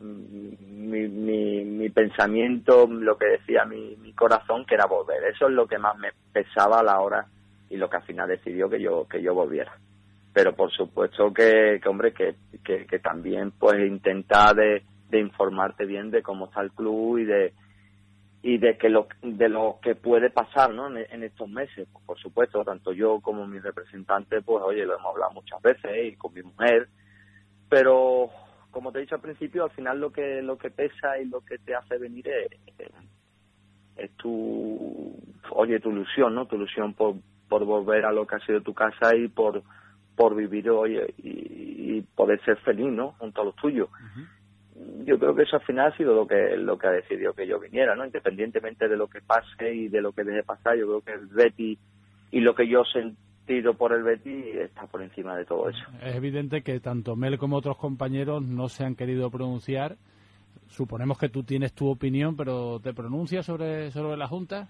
mi, 0.00 1.08
mi, 1.08 1.64
mi, 1.64 1.88
pensamiento, 1.90 2.86
lo 2.86 3.18
que 3.18 3.26
decía 3.26 3.64
mi, 3.64 3.96
mi, 3.96 4.12
corazón, 4.12 4.64
que 4.64 4.74
era 4.74 4.86
volver. 4.86 5.24
Eso 5.24 5.48
es 5.48 5.52
lo 5.52 5.66
que 5.66 5.78
más 5.78 5.96
me 5.98 6.10
pesaba 6.32 6.80
a 6.80 6.82
la 6.82 7.00
hora 7.00 7.26
y 7.68 7.76
lo 7.76 7.90
que 7.90 7.96
al 7.96 8.04
final 8.04 8.28
decidió 8.28 8.68
que 8.70 8.80
yo 8.80 9.06
que 9.06 9.22
yo 9.22 9.34
volviera. 9.34 9.72
Pero 10.32 10.54
por 10.54 10.70
supuesto 10.70 11.32
que, 11.32 11.80
que 11.82 11.88
hombre, 11.88 12.12
que, 12.12 12.34
que, 12.64 12.98
también 13.00 13.50
pues 13.52 13.80
intentar 13.80 14.54
de, 14.54 14.82
de 15.08 15.20
informarte 15.20 15.84
bien 15.84 16.10
de 16.10 16.22
cómo 16.22 16.46
está 16.46 16.62
el 16.62 16.70
club 16.70 17.18
y 17.18 17.24
de 17.24 17.52
y 18.42 18.58
de 18.58 18.78
que 18.78 18.88
lo 18.88 19.06
de 19.22 19.48
lo 19.48 19.78
que 19.82 19.94
puede 19.94 20.30
pasar 20.30 20.72
¿no? 20.72 20.88
en, 20.96 21.22
estos 21.22 21.48
meses 21.48 21.86
pues, 21.92 22.04
por 22.06 22.18
supuesto 22.18 22.64
tanto 22.64 22.92
yo 22.92 23.20
como 23.20 23.46
mi 23.46 23.58
representante 23.58 24.40
pues 24.40 24.62
oye 24.64 24.86
lo 24.86 24.96
hemos 24.96 25.12
hablado 25.12 25.32
muchas 25.32 25.60
veces 25.60 26.12
y 26.12 26.16
con 26.16 26.32
mi 26.32 26.42
mujer 26.42 26.88
pero 27.68 28.30
como 28.70 28.92
te 28.92 28.98
he 28.98 29.02
dicho 29.02 29.16
al 29.16 29.20
principio, 29.20 29.64
al 29.64 29.70
final 29.70 30.00
lo 30.00 30.12
que 30.12 30.42
lo 30.42 30.56
que 30.56 30.70
pesa 30.70 31.18
y 31.18 31.26
lo 31.26 31.40
que 31.40 31.58
te 31.58 31.74
hace 31.74 31.98
venir 31.98 32.28
es, 32.28 32.50
es, 33.96 34.10
tu, 34.16 35.14
oye, 35.50 35.80
tu 35.80 35.90
ilusión, 35.90 36.34
¿no? 36.34 36.46
Tu 36.46 36.56
ilusión 36.56 36.94
por, 36.94 37.16
por 37.48 37.64
volver 37.64 38.04
a 38.04 38.12
lo 38.12 38.26
que 38.26 38.36
ha 38.36 38.46
sido 38.46 38.60
tu 38.60 38.74
casa 38.74 39.14
y 39.16 39.28
por 39.28 39.62
por 40.16 40.34
vivir 40.34 40.70
oye 40.70 41.14
y, 41.18 42.02
poder 42.14 42.42
ser 42.44 42.58
feliz, 42.58 42.92
¿no? 42.92 43.12
Junto 43.12 43.40
a 43.40 43.44
los 43.44 43.56
tuyos. 43.56 43.88
Yo 45.04 45.18
creo 45.18 45.34
que 45.34 45.42
eso 45.42 45.56
al 45.56 45.62
final 45.62 45.92
ha 45.92 45.96
sido 45.96 46.14
lo 46.14 46.26
que 46.26 46.56
lo 46.56 46.78
que 46.78 46.86
ha 46.86 46.92
decidido 46.92 47.32
que 47.34 47.46
yo 47.46 47.58
viniera, 47.58 47.94
¿no? 47.94 48.04
Independientemente 48.04 48.88
de 48.88 48.96
lo 48.96 49.08
que 49.08 49.20
pase 49.20 49.74
y 49.74 49.88
de 49.88 50.00
lo 50.00 50.12
que 50.12 50.24
deje 50.24 50.42
pasar, 50.42 50.76
yo 50.76 50.86
creo 50.86 51.00
que 51.02 51.12
el 51.12 51.26
Betty 51.26 51.78
y 52.30 52.40
lo 52.40 52.54
que 52.54 52.68
yo 52.68 52.84
sentí 52.84 53.20
por 53.76 53.92
el 53.92 54.02
Betis 54.02 54.54
está 54.54 54.86
por 54.86 55.02
encima 55.02 55.36
de 55.36 55.44
todo 55.44 55.68
eso. 55.68 55.82
Es 56.02 56.14
evidente 56.14 56.62
que 56.62 56.78
tanto 56.78 57.16
Mel 57.16 57.38
como 57.38 57.56
otros 57.56 57.76
compañeros 57.76 58.42
no 58.42 58.68
se 58.68 58.84
han 58.84 58.94
querido 58.94 59.30
pronunciar. 59.30 59.96
Suponemos 60.68 61.18
que 61.18 61.28
tú 61.28 61.42
tienes 61.42 61.72
tu 61.72 61.88
opinión, 61.90 62.36
pero 62.36 62.78
¿te 62.80 62.94
pronuncias 62.94 63.44
sobre, 63.44 63.90
sobre 63.90 64.16
la 64.16 64.28
Junta? 64.28 64.68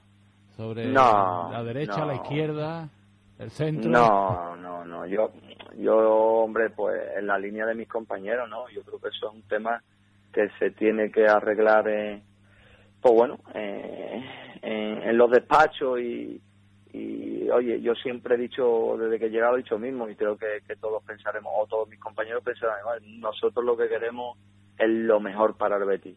¿Sobre 0.57 0.91
la 0.91 1.63
derecha, 1.65 2.07
la 2.07 2.15
izquierda, 2.15 2.89
el 3.39 3.51
centro? 3.51 3.91
No, 3.91 4.57
no, 4.57 4.85
no. 4.85 5.07
Yo, 5.07 5.31
yo, 5.79 5.97
hombre, 5.97 6.71
pues 6.71 6.99
en 7.19 7.27
la 7.27 7.39
línea 7.39 7.67
de 7.67 7.75
mis 7.75 7.89
compañeros, 7.89 8.49
¿no? 8.49 8.69
Yo 8.71 8.83
creo 8.83 8.99
que 8.99 9.09
eso 9.09 9.29
es 9.29 9.35
un 9.35 9.43
tema 9.43 9.83
que 10.33 10.49
se 10.59 10.71
tiene 10.71 11.11
que 11.11 11.27
arreglar, 11.27 11.85
pues 13.01 13.15
bueno, 13.15 13.41
en, 13.55 14.23
en 14.63 15.19
los 15.19 15.31
despachos 15.31 16.01
y 16.01 16.41
y 16.93 17.49
oye, 17.51 17.81
yo 17.81 17.95
siempre 17.95 18.35
he 18.35 18.39
dicho, 18.39 18.97
desde 18.99 19.19
que 19.19 19.27
he 19.27 19.31
llegado, 19.31 19.55
he 19.55 19.63
dicho 19.63 19.79
mismo, 19.79 20.09
y 20.09 20.17
creo 20.17 20.37
que, 20.37 20.61
todos 20.81 21.03
pensaremos, 21.05 21.53
o 21.57 21.67
todos 21.67 21.89
mis 21.89 22.01
compañeros 22.01 22.43
pensarán 22.43 22.79
nosotros 23.21 23.65
lo 23.65 23.77
que 23.77 23.89
queremos 23.89 24.37
es 24.77 24.89
lo 24.89 25.21
mejor 25.21 25.57
para 25.57 25.77
el 25.77 25.85
Betis. 25.85 26.17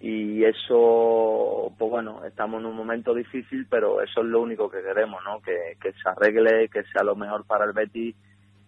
Y 0.00 0.44
eso, 0.44 1.72
pues 1.78 1.90
bueno, 1.90 2.24
estamos 2.24 2.60
en 2.60 2.66
un 2.66 2.76
momento 2.76 3.14
difícil, 3.14 3.66
pero 3.70 4.02
eso 4.02 4.20
es 4.20 4.26
lo 4.26 4.42
único 4.42 4.68
que 4.68 4.82
queremos, 4.82 5.22
¿no? 5.24 5.40
Que, 5.40 5.76
que 5.80 5.92
se 5.92 6.08
arregle, 6.08 6.68
que 6.68 6.82
sea 6.84 7.02
lo 7.02 7.16
mejor 7.16 7.46
para 7.46 7.64
el 7.64 7.72
Betis 7.72 8.14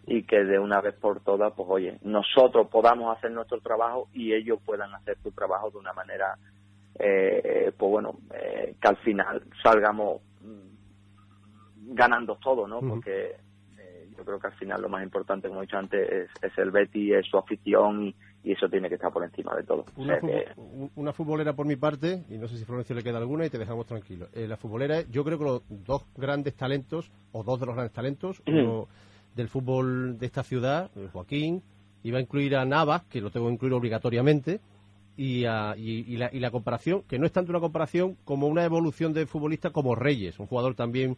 y 0.09 0.23
que 0.23 0.45
de 0.45 0.59
una 0.59 0.81
vez 0.81 0.95
por 0.95 1.21
todas, 1.21 1.53
pues 1.55 1.69
oye, 1.71 1.99
nosotros 2.03 2.69
podamos 2.69 3.17
hacer 3.17 3.31
nuestro 3.31 3.61
trabajo 3.61 4.09
y 4.13 4.33
ellos 4.33 4.59
puedan 4.65 4.95
hacer 4.95 5.19
su 5.23 5.31
trabajo 5.33 5.71
de 5.71 5.79
una 5.79 5.93
manera, 5.93 6.37
eh, 6.99 7.73
pues 7.77 7.91
bueno, 7.91 8.19
eh, 8.35 8.75
que 8.81 8.89
al 8.89 8.97
final 8.99 9.43
salgamos 9.63 10.23
ganando 11.89 12.37
todo, 12.37 12.67
¿no? 12.67 12.81
Porque 12.81 13.37
eh, 13.79 14.09
yo 14.17 14.25
creo 14.25 14.39
que 14.39 14.47
al 14.49 14.55
final 14.55 14.83
lo 14.83 14.89
más 14.89 15.03
importante, 15.03 15.49
como 15.49 15.61
he 15.61 15.67
dicho 15.67 15.79
antes, 15.79 16.29
es, 16.43 16.59
el 16.59 16.71
Betty, 16.71 17.13
es 17.13 17.27
su 17.27 17.39
afición 17.39 18.05
y, 18.05 18.15
eso 18.45 18.67
tiene 18.71 18.89
que 18.89 18.95
estar 18.95 19.13
por 19.13 19.23
encima 19.23 19.55
de 19.55 19.63
todo. 19.63 19.85
Una, 20.95 21.13
futbolera 21.13 21.53
por 21.53 21.67
mi 21.67 21.77
parte, 21.77 22.25
y 22.31 22.39
no 22.39 22.49
sé 22.49 22.57
si 22.57 22.65
Florencio 22.65 22.97
le 22.97 23.03
queda 23.03 23.19
alguna 23.19 23.45
y 23.45 23.51
te 23.51 23.59
dejamos 23.59 23.85
tranquilo. 23.85 24.29
Eh, 24.33 24.49
la 24.49 24.57
futbolera, 24.57 25.03
yo 25.03 25.23
creo 25.23 25.39
que 25.39 25.45
los 25.45 25.63
dos 25.69 26.07
grandes 26.17 26.55
talentos, 26.55 27.11
o 27.33 27.43
dos 27.43 27.61
de 27.61 27.67
los 27.67 27.75
grandes 27.75 27.93
talentos, 27.93 28.43
uno 28.47 28.89
del 29.39 29.49
fútbol 29.49 30.19
de 30.19 30.27
esta 30.27 30.43
ciudad, 30.43 30.91
eh, 30.97 31.09
Joaquín, 31.13 31.63
iba 32.03 32.19
a 32.19 32.21
incluir 32.21 32.57
a 32.57 32.65
Navas, 32.65 33.05
que 33.05 33.21
lo 33.21 33.31
tengo 33.31 33.47
que 33.47 33.55
incluir 33.55 33.73
obligatoriamente, 33.73 34.61
y, 35.17 35.43
la, 35.43 35.75
y, 35.77 36.17
la, 36.17 36.51
comparación, 36.51 37.03
que 37.03 37.19
no 37.19 37.27
es 37.27 37.33
tanto 37.33 37.51
una 37.51 37.61
comparación 37.61 38.17
como 38.25 38.47
una 38.47 38.65
evolución 38.65 39.13
de 39.13 39.27
futbolista 39.27 39.71
como 39.71 39.95
Reyes, 39.97 40.39
un 40.39 40.47
jugador 40.47 40.75
también 40.75 41.17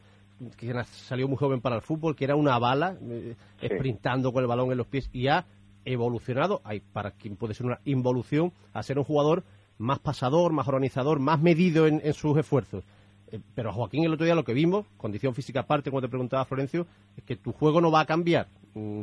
que 0.56 0.72
salió 0.84 1.28
muy 1.28 1.36
joven 1.36 1.60
para 1.60 1.76
el 1.76 1.82
fútbol, 1.82 2.16
que 2.16 2.24
era 2.24 2.34
una 2.34 2.58
bala, 2.58 2.96
eh, 3.02 3.34
sprintando 3.62 4.32
con 4.32 4.42
el 4.42 4.48
balón 4.48 4.70
en 4.70 4.78
los 4.78 4.86
pies, 4.86 5.10
y 5.12 5.28
ha 5.28 5.44
evolucionado, 5.84 6.60
hay 6.64 6.80
para 6.80 7.12
quien 7.12 7.36
puede 7.36 7.54
ser 7.54 7.66
una 7.66 7.80
involución, 7.84 8.52
a 8.72 8.82
ser 8.82 8.98
un 8.98 9.04
jugador 9.04 9.44
más 9.78 9.98
pasador, 9.98 10.52
más 10.52 10.68
organizador, 10.68 11.20
más 11.20 11.40
medido 11.40 11.86
en, 11.86 12.12
sus 12.14 12.38
esfuerzos. 12.38 12.84
Eh, 13.32 13.40
pero 13.54 13.72
Joaquín 13.72 14.04
el 14.04 14.12
otro 14.12 14.24
día 14.24 14.34
lo 14.34 14.44
que 14.44 14.54
vimos, 14.54 14.86
condición 14.96 15.34
física 15.34 15.60
aparte, 15.60 15.90
como 15.90 16.02
te 16.02 16.08
preguntaba 16.08 16.44
Florencio, 16.44 16.86
es 17.16 17.24
que 17.24 17.36
tu 17.36 17.52
juego 17.52 17.80
no 17.80 17.90
va 17.90 18.00
a 18.00 18.06
cambiar. 18.06 18.46
Mm, 18.74 19.02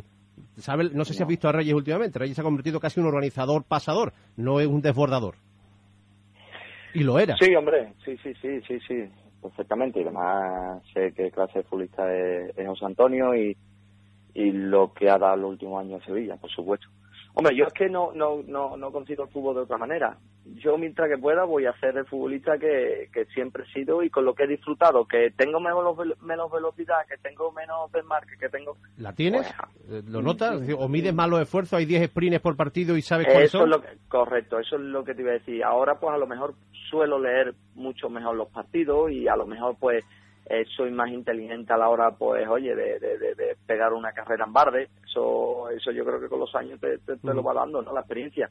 no 0.94 1.06
sé 1.06 1.14
si 1.14 1.24
has 1.24 1.30
visto 1.30 1.50
a 1.50 1.52
Reyes 1.52 1.74
últimamente. 1.74 2.20
Reyes 2.20 2.36
se 2.36 2.42
ha 2.42 2.44
convertido 2.44 2.80
casi 2.80 3.00
en 3.00 3.06
un 3.06 3.14
organizador 3.14 3.64
pasador, 3.64 4.14
no 4.36 4.60
es 4.60 4.68
un 4.68 4.82
desbordador. 4.82 5.36
Y 6.94 7.04
lo 7.04 7.20
era. 7.20 7.36
Sí, 7.38 7.54
hombre, 7.56 7.94
sí, 8.04 8.18
sí, 8.24 8.34
sí, 8.42 8.62
sí, 8.68 8.80
sí 8.88 9.10
perfectamente 9.42 10.00
y 10.00 10.04
además 10.04 10.82
sé 10.94 11.14
qué 11.14 11.32
clase 11.32 11.60
de 11.60 11.64
futbolista 11.64 12.14
es, 12.14 12.54
José 12.68 12.86
Antonio 12.86 13.36
y, 13.36 13.56
y 14.34 14.52
lo 14.52 14.94
que 14.94 15.10
ha 15.10 15.18
dado 15.18 15.38
los 15.38 15.52
últimos 15.52 15.82
años 15.82 16.02
en 16.02 16.06
Sevilla, 16.08 16.38
por 16.38 16.50
supuesto. 16.52 16.88
Hombre, 17.38 17.56
yo 17.56 17.66
es 17.66 17.74
que 17.74 17.88
no, 17.88 18.12
no, 18.16 18.42
no, 18.48 18.76
no 18.78 18.92
consigo 18.92 19.26
el 19.26 19.30
fútbol 19.30 19.54
de 19.54 19.62
otra 19.62 19.78
manera. 19.78 20.18
Yo, 20.56 20.76
mientras 20.76 21.08
que 21.08 21.20
pueda, 21.20 21.44
voy 21.44 21.68
a 21.68 21.80
ser 21.80 21.96
el 21.96 22.08
futbolista 22.08 22.58
que, 22.58 23.12
que 23.14 23.26
siempre 23.26 23.64
he 23.64 23.74
sido 23.74 24.02
y 24.02 24.10
con 24.10 24.26
lo 24.26 24.34
que 24.34 24.46
he 24.46 24.48
disfrutado. 24.48 25.06
Que 25.06 25.30
tengo 25.38 25.60
menos, 25.60 25.96
menos 26.24 26.52
velocidad, 26.52 27.06
que 27.08 27.18
tengo 27.18 27.52
menos 27.52 27.92
desmarque, 27.92 28.38
que 28.40 28.50
tengo... 28.50 28.76
¿La 28.98 29.14
tienes? 29.14 29.54
Pues, 29.88 30.04
¿Lo 30.06 30.24
notas? 30.24 30.60
¿O 30.80 30.90
mides 30.90 31.14
más 31.14 31.30
los 31.30 31.40
esfuerzos? 31.40 31.74
¿Hay 31.74 31.86
10 31.86 32.10
sprints 32.10 32.40
por 32.40 32.56
partido 32.56 32.98
y 32.98 33.04
sabes 33.04 33.28
cuáles 33.28 33.52
son? 33.52 33.70
lo 33.70 33.84
correcto, 34.08 34.58
eso 34.58 34.78
es 34.78 34.82
lo 34.82 35.04
que 35.04 35.14
te 35.14 35.22
iba 35.22 35.30
a 35.30 35.36
decir. 35.36 35.64
Ahora, 35.64 36.00
pues 36.00 36.16
a 36.16 36.18
lo 36.18 36.26
mejor 36.26 36.56
suelo 36.90 37.20
leer 37.20 37.54
mucho 37.76 38.10
mejor 38.10 38.36
los 38.36 38.50
partidos 38.50 39.12
y 39.12 39.28
a 39.28 39.36
lo 39.36 39.46
mejor, 39.46 39.76
pues 39.80 40.04
eh, 40.50 40.66
soy 40.76 40.92
más 40.92 41.10
inteligente 41.10 41.74
a 41.74 41.78
la 41.78 41.90
hora, 41.90 42.12
pues, 42.12 42.48
oye, 42.48 42.74
de, 42.74 43.00
de, 43.00 43.58
pegar 43.66 43.92
una 43.92 44.14
carrera 44.14 44.46
en 44.46 44.54
barde. 44.54 44.90
Eso, 45.06 45.70
eso 45.70 45.92
yo 45.92 46.06
creo 46.06 46.22
que 46.22 46.30
con 46.30 46.40
los 46.40 46.56
años 46.56 46.80
te, 46.80 46.98
te, 47.00 47.18
lo 47.22 47.44
va 47.44 47.54
dando, 47.54 47.82
¿no? 47.82 47.94
La 47.94 48.00
experiencia. 48.00 48.50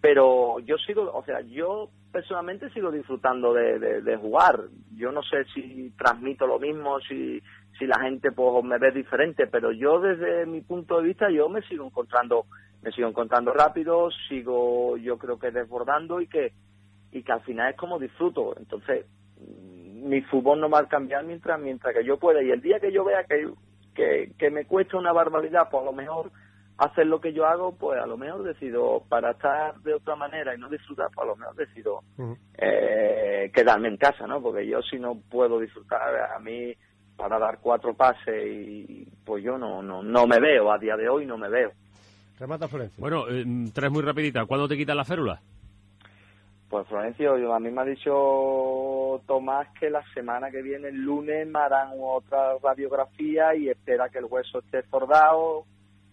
Pero 0.00 0.60
yo 0.60 0.76
sigo, 0.78 1.10
o 1.12 1.24
sea, 1.24 1.40
yo 1.40 1.88
personalmente 2.12 2.70
sigo 2.70 2.92
disfrutando 2.92 3.52
de, 3.52 3.80
de, 3.80 4.02
de 4.02 4.16
jugar. 4.16 4.60
Yo 4.96 5.10
no 5.10 5.22
sé 5.22 5.44
si 5.54 5.92
transmito 5.98 6.46
lo 6.46 6.60
mismo, 6.60 7.00
si, 7.00 7.42
si 7.78 7.86
la 7.86 7.98
gente 8.00 8.30
pues 8.30 8.64
me 8.64 8.78
ve 8.78 8.92
diferente, 8.92 9.48
pero 9.48 9.72
yo 9.72 10.00
desde 10.00 10.46
mi 10.46 10.60
punto 10.60 10.98
de 10.98 11.08
vista 11.08 11.30
yo 11.30 11.48
me 11.48 11.62
sigo 11.62 11.84
encontrando, 11.86 12.46
me 12.82 12.92
sigo 12.92 13.08
encontrando 13.08 13.52
rápido, 13.52 14.10
sigo 14.28 14.96
yo 14.98 15.18
creo 15.18 15.38
que 15.38 15.50
desbordando 15.50 16.20
y 16.20 16.28
que 16.28 16.52
y 17.10 17.22
que 17.22 17.32
al 17.32 17.42
final 17.42 17.70
es 17.70 17.76
como 17.76 17.98
disfruto. 17.98 18.54
Entonces, 18.58 19.06
mi 20.04 20.20
fútbol 20.22 20.60
no 20.60 20.68
va 20.70 20.80
a 20.80 20.88
cambiar 20.88 21.24
mientras 21.24 21.58
mientras 21.60 21.94
que 21.94 22.04
yo 22.04 22.18
pueda 22.18 22.42
y 22.42 22.50
el 22.50 22.60
día 22.60 22.78
que 22.80 22.92
yo 22.92 23.04
vea 23.04 23.24
que 23.24 23.48
que, 23.94 24.32
que 24.38 24.50
me 24.50 24.64
cuesta 24.66 24.96
una 24.96 25.12
barbaridad, 25.12 25.68
pues 25.70 25.82
a 25.82 25.86
lo 25.86 25.92
mejor 25.92 26.30
hacer 26.78 27.06
lo 27.06 27.20
que 27.20 27.32
yo 27.32 27.46
hago, 27.46 27.76
pues 27.76 28.00
a 28.00 28.06
lo 28.06 28.16
mejor 28.16 28.42
decido, 28.42 29.04
para 29.08 29.30
estar 29.30 29.76
de 29.82 29.94
otra 29.94 30.16
manera 30.16 30.52
y 30.54 30.58
no 30.58 30.68
disfrutar, 30.68 31.06
pues 31.14 31.24
a 31.24 31.28
lo 31.30 31.36
mejor 31.36 31.54
decido 31.54 32.00
eh, 32.58 33.50
quedarme 33.54 33.88
en 33.88 33.96
casa, 33.96 34.26
¿no? 34.26 34.42
Porque 34.42 34.66
yo 34.66 34.82
si 34.82 34.98
no 34.98 35.16
puedo 35.30 35.60
disfrutar, 35.60 36.32
a 36.34 36.38
mí 36.40 36.74
para 37.16 37.38
dar 37.38 37.58
cuatro 37.60 37.94
pases 37.94 38.44
y 38.44 39.06
pues 39.24 39.44
yo 39.44 39.56
no, 39.56 39.80
no, 39.82 40.02
no 40.02 40.26
me 40.26 40.40
veo, 40.40 40.72
a 40.72 40.78
día 40.78 40.96
de 40.96 41.08
hoy 41.08 41.24
no 41.24 41.38
me 41.38 41.48
veo. 41.48 41.70
Remata 42.40 42.66
Florencio. 42.66 43.00
Bueno, 43.00 43.26
eh, 43.30 43.44
tres 43.72 43.92
muy 43.92 44.02
rapiditas. 44.02 44.44
¿Cuándo 44.46 44.66
te 44.66 44.76
quitas 44.76 44.96
la 44.96 45.04
férula? 45.04 45.40
Pues 46.68 46.88
Florencio, 46.88 47.38
yo- 47.38 47.54
a 47.54 47.60
mí 47.60 47.70
me 47.70 47.82
ha 47.82 47.84
dicho 47.84 48.12
Tomás 49.20 49.68
que 49.78 49.90
la 49.90 50.02
semana 50.12 50.50
que 50.50 50.62
viene, 50.62 50.88
el 50.88 51.02
lunes, 51.02 51.46
me 51.46 51.58
harán 51.58 51.90
otra 52.00 52.58
radiografía 52.62 53.54
y 53.54 53.68
espera 53.68 54.08
que 54.08 54.18
el 54.18 54.26
hueso 54.26 54.60
esté 54.60 54.82
fordado, 54.84 55.64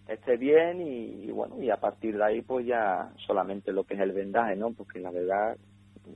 esté 0.08 0.36
bien 0.36 0.80
y, 0.80 1.24
y 1.26 1.30
bueno, 1.30 1.60
y 1.60 1.70
a 1.70 1.76
partir 1.76 2.16
de 2.16 2.24
ahí 2.24 2.42
pues 2.42 2.66
ya 2.66 3.10
solamente 3.26 3.72
lo 3.72 3.84
que 3.84 3.94
es 3.94 4.00
el 4.00 4.12
vendaje, 4.12 4.56
¿no? 4.56 4.72
Porque 4.72 5.00
la 5.00 5.10
verdad 5.10 5.56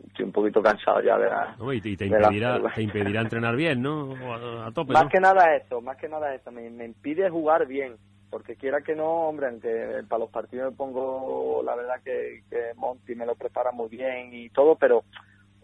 estoy 0.08 0.24
un 0.24 0.32
poquito 0.32 0.62
cansado 0.62 1.00
ya 1.00 1.16
de 1.18 1.28
la... 1.28 1.56
No, 1.58 1.72
y 1.72 1.80
te, 1.80 2.06
la 2.08 2.18
impedirá, 2.18 2.60
te 2.74 2.82
impedirá 2.82 3.20
entrenar 3.20 3.56
bien, 3.56 3.82
¿no? 3.82 4.14
A, 4.64 4.66
a 4.66 4.72
tope, 4.72 4.92
Más 4.92 5.04
¿no? 5.04 5.08
que 5.10 5.20
nada 5.20 5.54
eso, 5.56 5.80
más 5.80 5.96
que 5.96 6.08
nada 6.08 6.34
eso, 6.34 6.50
me, 6.50 6.68
me 6.70 6.84
impide 6.86 7.30
jugar 7.30 7.66
bien, 7.66 7.96
porque 8.30 8.56
quiera 8.56 8.80
que 8.80 8.94
no, 8.94 9.28
hombre, 9.28 9.46
aunque 9.46 10.02
para 10.08 10.20
los 10.20 10.30
partidos 10.30 10.72
me 10.72 10.76
pongo, 10.76 11.62
la 11.64 11.76
verdad 11.76 12.00
que, 12.04 12.42
que 12.50 12.72
Monty 12.76 13.14
me 13.14 13.26
lo 13.26 13.34
prepara 13.34 13.70
muy 13.72 13.88
bien 13.88 14.34
y 14.34 14.48
todo, 14.50 14.76
pero 14.76 15.04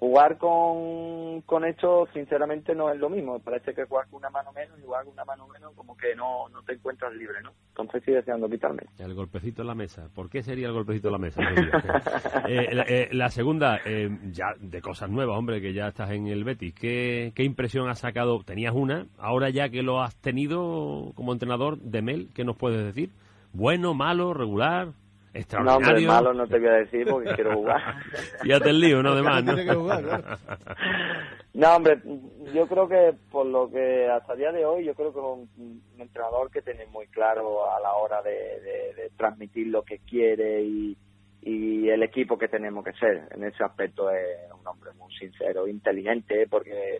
jugar 0.02 0.36
con, 0.36 1.42
con 1.42 1.64
esto 1.64 2.08
sinceramente 2.12 2.74
no 2.74 2.90
es 2.90 2.98
lo 2.98 3.08
mismo, 3.08 3.38
parece 3.38 3.72
que 3.72 3.84
jugar 3.84 4.08
con 4.08 4.18
una 4.18 4.30
mano 4.30 4.52
menos 4.52 4.76
y 4.80 4.82
jugar 4.82 5.04
con 5.04 5.12
una 5.12 5.24
mano 5.24 5.46
menos 5.46 5.72
como 5.76 5.96
que 5.96 6.16
no, 6.16 6.48
no 6.48 6.60
te 6.64 6.72
encuentras 6.72 7.14
libre, 7.14 7.40
¿no? 7.40 7.52
Entonces 7.68 8.00
estoy 8.00 8.14
deseando 8.14 8.50
quitarme. 8.50 8.82
El 8.98 9.14
golpecito 9.14 9.62
en 9.62 9.68
la 9.68 9.76
mesa. 9.76 10.08
¿Por 10.12 10.28
qué 10.28 10.42
sería 10.42 10.66
el 10.66 10.72
golpecito 10.72 11.06
en 11.06 11.12
la 11.12 11.18
mesa? 11.18 11.40
Eh, 12.48 12.74
la, 12.74 12.82
eh, 12.82 13.08
la 13.12 13.30
segunda, 13.30 13.80
eh, 13.84 14.10
ya 14.32 14.54
de 14.58 14.82
cosas 14.82 15.08
nuevas, 15.08 15.38
hombre, 15.38 15.60
que 15.60 15.72
ya 15.72 15.86
estás 15.88 16.10
en 16.10 16.26
el 16.26 16.42
Betis. 16.42 16.74
¿Qué, 16.74 17.32
¿Qué 17.34 17.44
impresión 17.44 17.88
has 17.88 18.00
sacado? 18.00 18.42
Tenías 18.42 18.74
una, 18.74 19.06
ahora 19.18 19.48
ya 19.50 19.68
que 19.68 19.82
lo 19.82 20.02
has 20.02 20.16
tenido 20.16 21.12
como 21.14 21.32
entrenador 21.32 21.78
de 21.78 22.02
Mel, 22.02 22.28
¿qué 22.34 22.44
nos 22.44 22.56
puedes 22.56 22.84
decir? 22.84 23.10
¿Bueno, 23.52 23.94
malo, 23.94 24.34
regular, 24.34 24.88
No, 25.34 25.40
extraordinario? 25.40 25.76
hombre, 25.88 26.06
malo 26.06 26.34
no 26.34 26.46
te 26.46 26.58
voy 26.58 26.68
a 26.68 26.72
decir 26.72 27.06
porque 27.08 27.34
quiero 27.34 27.54
jugar. 27.56 27.80
Fíjate 28.42 28.68
el 28.70 28.80
lío, 28.80 29.02
¿no? 29.02 29.14
¿no? 29.14 29.74
Jugar, 29.74 30.02
claro. 30.02 30.24
No, 31.54 31.76
hombre, 31.76 31.98
yo 32.54 32.66
creo 32.66 32.88
que 32.88 33.14
por 33.30 33.46
lo 33.46 33.70
que 33.70 34.08
hasta 34.08 34.32
el 34.34 34.38
día 34.38 34.52
de 34.52 34.64
hoy, 34.64 34.84
yo 34.84 34.94
creo 34.94 35.12
que 35.12 35.18
es 35.18 35.24
un, 35.24 35.50
un 35.94 36.00
entrenador 36.00 36.50
que 36.50 36.62
tiene 36.62 36.86
muy 36.86 37.06
claro 37.08 37.70
a 37.74 37.80
la 37.80 37.92
hora 37.94 38.22
de, 38.22 38.30
de- 38.30 38.94
de 39.02 39.10
transmitir 39.16 39.66
lo 39.68 39.82
que 39.82 39.98
quiere 39.98 40.62
y, 40.62 40.96
y 41.42 41.88
el 41.88 42.02
equipo 42.02 42.38
que 42.38 42.48
tenemos 42.48 42.84
que 42.84 42.92
ser. 42.94 43.28
En 43.30 43.44
ese 43.44 43.62
aspecto 43.64 44.10
es 44.10 44.50
un 44.58 44.66
hombre 44.66 44.90
muy 44.98 45.12
sincero, 45.14 45.66
inteligente, 45.68 46.46
porque, 46.48 46.98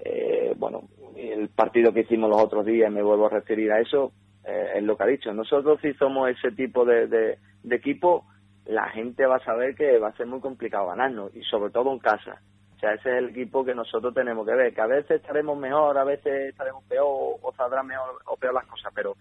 eh, 0.00 0.52
bueno, 0.56 0.82
el 1.16 1.48
partido 1.48 1.92
que 1.92 2.00
hicimos 2.00 2.30
los 2.30 2.42
otros 2.42 2.64
días, 2.66 2.90
me 2.92 3.02
vuelvo 3.02 3.26
a 3.26 3.30
referir 3.30 3.70
a 3.72 3.80
eso, 3.80 4.12
eh, 4.44 4.72
es 4.76 4.82
lo 4.82 4.96
que 4.96 5.02
ha 5.02 5.06
dicho. 5.06 5.32
Nosotros 5.32 5.80
si 5.80 5.92
somos 5.94 6.30
ese 6.30 6.52
tipo 6.52 6.84
de, 6.84 7.06
de, 7.06 7.38
equipo, 7.70 8.26
la 8.66 8.88
gente 8.90 9.26
va 9.26 9.36
a 9.36 9.44
saber 9.44 9.74
que 9.74 9.98
va 9.98 10.08
a 10.08 10.16
ser 10.16 10.26
muy 10.26 10.40
complicado 10.40 10.88
ganarnos, 10.88 11.34
y 11.34 11.42
sobre 11.42 11.70
todo 11.70 11.92
en 11.92 11.98
casa. 11.98 12.40
O 12.76 12.78
sea, 12.78 12.94
ese 12.94 13.10
es 13.10 13.16
el 13.18 13.30
equipo 13.30 13.64
que 13.64 13.74
nosotros 13.74 14.12
tenemos 14.14 14.46
que 14.46 14.54
ver, 14.54 14.74
que 14.74 14.80
a 14.80 14.86
veces 14.86 15.22
estaremos 15.22 15.56
mejor, 15.56 15.96
a 15.96 16.04
veces 16.04 16.50
estaremos 16.50 16.84
peor, 16.84 17.36
o 17.40 17.52
saldrán 17.56 17.86
mejor 17.86 18.20
o 18.26 18.36
peor 18.36 18.54
las 18.54 18.66
cosas, 18.66 18.92
pero 18.94 19.16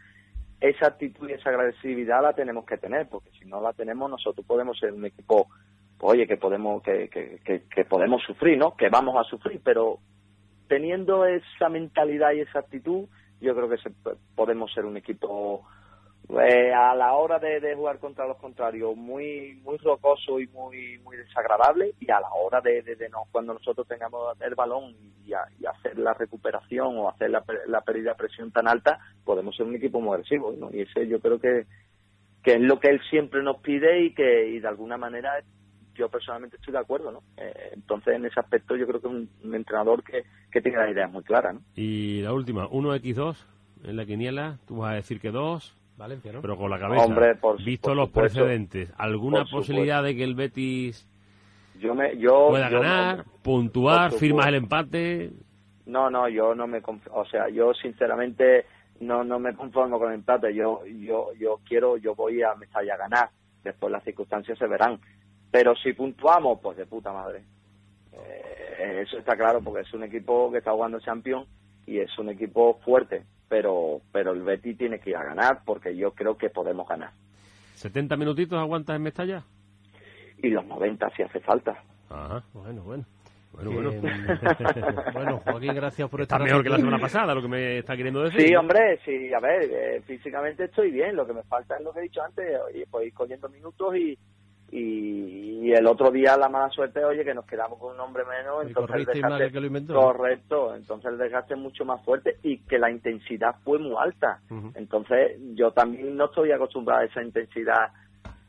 esa 0.60 0.88
actitud 0.88 1.30
y 1.30 1.34
esa 1.34 1.50
agresividad 1.50 2.22
la 2.22 2.34
tenemos 2.34 2.66
que 2.66 2.78
tener, 2.78 3.08
porque 3.08 3.30
si 3.40 3.46
no 3.46 3.62
la 3.62 3.74
tenemos, 3.74 4.10
nosotros 4.10 4.46
podemos 4.46 4.80
ser 4.80 4.94
un 4.94 5.06
equipo, 5.06 5.48
pues, 5.98 6.14
oye, 6.14 6.28
que 6.28 6.38
podemos, 6.38 6.82
que, 6.84 7.10
que, 7.10 7.64
que 7.64 7.86
podemos 7.86 8.24
sufrir, 8.24 8.58
¿no? 8.58 8.76
Que 8.76 8.90
vamos 8.90 9.16
a 9.18 9.30
sufrir, 9.30 9.62
pero 9.64 10.00
teniendo 10.68 11.26
esa 11.26 11.70
mentalidad 11.70 12.32
y 12.32 12.42
esa 12.42 12.60
actitud, 12.60 13.08
yo 13.44 13.56
creo 13.56 13.70
que 13.70 13.78
se- 13.78 13.92
podemos 14.36 14.74
ser 14.74 14.86
un 14.86 14.98
equipo 14.98 15.64
eh, 16.42 16.74
a 16.74 16.96
la 16.96 17.14
hora 17.14 17.38
de, 17.38 17.60
de 17.60 17.76
jugar 17.76 18.00
contra 18.00 18.26
los 18.26 18.38
contrarios 18.38 18.96
muy 18.96 19.60
muy 19.64 19.78
rocoso 19.78 20.40
y 20.40 20.48
muy 20.48 20.98
muy 21.00 21.18
desagradable 21.18 21.94
y 22.00 22.10
a 22.12 22.22
la 22.22 22.30
hora 22.34 22.62
de, 22.62 22.82
de, 22.82 23.10
no, 23.10 23.26
cuando 23.32 23.54
nosotros 23.54 23.86
tengamos 23.88 24.36
el 24.42 24.56
balón 24.56 24.96
y, 25.26 25.34
a- 25.34 25.48
y 25.60 25.66
hacer 25.66 26.00
la 26.00 26.14
recuperación 26.14 26.98
o 26.98 27.10
hacer 27.10 27.30
la, 27.30 27.44
la 27.68 27.82
pérdida 27.82 28.12
de 28.12 28.16
presión 28.18 28.52
tan 28.52 28.68
alta 28.68 29.00
podemos 29.26 29.56
ser 29.56 29.66
un 29.66 29.76
equipo 29.76 30.00
muy 30.00 30.14
agresivo 30.14 30.54
y 30.72 30.82
ese 30.82 31.08
yo 31.08 31.20
creo 31.20 31.40
que 31.40 31.66
que 32.44 32.56
es 32.56 32.62
lo 32.62 32.80
que 32.80 32.90
él 32.90 33.02
siempre 33.10 33.42
nos 33.44 33.58
pide 33.58 34.02
y 34.04 34.14
que 34.14 34.48
y 34.48 34.60
de 34.60 34.68
alguna 34.68 34.98
manera 34.98 35.44
yo 35.96 36.10
personalmente 36.10 36.56
estoy 36.58 36.72
de 36.74 36.80
acuerdo 36.80 37.12
¿no? 37.12 37.22
Eh, 37.38 37.72
entonces 37.74 38.16
en 38.16 38.26
ese 38.26 38.40
aspecto 38.40 38.76
yo 38.76 38.86
creo 38.88 39.00
que 39.02 39.08
es 39.08 39.14
un, 39.14 39.30
un 39.44 39.56
entrenador 39.56 40.04
que, 40.04 40.24
que 40.52 40.62
tiene 40.62 40.78
las 40.78 40.92
ideas 40.92 41.12
muy 41.12 41.24
claras 41.24 41.56
¿no? 41.56 41.62
Y 41.76 42.22
la 42.22 42.34
última, 42.34 42.68
1x2 42.70 43.36
en 43.86 43.98
la 43.98 44.06
quiniela, 44.06 44.58
tú 44.68 44.78
vas 44.78 44.94
a 44.94 44.96
decir 44.96 45.20
que 45.20 45.30
2, 45.32 45.76
Valencia, 45.98 46.32
¿no? 46.32 46.42
pero 46.42 46.58
con 46.58 46.70
la 46.70 46.80
cabeza. 46.80 47.04
Hombre, 47.04 47.36
por- 47.36 47.62
Visto 47.64 47.90
por 47.90 47.98
los 47.98 48.08
supuesto. 48.10 48.40
precedentes, 48.40 48.90
¿alguna 48.98 49.46
posibilidad 49.46 50.02
de 50.04 50.16
que 50.16 50.24
el 50.24 50.36
Betis 50.36 51.08
yo 51.80 51.94
me 51.94 52.18
yo 52.18 52.48
pueda 52.50 52.70
yo- 52.70 52.80
ganar, 52.80 53.26
puntuar, 53.44 54.12
firmas 54.14 54.48
el 54.48 54.56
empate? 54.56 55.32
No, 55.86 56.10
no, 56.10 56.30
yo 56.30 56.56
no 56.56 56.66
me, 56.66 56.82
o 57.12 57.26
sea, 57.26 57.50
yo 57.50 57.74
sinceramente 57.74 58.66
no 59.02 59.24
no 59.24 59.38
me 59.40 59.54
conformo 59.54 60.00
con 60.00 60.10
el 60.10 60.16
empate. 60.20 60.54
Yo 60.56 60.82
yo 60.86 61.34
yo 61.38 61.60
quiero, 61.68 61.98
yo 61.98 62.16
voy 62.16 62.42
a 62.42 62.56
Mestalla 62.56 62.94
a 62.94 62.98
ganar. 62.98 63.30
Después 63.64 63.92
las 63.92 64.04
circunstancias 64.04 64.58
se 64.58 64.68
verán. 64.68 65.00
Pero 65.54 65.76
si 65.76 65.94
puntuamos, 65.94 66.60
pues 66.64 66.76
de 66.78 66.88
puta 66.88 67.14
madre. 67.14 67.44
Eh, 68.12 69.04
eso 69.06 69.20
está 69.20 69.38
claro 69.38 69.62
porque 69.62 69.82
es 69.82 69.94
un 69.94 70.02
equipo 70.02 70.52
que 70.52 70.58
está 70.58 70.72
jugando 70.72 71.00
Champions 71.00 71.48
y 71.86 72.00
es 72.00 72.18
un 72.18 72.30
equipo 72.30 72.80
fuerte. 72.84 73.22
Pero 73.48 74.02
pero 74.12 74.32
el 74.32 74.42
Betis 74.42 74.76
tiene 74.80 75.00
que 75.00 75.12
ir 75.12 75.16
a 75.16 75.24
ganar 75.24 75.62
porque 75.64 75.96
yo 75.96 76.10
creo 76.16 76.40
que 76.40 76.50
podemos 76.50 76.88
ganar. 76.88 77.12
¿70 77.76 78.18
minutitos 78.18 78.58
aguantas 78.58 78.96
en 78.96 79.04
Mestalla? 79.04 79.44
Y 80.42 80.50
los 80.50 80.66
90 80.66 81.08
si 81.12 81.22
hace 81.22 81.40
falta. 81.42 81.78
Ajá. 82.10 82.44
Bueno, 82.54 82.82
bueno. 82.82 83.06
Bueno, 83.52 83.72
bueno. 83.74 83.92
bueno, 85.14 85.38
Joaquín, 85.46 85.76
gracias 85.76 86.10
por 86.10 86.22
Está 86.22 86.38
estar 86.38 86.48
mejor 86.48 86.64
que 86.64 86.70
la 86.70 86.78
semana 86.78 86.98
pasada, 86.98 87.36
lo 87.36 87.44
que 87.44 87.48
me 87.48 87.78
está 87.78 87.96
queriendo 87.96 88.24
decir. 88.24 88.42
Sí, 88.42 88.56
hombre, 88.56 89.00
sí, 89.06 89.32
a 89.32 89.40
ver, 89.40 89.70
eh, 89.72 90.02
físicamente 90.02 90.64
estoy 90.64 90.90
bien, 90.90 91.16
lo 91.16 91.28
que 91.28 91.34
me 91.34 91.44
falta 91.44 91.78
es 91.78 91.84
lo 91.84 91.94
que 91.94 92.00
he 92.00 92.04
dicho 92.04 92.24
antes, 92.24 92.60
oye, 92.68 92.88
pues 92.90 93.06
ir 93.06 93.14
cogiendo 93.14 93.48
minutos 93.50 93.96
y, 93.96 94.18
y, 94.78 95.68
y 95.68 95.72
el 95.74 95.86
otro 95.88 96.12
día 96.12 96.36
la 96.38 96.50
mala 96.50 96.70
suerte, 96.70 97.04
oye, 97.06 97.24
que 97.24 97.34
nos 97.34 97.46
quedamos 97.46 97.80
con 97.80 97.94
un 97.94 98.00
hombre 98.00 98.24
menos, 98.26 98.64
Y 98.66 98.68
entonces 98.70 98.96
el 98.96 99.06
desgaste, 99.06 99.38
que 99.38 99.44
el 99.46 99.52
que 99.52 99.60
lo 99.62 99.68
inventó. 99.68 99.94
correcto, 99.94 100.76
entonces 100.76 101.12
el 101.12 101.18
desgaste 101.18 101.54
es 101.54 101.60
mucho 101.60 101.86
más 101.86 102.04
fuerte 102.04 102.38
y 102.44 102.58
que 102.60 102.78
la 102.80 102.90
intensidad 102.92 103.56
fue 103.64 103.80
muy 103.80 103.96
alta, 104.00 104.40
entonces 104.76 105.38
yo 105.56 105.72
también 105.72 106.16
no 106.18 106.26
estoy 106.26 106.52
acostumbrado 106.52 107.02
a 107.02 107.06
esa 107.06 107.22
intensidad 107.22 107.92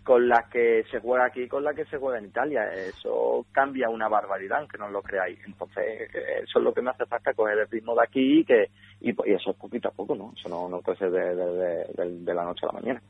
con 0.03 0.29
la 0.29 0.49
que 0.53 0.85
se 0.91 1.01
juega 1.01 1.25
aquí 1.27 1.43
y 1.45 1.49
con 1.49 1.65
la 1.65 1.73
que 1.73 1.87
se 1.87 1.97
juega 1.97 2.19
en 2.19 2.27
Italia. 2.27 2.71
Eso 2.75 3.47
cambia 3.53 3.89
una 3.89 4.07
barbaridad, 4.07 4.59
aunque 4.59 4.77
no 4.77 4.91
lo 4.91 5.01
creáis. 5.01 5.39
Entonces, 5.47 6.11
eso 6.43 6.59
es 6.59 6.63
lo 6.63 6.75
que 6.75 6.83
me 6.83 6.91
hace 6.91 7.07
falta, 7.07 7.33
coger 7.33 7.59
el 7.61 7.69
ritmo 7.71 7.95
de 7.95 8.03
aquí 8.03 8.41
y, 8.41 8.45
que, 8.45 8.69
y, 9.01 9.13
y 9.13 9.33
eso 9.33 9.53
es 9.53 9.57
poquito 9.57 9.89
a 9.89 9.93
poco, 9.93 10.15
¿no? 10.15 10.35
Eso 10.37 10.51
no, 10.51 10.69
no 10.69 10.83
puede 10.83 10.99
ser 10.99 11.11
de, 11.11 11.35
de- 11.35 11.53
de- 11.55 11.85
de- 12.05 12.19
de 12.23 12.35
la 12.35 12.45
noche 12.45 12.67
a 12.67 12.75
la 12.75 12.81
mañana. 12.81 13.03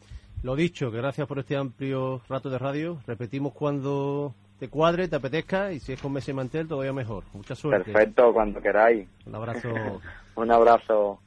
Lo 0.45 0.55
dicho, 0.55 0.91
que 0.91 0.99
gracias 0.99 1.27
por 1.27 1.39
este 1.39 1.57
amplio 1.57 2.21
rato 2.29 2.51
de 2.51 2.59
radio. 2.59 2.99
Repetimos 3.07 3.55
cuando 3.55 4.35
te 4.59 4.69
cuadre, 4.69 5.09
te 5.09 5.17
apetezca 5.17 5.73
y 5.73 5.81
si 5.81 5.95
es 5.95 6.03
con 6.03 6.13
Messi 6.13 6.35
Mantel 6.35 6.69
todavía 6.69 6.93
mejor. 6.93 7.25
Mucha 7.33 7.55
suerte. 7.55 7.91
Perfecto, 7.91 8.31
cuando 8.31 8.61
queráis. 8.61 9.09
Un 9.25 9.35
abrazo. 9.37 9.71
Un 10.37 10.53
abrazo. 10.53 11.19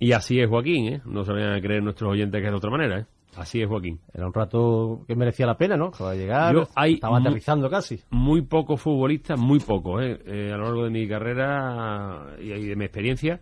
Y 0.00 0.10
así 0.10 0.40
es 0.40 0.48
Joaquín, 0.48 0.92
¿eh? 0.92 1.02
No 1.04 1.24
se 1.24 1.34
vayan 1.34 1.52
a 1.52 1.60
creer 1.60 1.84
nuestros 1.84 2.10
oyentes 2.10 2.40
que 2.40 2.46
es 2.46 2.50
de 2.50 2.56
otra 2.56 2.70
manera, 2.70 2.98
¿eh? 2.98 3.06
Así 3.36 3.62
es 3.62 3.68
Joaquín. 3.68 4.00
Era 4.12 4.26
un 4.26 4.34
rato 4.34 5.04
que 5.06 5.14
merecía 5.14 5.46
la 5.46 5.56
pena, 5.56 5.76
¿no? 5.76 5.92
Acaba 5.94 6.10
de 6.14 6.18
llegar, 6.18 6.52
Yo, 6.52 6.66
hay 6.74 6.94
estaba 6.94 7.18
aterrizando 7.18 7.70
casi. 7.70 8.00
Muy 8.10 8.42
pocos 8.42 8.80
futbolistas, 8.80 9.38
muy 9.38 9.60
pocos, 9.60 10.02
¿eh? 10.02 10.18
Eh, 10.26 10.50
a 10.52 10.56
lo 10.56 10.64
largo 10.64 10.82
de 10.82 10.90
mi 10.90 11.06
carrera 11.06 12.34
y 12.40 12.50
y 12.50 12.66
de 12.66 12.74
mi 12.74 12.86
experiencia, 12.86 13.40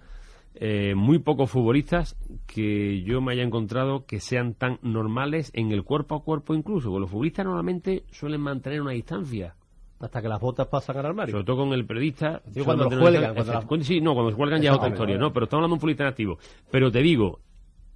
eh, 0.59 0.94
muy 0.94 1.18
pocos 1.18 1.50
futbolistas 1.50 2.16
que 2.46 3.02
yo 3.02 3.20
me 3.20 3.32
haya 3.32 3.42
encontrado 3.42 4.07
que 4.07 4.20
sean 4.20 4.54
tan 4.54 4.78
normales 4.82 5.50
en 5.54 5.70
el 5.70 5.84
cuerpo 5.84 6.14
a 6.14 6.22
cuerpo 6.22 6.54
incluso. 6.54 6.88
Porque 6.88 7.00
los 7.00 7.11
futbolistas 7.11 7.44
normalmente 7.44 8.04
suelen 8.11 8.40
mantener 8.40 8.80
una 8.80 8.92
distancia 8.92 9.54
hasta 10.00 10.22
que 10.22 10.28
las 10.28 10.40
botas 10.40 10.66
pasan 10.68 10.96
al 10.96 11.07
armario. 11.07 11.32
Sobre 11.32 11.44
todo 11.44 11.57
con 11.59 11.72
el 11.72 11.86
periodista. 11.86 12.42
Cuando 12.64 12.84
los 12.84 12.98
cuelgan, 12.98 13.34
cuando 13.34 13.84
Sí, 13.84 14.00
no, 14.00 14.14
cuando 14.14 14.30
se 14.30 14.36
cuelgan 14.36 14.62
ya 14.62 14.70
es 14.70 14.76
otra 14.76 14.88
historia. 14.88 15.18
¿no? 15.18 15.32
Pero 15.32 15.44
estamos 15.44 15.64
hablando 15.64 15.74
de 15.74 15.76
un 15.76 15.80
futbolista 15.80 16.04
en 16.04 16.09
activo. 16.09 16.38
Pero 16.70 16.90
te 16.90 17.02
digo, 17.02 17.40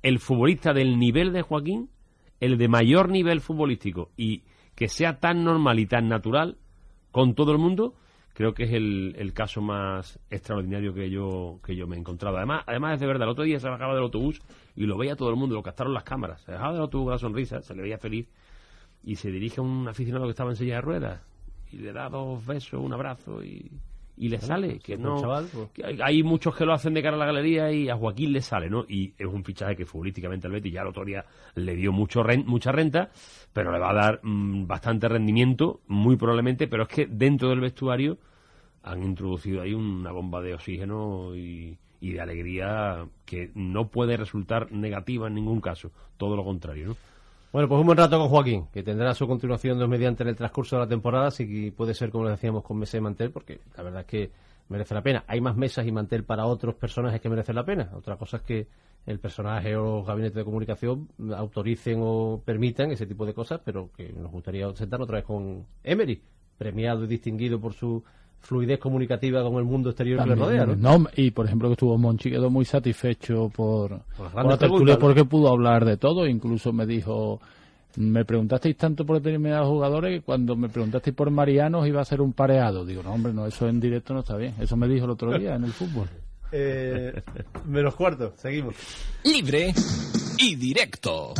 el 0.02 0.18
futbolista 0.18 0.72
del 0.72 0.98
nivel 0.98 1.32
de 1.32 1.42
Joaquín, 1.42 1.88
el 2.40 2.58
de 2.58 2.68
mayor 2.68 3.08
nivel 3.08 3.40
futbolístico 3.40 4.10
y 4.16 4.42
que 4.74 4.88
sea 4.88 5.18
tan 5.18 5.44
normal 5.44 5.78
y 5.78 5.86
tan 5.86 6.08
natural 6.08 6.56
con 7.10 7.34
todo 7.34 7.52
el 7.52 7.58
mundo, 7.58 7.94
creo 8.34 8.54
que 8.54 8.64
es 8.64 8.72
el, 8.72 9.14
el 9.18 9.32
caso 9.32 9.60
más 9.60 10.18
extraordinario 10.30 10.94
que 10.94 11.10
yo 11.10 11.60
que 11.64 11.76
yo 11.76 11.86
me 11.86 11.96
he 11.96 11.98
encontrado. 11.98 12.36
Además, 12.36 12.64
además 12.66 12.94
es 12.94 13.00
de 13.00 13.06
verdad, 13.06 13.24
el 13.24 13.32
otro 13.32 13.44
día 13.44 13.60
se 13.60 13.68
bajaba 13.68 13.94
del 13.94 14.04
autobús 14.04 14.40
y 14.76 14.86
lo 14.86 14.96
veía 14.96 15.16
todo 15.16 15.30
el 15.30 15.36
mundo, 15.36 15.54
lo 15.54 15.62
captaron 15.62 15.94
las 15.94 16.04
cámaras. 16.04 16.40
Se 16.42 16.52
bajaba 16.52 16.72
del 16.72 16.82
autobús 16.82 17.06
con 17.06 17.12
la 17.12 17.18
sonrisa, 17.18 17.62
se 17.62 17.74
le 17.74 17.82
veía 17.82 17.98
feliz 17.98 18.28
y 19.02 19.16
se 19.16 19.30
dirige 19.30 19.60
a 19.60 19.64
un 19.64 19.88
aficionado 19.88 20.26
que 20.26 20.30
estaba 20.30 20.50
en 20.50 20.56
silla 20.56 20.76
de 20.76 20.80
ruedas 20.80 21.20
y 21.72 21.78
le 21.78 21.92
da 21.92 22.08
dos 22.08 22.44
besos, 22.44 22.80
un 22.80 22.92
abrazo 22.92 23.42
y, 23.42 23.70
y 24.20 24.28
le 24.28 24.38
sale. 24.38 24.78
Que 24.78 24.96
pues, 24.96 25.00
no, 25.00 25.20
chaval, 25.20 25.46
pues. 25.52 25.70
que 25.70 26.02
hay, 26.02 26.22
muchos 26.22 26.54
que 26.54 26.66
lo 26.66 26.72
hacen 26.74 26.92
de 26.94 27.02
cara 27.02 27.16
a 27.16 27.18
la 27.18 27.26
galería 27.26 27.72
y 27.72 27.88
a 27.88 27.96
Joaquín 27.96 28.32
le 28.32 28.42
sale, 28.42 28.68
¿no? 28.68 28.84
Y 28.86 29.14
es 29.18 29.26
un 29.26 29.42
fichaje 29.42 29.74
que 29.74 29.86
futbolísticamente 29.86 30.46
al 30.46 30.52
Betis 30.52 30.72
ya 30.74 30.82
el 30.82 30.88
otro 30.88 31.04
día 31.04 31.24
le 31.54 31.74
dio 31.74 31.90
mucho 31.90 32.22
ren- 32.22 32.44
mucha 32.46 32.70
renta, 32.70 33.10
pero 33.52 33.72
le 33.72 33.78
va 33.78 33.90
a 33.90 33.94
dar 33.94 34.20
mm, 34.22 34.66
bastante 34.66 35.08
rendimiento, 35.08 35.80
muy 35.88 36.16
probablemente, 36.16 36.68
pero 36.68 36.82
es 36.82 36.88
que 36.90 37.06
dentro 37.06 37.48
del 37.48 37.60
vestuario 37.60 38.18
han 38.82 39.02
introducido 39.02 39.62
ahí 39.62 39.74
una 39.74 40.12
bomba 40.12 40.40
de 40.40 40.54
oxígeno 40.54 41.34
y, 41.34 41.76
y 42.00 42.12
de 42.12 42.20
alegría 42.20 43.06
que 43.24 43.50
no 43.54 43.88
puede 43.88 44.16
resultar 44.16 44.70
negativa 44.72 45.28
en 45.28 45.34
ningún 45.34 45.60
caso, 45.60 45.90
todo 46.16 46.36
lo 46.36 46.44
contrario, 46.44 46.88
¿no? 46.88 46.96
Bueno, 47.52 47.68
pues 47.68 47.80
un 47.80 47.86
buen 47.86 47.98
rato 47.98 48.16
con 48.16 48.28
Joaquín, 48.28 48.68
que 48.72 48.84
tendrá 48.84 49.12
su 49.12 49.26
continuación 49.26 49.76
Dios 49.76 49.88
mediante 49.88 50.22
en 50.22 50.28
el 50.28 50.36
transcurso 50.36 50.76
de 50.76 50.82
la 50.82 50.88
temporada, 50.88 51.30
que 51.36 51.72
puede 51.76 51.94
ser 51.94 52.10
como 52.10 52.24
le 52.24 52.30
decíamos 52.30 52.62
con 52.62 52.78
Mesa 52.78 52.96
y 52.96 53.00
Mantel, 53.00 53.32
porque 53.32 53.60
la 53.76 53.82
verdad 53.82 54.00
es 54.02 54.06
que 54.06 54.30
merece 54.68 54.94
la 54.94 55.02
pena. 55.02 55.24
Hay 55.26 55.40
más 55.40 55.56
mesas 55.56 55.84
y 55.84 55.90
mantel 55.90 56.22
para 56.22 56.46
otros 56.46 56.76
personajes 56.76 57.20
que 57.20 57.28
merecen 57.28 57.56
la 57.56 57.64
pena. 57.64 57.90
Otra 57.94 58.16
cosa 58.16 58.36
es 58.36 58.44
que 58.44 58.68
el 59.04 59.18
personaje 59.18 59.74
o 59.74 59.96
los 59.96 60.06
gabinetes 60.06 60.36
de 60.36 60.44
comunicación 60.44 61.08
autoricen 61.36 61.98
o 62.00 62.40
permitan 62.44 62.92
ese 62.92 63.04
tipo 63.04 63.26
de 63.26 63.34
cosas, 63.34 63.60
pero 63.64 63.90
que 63.96 64.12
nos 64.12 64.30
gustaría 64.30 64.72
sentarnos 64.76 65.06
otra 65.06 65.16
vez 65.16 65.24
con 65.24 65.66
Emery, 65.82 66.22
premiado 66.56 67.02
y 67.02 67.08
distinguido 67.08 67.60
por 67.60 67.72
su 67.72 68.04
fluidez 68.40 68.78
comunicativa 68.78 69.42
con 69.42 69.56
el 69.56 69.64
mundo 69.64 69.90
exterior 69.90 70.22
que 70.22 70.28
le 70.28 70.34
rodea, 70.34 70.66
¿no? 70.66 70.98
No, 70.98 71.08
y 71.16 71.30
por 71.30 71.46
ejemplo 71.46 71.68
que 71.68 71.74
estuvo 71.74 71.96
Monchi 71.98 72.30
quedó 72.30 72.50
muy 72.50 72.64
satisfecho 72.64 73.48
por, 73.48 74.00
por 74.16 74.32
grandes 74.32 74.52
la 74.52 74.58
tertulia 74.58 74.98
porque 74.98 75.24
pudo 75.24 75.48
hablar 75.48 75.84
de 75.84 75.96
todo, 75.96 76.26
incluso 76.26 76.72
me 76.72 76.86
dijo 76.86 77.40
me 77.96 78.24
preguntasteis 78.24 78.76
tanto 78.76 79.04
por 79.04 79.20
determinados 79.20 79.68
jugadores 79.68 80.18
que 80.18 80.24
cuando 80.24 80.56
me 80.56 80.68
preguntasteis 80.68 81.14
por 81.14 81.30
Marianos 81.30 81.86
iba 81.86 82.00
a 82.00 82.04
ser 82.04 82.20
un 82.20 82.32
pareado. 82.32 82.84
Digo, 82.84 83.02
no, 83.02 83.12
hombre, 83.12 83.32
no, 83.32 83.46
eso 83.46 83.68
en 83.68 83.80
directo 83.80 84.14
no 84.14 84.20
está 84.20 84.36
bien. 84.36 84.54
Eso 84.60 84.76
me 84.76 84.86
dijo 84.86 85.06
el 85.06 85.10
otro 85.10 85.36
día 85.36 85.54
en 85.54 85.64
el 85.64 85.72
fútbol. 85.72 86.08
Eh, 86.52 87.22
menos 87.66 87.94
cuarto, 87.94 88.32
seguimos. 88.36 88.74
Libre 89.22 89.72
y 90.36 90.56
directo. 90.56 91.32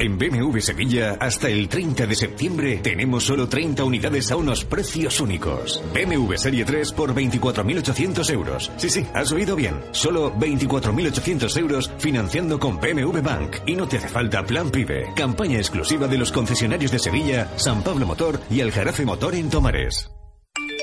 En 0.00 0.16
BMW 0.16 0.60
Sevilla, 0.60 1.16
hasta 1.18 1.48
el 1.48 1.68
30 1.68 2.06
de 2.06 2.14
septiembre, 2.14 2.76
tenemos 2.76 3.24
solo 3.24 3.48
30 3.48 3.82
unidades 3.82 4.30
a 4.30 4.36
unos 4.36 4.64
precios 4.64 5.20
únicos. 5.20 5.82
BMW 5.92 6.36
Serie 6.36 6.64
3 6.64 6.92
por 6.92 7.12
24.800 7.14 8.32
euros. 8.32 8.70
Sí, 8.76 8.90
sí, 8.90 9.04
has 9.12 9.32
oído 9.32 9.56
bien. 9.56 9.74
Solo 9.90 10.32
24.800 10.34 11.58
euros 11.58 11.90
financiando 11.98 12.60
con 12.60 12.78
BMW 12.78 13.20
Bank. 13.20 13.56
Y 13.66 13.74
no 13.74 13.88
te 13.88 13.96
hace 13.98 14.08
falta 14.08 14.44
plan 14.44 14.70
PIBE. 14.70 15.14
Campaña 15.16 15.58
exclusiva 15.58 16.06
de 16.06 16.18
los 16.18 16.30
concesionarios 16.30 16.92
de 16.92 17.00
Sevilla, 17.00 17.50
San 17.56 17.82
Pablo 17.82 18.06
Motor 18.06 18.40
y 18.50 18.60
Aljarafe 18.60 19.04
Motor 19.04 19.34
en 19.34 19.50
Tomares. 19.50 20.08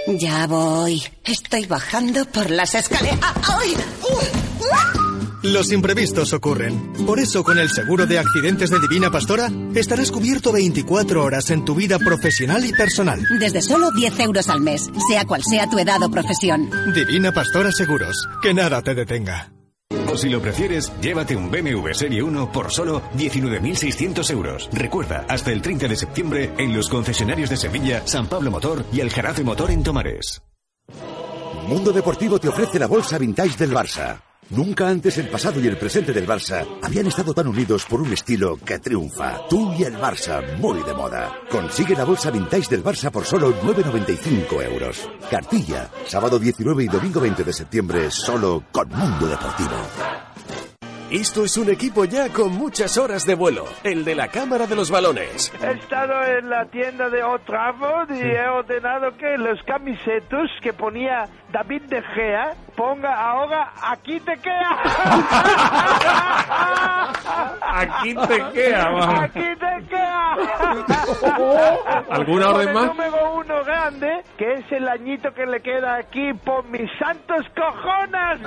Ya 0.08 0.46
voy. 0.46 1.02
Estoy 1.24 1.66
bajando 1.66 2.26
por 2.26 2.50
las 2.50 2.76
escaleras. 2.76 3.20
¡Ay! 3.44 3.76
Los 5.46 5.72
imprevistos 5.72 6.34
ocurren. 6.34 6.92
Por 7.06 7.20
eso, 7.20 7.44
con 7.44 7.60
el 7.60 7.70
seguro 7.70 8.08
de 8.08 8.18
accidentes 8.18 8.72
de 8.72 8.80
Divina 8.80 9.12
Pastora, 9.12 9.52
estarás 9.76 10.12
cubierto 10.12 10.52
24 10.52 11.24
horas 11.24 11.52
en 11.52 11.64
tu 11.64 11.76
vida 11.76 12.00
profesional 12.00 12.66
y 12.66 12.74
personal. 12.74 13.24
Desde 13.40 13.62
solo 13.62 13.92
10 13.92 14.20
euros 14.22 14.50
al 14.50 14.62
mes, 14.62 14.90
sea 15.08 15.24
cual 15.26 15.44
sea 15.44 15.70
tu 15.70 15.78
edad 15.78 16.02
o 16.02 16.10
profesión. 16.10 16.72
Divina 16.96 17.32
Pastora 17.32 17.72
Seguros. 17.72 18.28
Que 18.42 18.56
nada 18.56 18.82
te 18.82 18.96
detenga. 18.96 19.52
O 20.12 20.18
si 20.18 20.30
lo 20.30 20.42
prefieres, 20.42 20.92
llévate 21.00 21.36
un 21.36 21.52
BMW 21.52 21.94
Serie 21.94 22.24
1 22.24 22.52
por 22.52 22.72
solo 22.72 23.04
19.600 23.16 24.32
euros. 24.32 24.68
Recuerda, 24.74 25.28
hasta 25.30 25.52
el 25.52 25.62
30 25.62 25.88
de 25.88 25.96
septiembre 25.96 26.54
en 26.58 26.76
los 26.76 26.90
concesionarios 26.90 27.52
de 27.52 27.58
Sevilla, 27.58 28.02
San 28.08 28.26
Pablo 28.26 28.50
Motor 28.50 28.84
y 28.92 29.02
Aljarafe 29.02 29.44
Motor 29.44 29.70
en 29.70 29.84
Tomares. 29.84 30.42
Mundo 31.68 31.92
Deportivo 31.92 32.40
te 32.40 32.48
ofrece 32.48 32.80
la 32.80 32.88
bolsa 32.88 33.20
vintage 33.20 33.58
del 33.58 33.72
Barça. 33.72 34.20
Nunca 34.52 34.88
antes 34.88 35.18
el 35.18 35.28
pasado 35.28 35.60
y 35.60 35.68
el 35.68 35.76
presente 35.76 36.14
del 36.14 36.28
Barça 36.28 36.64
habían 36.84 37.08
estado 37.08 37.34
tan 37.34 37.48
unidos 37.48 37.84
por 37.86 38.00
un 38.00 38.14
estilo 38.14 38.58
que 38.64 38.78
triunfa. 38.78 39.40
Tú 39.50 39.74
y 39.74 39.84
el 39.84 39.96
Barça, 39.98 40.58
muy 40.58 40.84
de 40.84 40.94
moda. 40.94 41.34
Consigue 41.50 41.96
la 41.96 42.04
bolsa 42.04 42.30
vintage 42.30 42.70
del 42.70 42.84
Barça 42.84 43.10
por 43.10 43.26
solo 43.26 43.52
9,95 43.64 44.64
euros. 44.64 45.10
Cartilla, 45.32 45.90
sábado 46.06 46.38
19 46.38 46.84
y 46.84 46.88
domingo 46.88 47.20
20 47.20 47.44
de 47.44 47.54
septiembre, 47.54 48.12
solo 48.12 48.64
con 48.72 48.88
Mundo 48.90 49.28
Deportivo. 49.28 49.76
Esto 51.10 51.44
es 51.44 51.58
un 51.58 51.70
equipo 51.70 52.06
ya 52.06 52.30
con 52.30 52.52
muchas 52.52 52.98
horas 52.98 53.26
de 53.26 53.36
vuelo, 53.36 53.66
el 53.84 54.04
de 54.06 54.16
la 54.16 54.28
Cámara 54.28 54.68
de 54.68 54.76
los 54.76 54.92
Balones. 54.92 55.52
He 55.62 55.72
estado 55.72 56.24
en 56.24 56.50
la 56.50 56.66
tienda 56.66 57.10
de 57.10 57.24
Old 57.24 57.46
Trafford 57.46 58.12
y 58.12 58.22
he 58.22 58.48
ordenado 58.48 59.16
que 59.18 59.38
los 59.38 59.62
camisetos 59.64 60.52
que 60.62 60.74
ponía 60.74 61.30
David 61.52 61.84
De 61.84 62.02
Gea 62.02 62.56
ponga 62.76 63.14
ahora 63.14 63.72
aquí 63.82 64.20
te 64.20 64.38
queda. 64.38 64.80
Aquí 67.78 68.16
te 68.16 68.38
queda, 68.54 68.90
vamos. 68.90 69.20
Aquí 69.20 69.40
te 69.40 69.86
queda. 69.90 70.36
¿Alguna 72.10 72.50
orden 72.50 72.74
más? 72.74 72.86
número 72.88 73.34
uno 73.36 73.64
grande, 73.66 74.24
que 74.38 74.54
es 74.54 74.72
el 74.72 74.88
añito 74.88 75.34
que 75.34 75.46
le 75.46 75.62
queda 75.62 75.98
aquí 75.98 76.34
por 76.46 76.64
mis 76.70 76.90
santos 76.98 77.46
cojones. 77.56 78.40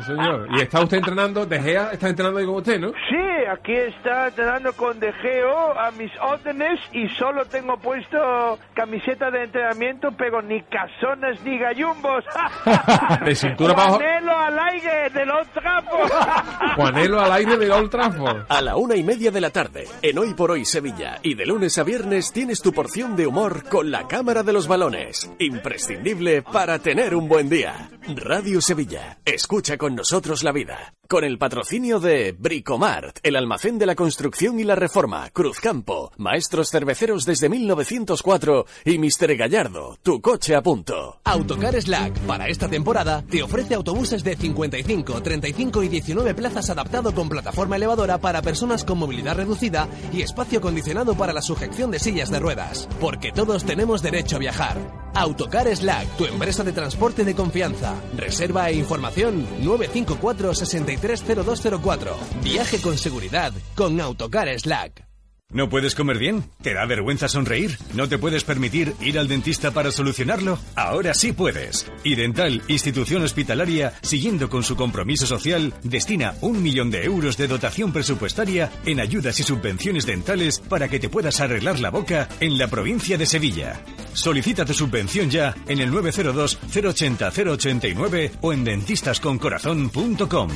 Sí, 0.00 0.06
señor. 0.06 0.48
Y 0.56 0.60
está 0.62 0.80
usted 0.82 0.96
entrenando, 0.98 1.44
De 1.44 1.60
Gea 1.60 1.90
está 1.92 2.08
entrenando 2.08 2.40
ahí 2.40 2.46
con 2.46 2.54
usted, 2.56 2.80
¿no? 2.80 2.88
Sí, 3.10 3.44
aquí 3.50 3.74
está 3.74 4.28
entrenando 4.28 4.72
con 4.74 4.98
De 4.98 5.12
Geo 5.12 5.78
a 5.78 5.90
mis 5.92 6.10
órdenes 6.20 6.80
y 6.92 7.08
solo 7.10 7.44
tengo 7.46 7.76
puesto 7.76 8.58
camiseta 8.74 9.30
de 9.30 9.44
entrenamiento, 9.44 10.08
pero 10.16 10.40
ni 10.40 10.62
casonas 10.62 11.38
ni 11.44 11.58
gallumbos. 11.58 12.24
De 13.24 13.34
para. 13.68 13.92
Juanelo 13.92 14.38
al 14.38 14.58
aire 14.58 15.10
del 15.10 15.30
Old 15.30 15.50
Trafford. 15.52 16.12
Juanelo 16.76 17.20
al 17.20 17.32
aire 17.32 17.56
de 17.56 17.70
Old 17.70 17.90
Trafford. 17.90 18.46
A 18.48 18.60
la 18.60 18.76
una 18.76 18.96
y 18.96 19.02
media 19.02 19.30
de 19.30 19.40
la 19.40 19.50
tarde, 19.50 19.86
en 20.02 20.18
Hoy 20.18 20.34
por 20.34 20.50
Hoy 20.50 20.64
Sevilla, 20.64 21.18
y 21.22 21.34
de 21.34 21.46
lunes 21.46 21.78
a 21.78 21.84
viernes 21.84 22.32
tienes 22.32 22.60
tu 22.60 22.72
porción 22.72 23.16
de 23.16 23.26
humor 23.26 23.64
con 23.68 23.90
la 23.90 24.06
Cámara 24.06 24.42
de 24.42 24.52
los 24.52 24.68
Balones. 24.68 25.30
Imprescindible 25.38 26.42
para 26.42 26.78
tener 26.78 27.14
un 27.14 27.28
buen 27.28 27.48
día. 27.48 27.90
Radio 28.16 28.60
Sevilla, 28.60 29.18
escucha 29.24 29.76
con 29.76 29.94
nosotros 29.94 30.42
la 30.42 30.52
vida. 30.52 30.94
Con 31.12 31.24
el 31.24 31.36
patrocinio 31.36 32.00
de 32.00 32.32
Bricomart, 32.32 33.18
el 33.22 33.36
almacén 33.36 33.78
de 33.78 33.84
la 33.84 33.94
construcción 33.94 34.58
y 34.58 34.64
la 34.64 34.76
reforma, 34.76 35.28
Cruzcampo, 35.28 36.10
Maestros 36.16 36.70
Cerveceros 36.70 37.26
desde 37.26 37.50
1904 37.50 38.64
y 38.86 38.96
Mister 38.96 39.36
Gallardo, 39.36 39.98
tu 40.02 40.22
coche 40.22 40.54
a 40.54 40.62
punto. 40.62 41.20
Autocar 41.24 41.78
Slack, 41.78 42.18
para 42.20 42.48
esta 42.48 42.66
temporada, 42.66 43.22
te 43.28 43.42
ofrece 43.42 43.74
autobuses 43.74 44.24
de 44.24 44.36
55, 44.36 45.22
35 45.22 45.82
y 45.82 45.88
19 45.88 46.34
plazas 46.34 46.70
adaptado 46.70 47.14
con 47.14 47.28
plataforma 47.28 47.76
elevadora 47.76 48.16
para 48.16 48.40
personas 48.40 48.82
con 48.82 48.96
movilidad 48.96 49.36
reducida 49.36 49.88
y 50.14 50.22
espacio 50.22 50.60
acondicionado 50.60 51.14
para 51.14 51.34
la 51.34 51.42
sujeción 51.42 51.90
de 51.90 51.98
sillas 51.98 52.30
de 52.30 52.38
ruedas. 52.38 52.88
Porque 53.02 53.32
todos 53.32 53.66
tenemos 53.66 54.00
derecho 54.00 54.36
a 54.36 54.38
viajar. 54.38 55.01
Autocar 55.14 55.68
Slack, 55.68 56.16
tu 56.16 56.24
empresa 56.24 56.64
de 56.64 56.72
transporte 56.72 57.24
de 57.24 57.34
confianza. 57.34 57.94
Reserva 58.16 58.70
e 58.70 58.74
información 58.76 59.46
954 59.60 60.54
630204. 60.54 62.16
Viaje 62.42 62.80
con 62.80 62.96
seguridad 62.96 63.52
con 63.76 64.00
Autocar 64.00 64.48
Slack. 64.58 65.11
¿No 65.52 65.68
puedes 65.68 65.94
comer 65.94 66.18
bien? 66.18 66.44
¿Te 66.62 66.72
da 66.72 66.86
vergüenza 66.86 67.28
sonreír? 67.28 67.76
¿No 67.92 68.08
te 68.08 68.16
puedes 68.16 68.42
permitir 68.42 68.94
ir 69.00 69.18
al 69.18 69.28
dentista 69.28 69.70
para 69.70 69.90
solucionarlo? 69.90 70.58
Ahora 70.76 71.12
sí 71.12 71.32
puedes. 71.32 71.86
Y 72.04 72.14
Dental, 72.14 72.62
institución 72.68 73.22
hospitalaria, 73.22 73.92
siguiendo 74.00 74.48
con 74.48 74.62
su 74.62 74.76
compromiso 74.76 75.26
social, 75.26 75.74
destina 75.82 76.36
un 76.40 76.62
millón 76.62 76.90
de 76.90 77.04
euros 77.04 77.36
de 77.36 77.48
dotación 77.48 77.92
presupuestaria 77.92 78.72
en 78.86 78.98
ayudas 79.00 79.38
y 79.40 79.42
subvenciones 79.42 80.06
dentales 80.06 80.58
para 80.58 80.88
que 80.88 80.98
te 80.98 81.10
puedas 81.10 81.40
arreglar 81.40 81.80
la 81.80 81.90
boca 81.90 82.30
en 82.40 82.56
la 82.56 82.68
provincia 82.68 83.18
de 83.18 83.26
Sevilla. 83.26 83.84
Solicita 84.14 84.64
tu 84.64 84.72
subvención 84.72 85.28
ya 85.28 85.54
en 85.68 85.80
el 85.80 85.90
902 85.90 86.60
080 86.74 87.30
089 87.30 88.32
o 88.40 88.52
en 88.54 88.64
dentistasconcorazón.com. 88.64 90.48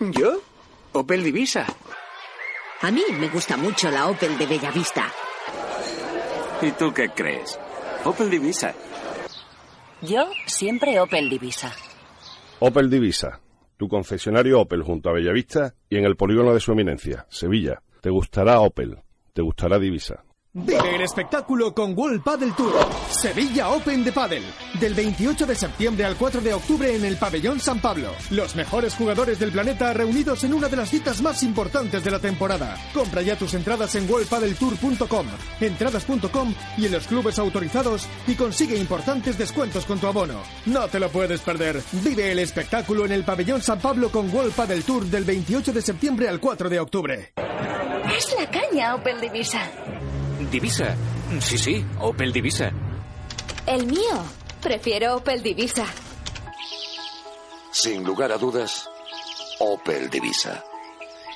¿Yo? 0.00 0.40
Opel 0.92 1.22
Divisa. 1.22 1.66
A 2.82 2.90
mí 2.90 3.02
me 3.18 3.28
gusta 3.28 3.58
mucho 3.58 3.90
la 3.90 4.08
Opel 4.08 4.38
de 4.38 4.46
Bellavista. 4.46 5.04
¿Y 6.62 6.70
tú 6.72 6.94
qué 6.94 7.10
crees? 7.10 7.60
Opel 8.04 8.30
Divisa. 8.30 8.74
Yo 10.00 10.30
siempre 10.46 10.98
Opel 10.98 11.28
Divisa. 11.28 11.70
Opel 12.58 12.88
Divisa, 12.88 13.38
tu 13.76 13.86
concesionario 13.86 14.62
Opel 14.62 14.82
junto 14.82 15.10
a 15.10 15.12
Bellavista 15.12 15.74
y 15.90 15.98
en 15.98 16.06
el 16.06 16.16
polígono 16.16 16.54
de 16.54 16.60
su 16.60 16.72
eminencia, 16.72 17.26
Sevilla. 17.28 17.82
Te 18.00 18.08
gustará 18.08 18.60
Opel, 18.60 18.98
te 19.34 19.42
gustará 19.42 19.78
Divisa. 19.78 20.24
Vive 20.52 20.96
el 20.96 21.02
espectáculo 21.02 21.72
con 21.72 21.96
World 21.96 22.24
Padel 22.24 22.52
Tour. 22.56 22.74
Sevilla 23.08 23.68
Open 23.68 24.02
de 24.02 24.10
Padel. 24.10 24.42
Del 24.80 24.94
28 24.94 25.46
de 25.46 25.54
septiembre 25.54 26.04
al 26.04 26.16
4 26.16 26.40
de 26.40 26.52
octubre 26.52 26.92
en 26.92 27.04
el 27.04 27.16
Pabellón 27.16 27.60
San 27.60 27.80
Pablo. 27.80 28.10
Los 28.30 28.56
mejores 28.56 28.96
jugadores 28.96 29.38
del 29.38 29.52
planeta 29.52 29.92
reunidos 29.92 30.42
en 30.42 30.52
una 30.52 30.68
de 30.68 30.76
las 30.76 30.90
citas 30.90 31.22
más 31.22 31.44
importantes 31.44 32.02
de 32.02 32.10
la 32.10 32.18
temporada. 32.18 32.76
Compra 32.92 33.22
ya 33.22 33.36
tus 33.36 33.54
entradas 33.54 33.94
en 33.94 34.10
worldpadeltour.com, 34.10 35.26
entradas.com 35.60 36.54
y 36.76 36.86
en 36.86 36.92
los 36.92 37.06
clubes 37.06 37.38
autorizados 37.38 38.08
y 38.26 38.34
consigue 38.34 38.76
importantes 38.76 39.38
descuentos 39.38 39.86
con 39.86 40.00
tu 40.00 40.08
abono. 40.08 40.42
No 40.66 40.88
te 40.88 40.98
lo 40.98 41.10
puedes 41.10 41.42
perder. 41.42 41.80
Vive 42.02 42.32
el 42.32 42.40
espectáculo 42.40 43.06
en 43.06 43.12
el 43.12 43.22
Pabellón 43.22 43.62
San 43.62 43.78
Pablo 43.78 44.10
con 44.10 44.28
World 44.34 44.54
Padel 44.54 44.82
Tour 44.82 45.04
del 45.04 45.22
28 45.22 45.72
de 45.72 45.82
septiembre 45.82 46.28
al 46.28 46.40
4 46.40 46.68
de 46.68 46.80
octubre. 46.80 47.34
Es 48.16 48.34
la 48.36 48.50
caña 48.50 48.96
Opel 48.96 49.20
Divisa. 49.20 49.70
Divisa. 50.48 50.96
Sí, 51.40 51.58
sí, 51.58 51.84
Opel 51.98 52.32
Divisa. 52.32 52.70
El 53.66 53.86
mío. 53.86 54.24
Prefiero 54.62 55.16
Opel 55.16 55.42
Divisa. 55.42 55.86
Sin 57.72 58.04
lugar 58.04 58.30
a 58.32 58.38
dudas, 58.38 58.88
Opel 59.58 60.10
Divisa. 60.10 60.62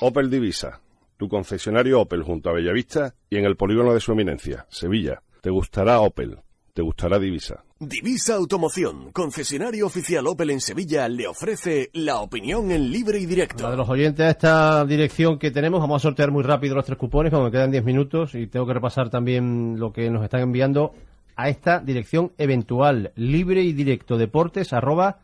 Opel 0.01 0.29
Divisa, 0.29 0.81
tu 1.17 1.27
concesionario 1.27 2.01
Opel 2.01 2.23
junto 2.23 2.49
a 2.49 2.53
Bellavista 2.53 3.15
y 3.29 3.37
en 3.37 3.45
el 3.45 3.55
polígono 3.55 3.93
de 3.93 3.99
su 3.99 4.11
eminencia, 4.11 4.65
Sevilla. 4.69 5.21
Te 5.41 5.49
gustará 5.49 6.01
Opel, 6.01 6.39
te 6.75 6.81
gustará 6.81 7.17
Divisa. 7.17 7.63
Divisa 7.79 8.35
Automoción, 8.35 9.13
concesionario 9.13 9.85
oficial 9.85 10.27
Opel 10.27 10.49
en 10.49 10.59
Sevilla, 10.59 11.07
le 11.07 11.25
ofrece 11.25 11.89
la 11.93 12.19
opinión 12.19 12.69
en 12.69 12.91
libre 12.91 13.17
y 13.17 13.25
directo. 13.25 13.63
Para 13.63 13.71
de 13.71 13.77
los 13.77 13.87
oyentes 13.87 14.25
a 14.25 14.29
esta 14.29 14.85
dirección 14.85 15.39
que 15.39 15.51
tenemos, 15.51 15.79
vamos 15.79 16.01
a 16.01 16.03
sortear 16.03 16.31
muy 16.31 16.43
rápido 16.43 16.75
los 16.75 16.85
tres 16.85 16.97
cupones, 16.97 17.31
como 17.31 17.45
me 17.45 17.51
quedan 17.51 17.71
10 17.71 17.85
minutos, 17.85 18.35
y 18.35 18.47
tengo 18.47 18.67
que 18.67 18.73
repasar 18.73 19.09
también 19.09 19.79
lo 19.79 19.93
que 19.93 20.09
nos 20.09 20.21
están 20.21 20.41
enviando 20.41 20.91
a 21.37 21.47
esta 21.47 21.79
dirección 21.79 22.33
eventual, 22.37 23.13
libre 23.15 23.61
y 23.61 23.71
directo 23.71 24.17
deportes 24.17 24.73
arroba 24.73 25.19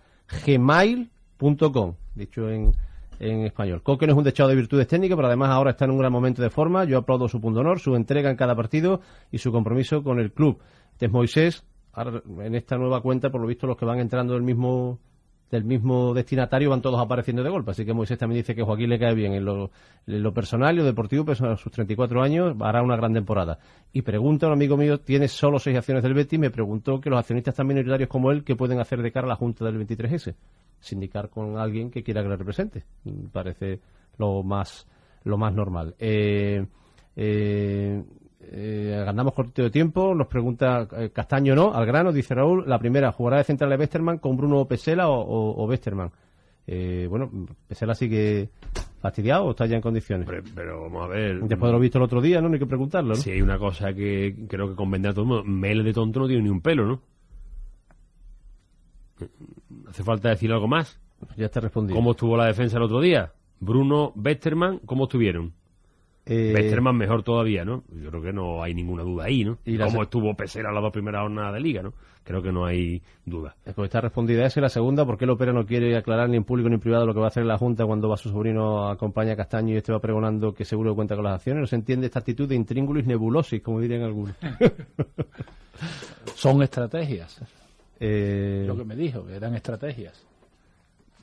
gmail.com, 0.46 1.96
dicho 2.16 2.50
en, 2.50 2.74
en 3.22 3.46
español. 3.46 3.84
Coque 3.84 4.08
no 4.08 4.14
es 4.14 4.18
un 4.18 4.24
dechado 4.24 4.50
de 4.50 4.56
virtudes 4.56 4.88
técnicas, 4.88 5.16
pero 5.16 5.28
además 5.28 5.50
ahora 5.50 5.72
está 5.72 5.84
en 5.86 5.92
un 5.92 6.00
gran 6.00 6.12
momento 6.12 6.42
de 6.42 6.50
forma. 6.50 6.86
Yo 6.86 6.98
aplaudo 6.98 7.28
su 7.28 7.40
punto 7.40 7.60
honor, 7.60 7.80
su 7.80 7.96
entrega 7.96 8.30
en 8.30 8.36
cada 8.36 8.56
partido 8.56 9.02
y 9.32 9.38
su 9.38 9.52
compromiso 9.52 10.02
con 10.02 10.20
el 10.20 10.32
club. 10.32 10.60
Este 10.92 11.06
es 11.06 11.12
Moisés, 11.12 11.66
ahora, 11.94 12.22
en 12.40 12.56
esta 12.56 12.78
nueva 12.78 13.02
cuenta, 13.02 13.30
por 13.30 13.42
lo 13.42 13.48
visto, 13.48 13.68
los 13.68 13.78
que 13.78 13.86
van 13.86 14.00
entrando 14.00 14.34
del 14.34 14.44
mismo 14.44 15.00
del 15.52 15.66
mismo 15.66 16.14
destinatario 16.14 16.70
van 16.70 16.82
todos 16.82 17.00
apareciendo 17.00 17.44
de 17.44 17.50
golpe. 17.50 17.72
Así 17.72 17.86
que 17.86 17.94
Moisés 17.94 18.18
también 18.18 18.42
dice 18.42 18.56
que 18.56 18.64
Joaquín 18.64 18.90
le 18.90 18.98
cae 18.98 19.14
bien 19.14 19.34
en 19.34 19.44
lo, 19.46 20.34
personal 20.34 20.74
y 20.74 20.78
lo 20.78 20.86
deportivo, 20.86 21.26
pues 21.26 21.42
a 21.42 21.58
sus 21.58 21.72
34 21.74 22.24
años 22.24 22.56
hará 22.62 22.82
una 22.82 22.96
gran 22.96 23.14
temporada. 23.14 23.60
Y 23.92 24.02
pregunta 24.02 24.48
un 24.48 24.54
amigo 24.54 24.78
mío, 24.78 25.02
tiene 25.02 25.28
solo 25.28 25.60
seis 25.60 25.78
acciones 25.78 26.04
del 26.04 26.14
Betis, 26.14 26.40
me 26.40 26.50
preguntó 26.50 27.02
que 27.02 27.10
los 27.10 27.20
accionistas 27.20 27.54
tan 27.54 27.68
minoritarios 27.68 28.10
como 28.10 28.32
él, 28.32 28.46
¿qué 28.46 28.56
pueden 28.56 28.80
hacer 28.80 29.02
de 29.02 29.12
cara 29.12 29.26
a 29.26 29.30
la 29.30 29.36
Junta 29.36 29.66
del 29.66 29.78
23S? 29.86 30.34
Sindicar 30.80 31.30
con 31.30 31.58
alguien 31.58 31.92
que 31.92 32.02
quiera 32.02 32.24
que 32.24 32.30
le 32.30 32.38
represente. 32.38 32.86
Parece 33.32 33.82
lo 34.18 34.42
más, 34.44 34.88
lo 35.26 35.38
más 35.38 35.54
normal. 35.54 35.96
Eh, 36.00 36.66
eh, 37.18 38.04
eh, 38.44 39.04
ganamos 39.06 39.34
cortito 39.34 39.64
de 39.64 39.70
tiempo, 39.70 40.14
nos 40.16 40.28
pregunta 40.28 40.88
eh, 40.98 41.10
Castaño 41.12 41.56
no, 41.56 41.74
al 41.74 41.86
grano, 41.86 42.12
dice 42.12 42.34
Raúl, 42.34 42.64
la 42.68 42.80
primera, 42.80 43.12
¿jugará 43.12 43.38
de 43.38 43.44
central 43.44 43.70
de 43.70 43.78
Westerman 43.78 44.18
con 44.18 44.36
Bruno 44.38 44.66
Pesela 44.66 45.10
o, 45.10 45.22
o, 45.22 45.64
o 45.64 45.68
Westerman? 45.68 46.12
Eh, 46.68 47.08
bueno, 47.10 47.30
Pesela 47.68 47.94
sigue 47.96 48.50
fastidiado 49.00 49.46
o 49.46 49.52
está 49.52 49.66
ya 49.66 49.76
en 49.76 49.82
condiciones. 49.82 50.28
Pero 50.56 50.84
vamos 50.84 51.04
a 51.04 51.08
ver. 51.08 51.40
Después 51.42 51.70
de 51.70 51.74
lo 51.74 51.80
visto 51.80 51.98
el 51.98 52.04
otro 52.04 52.22
día, 52.22 52.40
¿no? 52.40 52.48
No 52.48 52.54
hay 52.54 52.60
que 52.60 52.68
preguntarlo, 52.68 53.10
¿no? 53.10 53.16
Si 53.16 53.32
hay 53.32 53.42
una 53.42 53.58
cosa 53.58 53.94
que 53.94 54.46
creo 54.48 54.70
que 54.70 54.76
convendrá 54.76 55.12
a 55.12 55.14
todo 55.14 55.24
el 55.24 55.28
mundo, 55.28 55.44
Mele 55.44 55.84
de 55.84 55.94
tonto 55.94 56.20
no 56.20 56.28
tiene 56.28 56.44
ni 56.44 56.50
un 56.50 56.62
pelo, 56.62 56.86
¿no? 56.86 57.02
¿Hace 59.90 60.04
falta 60.04 60.30
decir 60.30 60.52
algo 60.52 60.68
más? 60.68 61.00
Ya 61.36 61.46
está 61.46 61.60
respondido. 61.60 61.96
¿Cómo 61.96 62.12
estuvo 62.12 62.38
la 62.38 62.46
defensa 62.46 62.78
el 62.78 62.84
otro 62.84 63.00
día? 63.02 63.34
Bruno, 63.60 64.14
Westerman, 64.16 64.80
¿cómo 64.86 65.04
estuvieron? 65.04 65.54
Eh, 66.26 66.52
Westerman 66.54 66.96
mejor 66.96 67.24
todavía, 67.24 67.66
¿no? 67.66 67.84
Yo 67.92 68.10
creo 68.10 68.22
que 68.22 68.32
no 68.34 68.62
hay 68.62 68.74
ninguna 68.76 69.04
duda 69.04 69.26
ahí, 69.26 69.44
¿no? 69.44 69.58
Y 69.66 69.78
la 69.78 69.86
¿Cómo 69.86 69.98
se- 70.00 70.04
estuvo 70.04 70.36
Pesera 70.36 70.72
las 70.72 70.82
dos 70.84 70.92
primeras 70.94 71.24
jornadas 71.24 71.54
de 71.56 71.60
liga, 71.60 71.82
¿no? 71.82 71.94
Creo 72.24 72.44
que 72.44 72.52
no 72.52 72.66
hay 72.66 73.02
duda. 73.26 73.56
Pues 73.76 73.88
está 73.88 74.00
respondida 74.02 74.46
esa 74.46 74.60
y 74.60 74.62
la 74.62 74.70
segunda, 74.70 75.04
¿por 75.04 75.18
qué 75.18 75.26
Lopera 75.26 75.52
no 75.54 75.66
quiere 75.66 75.98
aclarar 75.98 76.30
ni 76.30 76.38
en 76.38 76.44
público 76.44 76.70
ni 76.70 76.76
en 76.76 76.80
privado 76.80 77.08
lo 77.08 77.14
que 77.16 77.20
va 77.20 77.26
a 77.26 77.30
hacer 77.30 77.44
la 77.46 77.58
Junta 77.58 77.86
cuando 77.88 78.08
va 78.08 78.18
su 78.18 78.30
sobrino 78.30 78.86
a 78.88 78.92
acompañar 78.94 79.34
a 79.34 79.38
Castaño 79.38 79.74
y 79.74 79.78
este 79.78 79.92
va 79.92 80.00
pregonando 80.00 80.54
que 80.54 80.64
seguro 80.64 80.94
cuenta 80.94 81.16
con 81.16 81.24
las 81.24 81.34
acciones? 81.36 81.62
No 81.62 81.68
se 81.68 81.76
entiende 81.78 82.06
esta 82.06 82.20
actitud 82.20 82.48
de 82.48 82.54
intríngulis 82.56 83.08
nebulosis, 83.08 83.60
como 83.64 83.80
dirían 83.80 84.04
algunos. 84.04 84.36
Son 86.36 86.62
estrategias. 86.62 87.42
Eh, 88.00 88.66
Lo 88.68 88.78
que 88.78 88.86
me 88.86 88.96
dijo, 88.96 89.26
que 89.26 89.36
eran 89.36 89.56
estrategias. 89.56 90.24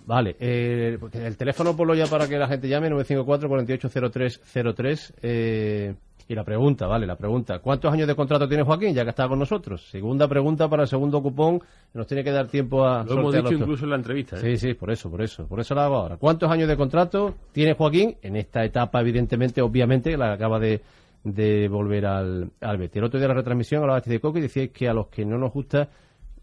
Vale, 0.09 0.35
eh, 0.41 0.99
el 1.13 1.37
teléfono 1.37 1.77
ponlo 1.77 1.95
ya 1.95 2.07
para 2.07 2.27
que 2.27 2.39
la 2.39 2.49
gente 2.49 2.67
llame, 2.67 2.89
954-480303. 2.89 5.13
Eh, 5.21 5.95
y 6.27 6.35
la 6.35 6.45
pregunta, 6.45 6.87
vale, 6.87 7.07
la 7.07 7.17
pregunta. 7.17 7.59
¿Cuántos 7.59 7.93
años 7.93 8.09
de 8.09 8.15
contrato 8.15 8.49
tiene 8.49 8.63
Joaquín, 8.63 8.95
ya 8.95 9.05
que 9.05 9.11
está 9.11 9.29
con 9.29 9.39
nosotros? 9.39 9.87
Segunda 9.91 10.27
pregunta 10.27 10.67
para 10.67 10.85
el 10.85 10.89
segundo 10.89 11.23
cupón. 11.23 11.61
Nos 11.93 12.07
tiene 12.07 12.25
que 12.25 12.31
dar 12.31 12.49
tiempo 12.49 12.87
a 12.87 13.05
Lo 13.05 13.19
hemos 13.19 13.35
dicho 13.35 13.53
incluso 13.53 13.85
en 13.85 13.91
la 13.91 13.97
entrevista. 13.97 14.37
¿eh? 14.37 14.41
Sí, 14.41 14.57
sí, 14.57 14.73
por 14.73 14.91
eso, 14.91 15.11
por 15.11 15.21
eso. 15.21 15.47
Por 15.47 15.61
eso 15.61 15.75
lo 15.75 15.83
hago 15.83 15.97
ahora. 15.97 16.17
¿Cuántos 16.17 16.51
años 16.51 16.69
de 16.69 16.77
contrato 16.79 17.35
tiene 17.53 17.75
Joaquín 17.75 18.17
en 18.23 18.37
esta 18.37 18.65
etapa, 18.65 19.03
evidentemente, 19.03 19.61
obviamente, 19.61 20.17
la 20.17 20.33
acaba 20.33 20.59
de, 20.59 20.81
de 21.23 21.69
volver 21.69 22.07
al, 22.07 22.51
al 22.63 22.79
Betis? 22.79 22.97
El 22.97 23.05
otro 23.05 23.19
día 23.19 23.27
en 23.27 23.33
la 23.33 23.41
retransmisión 23.41 23.83
hablaba 23.83 24.01
de 24.01 24.21
Coque 24.21 24.39
y 24.39 24.43
decía 24.43 24.69
que 24.69 24.89
a 24.89 24.95
los 24.95 25.09
que 25.09 25.27
no 25.27 25.37
nos 25.37 25.53
gusta 25.53 25.91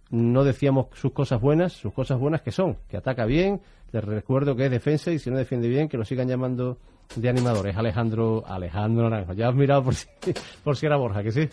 no 0.10 0.44
decíamos 0.44 0.88
sus 0.94 1.12
cosas 1.12 1.42
buenas, 1.42 1.74
sus 1.74 1.94
cosas 1.94 2.20
buenas 2.20 2.42
que 2.42 2.52
son, 2.52 2.78
que 2.90 2.98
ataca 2.98 3.26
bien, 3.26 3.62
les 3.92 4.04
recuerdo 4.04 4.56
que 4.56 4.66
es 4.66 4.72
defensa 4.72 5.12
y 5.12 5.20
si 5.20 5.30
no 5.30 5.38
defiende 5.38 5.68
bien, 5.68 5.88
que 5.88 5.98
lo 5.98 6.06
sigan 6.06 6.28
llamando 6.28 6.78
de 7.16 7.30
animadores. 7.30 7.78
Alejandro, 7.78 8.44
Alejandro 8.46 9.10
Naranjo. 9.10 9.34
Ya 9.34 9.48
has 9.48 9.56
mirado 9.56 9.84
por 9.84 9.96
si, 9.96 10.08
por 10.64 10.76
si 10.76 10.86
era 10.86 10.98
Borja, 10.98 11.24
que 11.24 11.32
sí. 11.32 11.50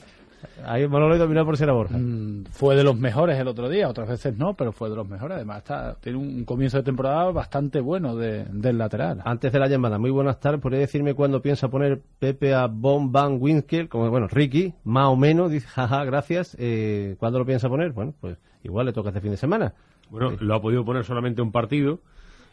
Ahí 0.64 0.86
Manolo 0.88 1.28
mirar 1.28 1.44
por 1.44 1.56
si 1.56 1.64
era 1.64 1.72
Borja. 1.72 1.96
Mm, 1.98 2.44
fue 2.50 2.76
de 2.76 2.84
los 2.84 2.96
mejores 2.96 3.38
el 3.38 3.48
otro 3.48 3.68
día, 3.68 3.88
otras 3.88 4.08
veces 4.08 4.36
no, 4.36 4.54
pero 4.54 4.72
fue 4.72 4.88
de 4.90 4.96
los 4.96 5.08
mejores. 5.08 5.36
Además, 5.36 5.58
está, 5.58 5.94
tiene 6.00 6.18
un 6.18 6.44
comienzo 6.44 6.76
de 6.78 6.82
temporada 6.82 7.30
bastante 7.30 7.80
bueno 7.80 8.16
de- 8.16 8.44
del 8.44 8.78
lateral. 8.78 9.20
Antes 9.24 9.52
de 9.52 9.58
la 9.58 9.68
llamada, 9.68 9.98
muy 9.98 10.10
buenas 10.10 10.40
tardes. 10.40 10.60
¿Podría 10.60 10.80
decirme 10.80 11.14
cuándo 11.14 11.42
piensa 11.42 11.68
poner 11.68 12.00
Pepe 12.18 12.54
a 12.54 12.66
Bon 12.66 13.10
Van 13.12 13.38
Winkel? 13.40 13.88
Como, 13.88 14.08
bueno, 14.10 14.28
Ricky, 14.28 14.74
más 14.84 15.06
o 15.08 15.16
menos, 15.16 15.50
dice, 15.50 15.66
jaja, 15.68 16.04
gracias. 16.04 16.56
Eh, 16.58 17.16
¿Cuándo 17.18 17.38
lo 17.38 17.46
piensa 17.46 17.68
poner? 17.68 17.92
Bueno, 17.92 18.14
pues 18.20 18.36
igual 18.62 18.86
le 18.86 18.92
toca 18.92 19.08
este 19.10 19.20
fin 19.20 19.30
de 19.32 19.36
semana. 19.36 19.74
Bueno, 20.10 20.32
lo 20.40 20.54
ha 20.54 20.60
podido 20.60 20.84
poner 20.84 21.04
solamente 21.04 21.40
un 21.42 21.52
partido 21.52 22.00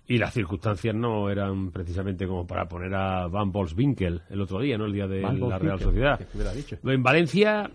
y 0.08 0.18
las 0.18 0.34
circunstancias 0.34 0.96
no 0.96 1.30
eran 1.30 1.72
precisamente 1.72 2.26
como 2.28 2.46
para 2.48 2.68
poner 2.68 2.94
a 2.96 3.28
Van 3.28 3.52
Bolswinkel 3.52 4.22
el 4.30 4.42
otro 4.42 4.60
día, 4.60 4.78
¿no? 4.78 4.86
El 4.86 4.94
día 4.94 5.08
de 5.08 5.22
Van 5.22 5.40
la 5.50 5.60
Real 5.60 5.80
Sociedad. 5.80 6.20
dicho. 6.56 6.78
En 6.84 7.04
Valencia, 7.04 7.70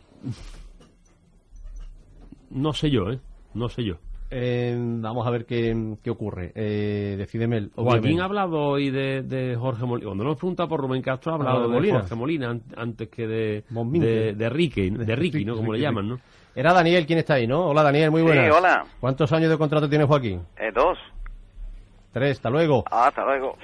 no 2.51 2.73
sé 2.73 2.91
yo, 2.91 3.11
¿eh? 3.11 3.19
No 3.55 3.69
sé 3.69 3.85
yo. 3.85 3.95
Eh, 4.31 4.75
vamos 4.77 5.25
a 5.27 5.31
ver 5.31 5.45
qué, 5.47 5.95
qué 6.03 6.11
ocurre. 6.11 6.51
Eh, 6.57 7.15
decídeme 7.17 7.59
el. 7.59 7.71
Joaquín 7.77 8.21
ha 8.21 8.25
hablado 8.25 8.59
hoy 8.63 8.91
de, 8.91 9.23
de 9.23 9.55
Jorge 9.55 9.85
Molina. 9.85 10.07
Cuando 10.09 10.25
nos 10.25 10.31
hemos 10.33 10.39
preguntado 10.41 10.69
por 10.69 10.81
Rubén 10.81 11.03
Castro, 11.03 11.33
ha 11.33 11.35
Ha 11.35 11.39
hablado 11.39 11.61
de 11.61 11.69
de, 11.69 11.75
Molina. 11.75 11.99
Jorge 12.01 12.15
Molina 12.17 12.51
an- 12.51 12.63
antes 12.77 13.09
que 13.11 13.27
de, 13.29 13.65
de, 13.71 14.33
de 14.35 14.49
Ricky, 14.49 14.91
de 14.91 15.15
Ricky, 15.15 15.45
¿no? 15.45 15.55
Como 15.55 15.73
le 15.73 15.79
llaman, 15.81 16.09
¿no? 16.09 16.21
Era 16.57 16.73
Daniel 16.73 17.07
quien 17.07 17.19
está 17.21 17.35
ahí, 17.35 17.47
¿no? 17.47 17.67
Hola 17.67 17.83
Daniel, 17.85 18.11
muy 18.11 18.23
buenas. 18.23 18.47
Sí, 18.47 18.51
hola. 18.59 18.85
¿Cuántos 18.99 19.31
años 19.33 19.51
de 19.51 19.59
contrato 19.59 19.89
tiene 19.89 20.05
Joaquín? 20.05 20.41
Eh, 20.57 20.71
dos. 20.75 20.99
Tres, 22.15 22.39
hasta 22.39 22.49
luego. 22.49 22.85
Ah, 22.91 23.09
hasta 23.09 23.25
luego. 23.25 23.59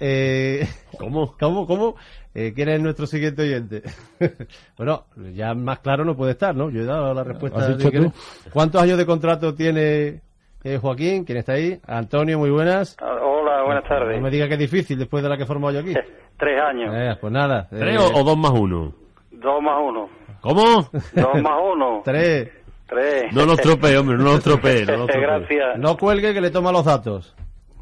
Eh, 0.00 0.66
¿Cómo? 0.98 1.34
¿Cómo? 1.40 1.66
¿Cómo? 1.66 1.94
Eh, 2.34 2.52
¿Quién 2.54 2.68
es 2.68 2.80
nuestro 2.80 3.06
siguiente 3.06 3.42
oyente? 3.42 3.82
bueno, 4.76 5.06
ya 5.32 5.54
más 5.54 5.78
claro 5.80 6.04
no 6.04 6.14
puede 6.16 6.32
estar, 6.32 6.54
¿no? 6.54 6.70
Yo 6.70 6.82
he 6.82 6.84
dado 6.84 7.14
la 7.14 7.24
respuesta. 7.24 7.58
¿Has 7.60 7.68
de 7.68 7.76
dicho 7.76 7.90
que- 7.90 7.98
tú? 8.00 8.12
¿Cuántos 8.52 8.82
años 8.82 8.98
de 8.98 9.06
contrato 9.06 9.54
tiene 9.54 10.20
eh, 10.64 10.78
Joaquín? 10.80 11.24
¿Quién 11.24 11.38
está 11.38 11.52
ahí? 11.54 11.80
Antonio, 11.86 12.38
muy 12.38 12.50
buenas. 12.50 12.96
Ah, 13.00 13.14
Hola, 13.22 13.62
buenas 13.64 13.84
tardes. 13.88 14.16
No 14.16 14.22
me 14.22 14.30
diga 14.30 14.46
que 14.46 14.54
es 14.54 14.60
difícil 14.60 14.98
después 14.98 15.22
de 15.22 15.28
la 15.30 15.36
que 15.36 15.44
he 15.44 15.46
formado 15.46 15.72
yo 15.72 15.80
aquí. 15.80 15.94
Tres 16.38 16.60
años. 16.60 16.94
Eh, 16.94 17.16
pues 17.20 17.32
nada. 17.32 17.66
¿Tres 17.68 17.96
eh, 17.96 17.98
o, 17.98 18.20
o 18.20 18.24
dos 18.24 18.36
más 18.36 18.52
uno? 18.52 18.92
Dos 19.32 19.62
más 19.62 19.80
uno. 19.82 20.08
¿Cómo? 20.40 20.62
Dos 20.92 21.42
más 21.42 21.60
uno. 21.74 22.02
Tres. 22.04 22.50
Tres. 22.86 23.32
No 23.34 23.44
nos 23.44 23.58
tropee, 23.60 23.98
hombre, 23.98 24.16
no 24.16 24.24
nos 24.24 24.42
tropee. 24.42 24.86
No 24.86 25.04
tropee. 25.06 25.20
Gracias. 25.20 25.78
No 25.78 25.96
cuelgue 25.96 26.32
que 26.32 26.40
le 26.40 26.50
toma 26.50 26.70
los 26.72 26.84
datos. 26.84 27.34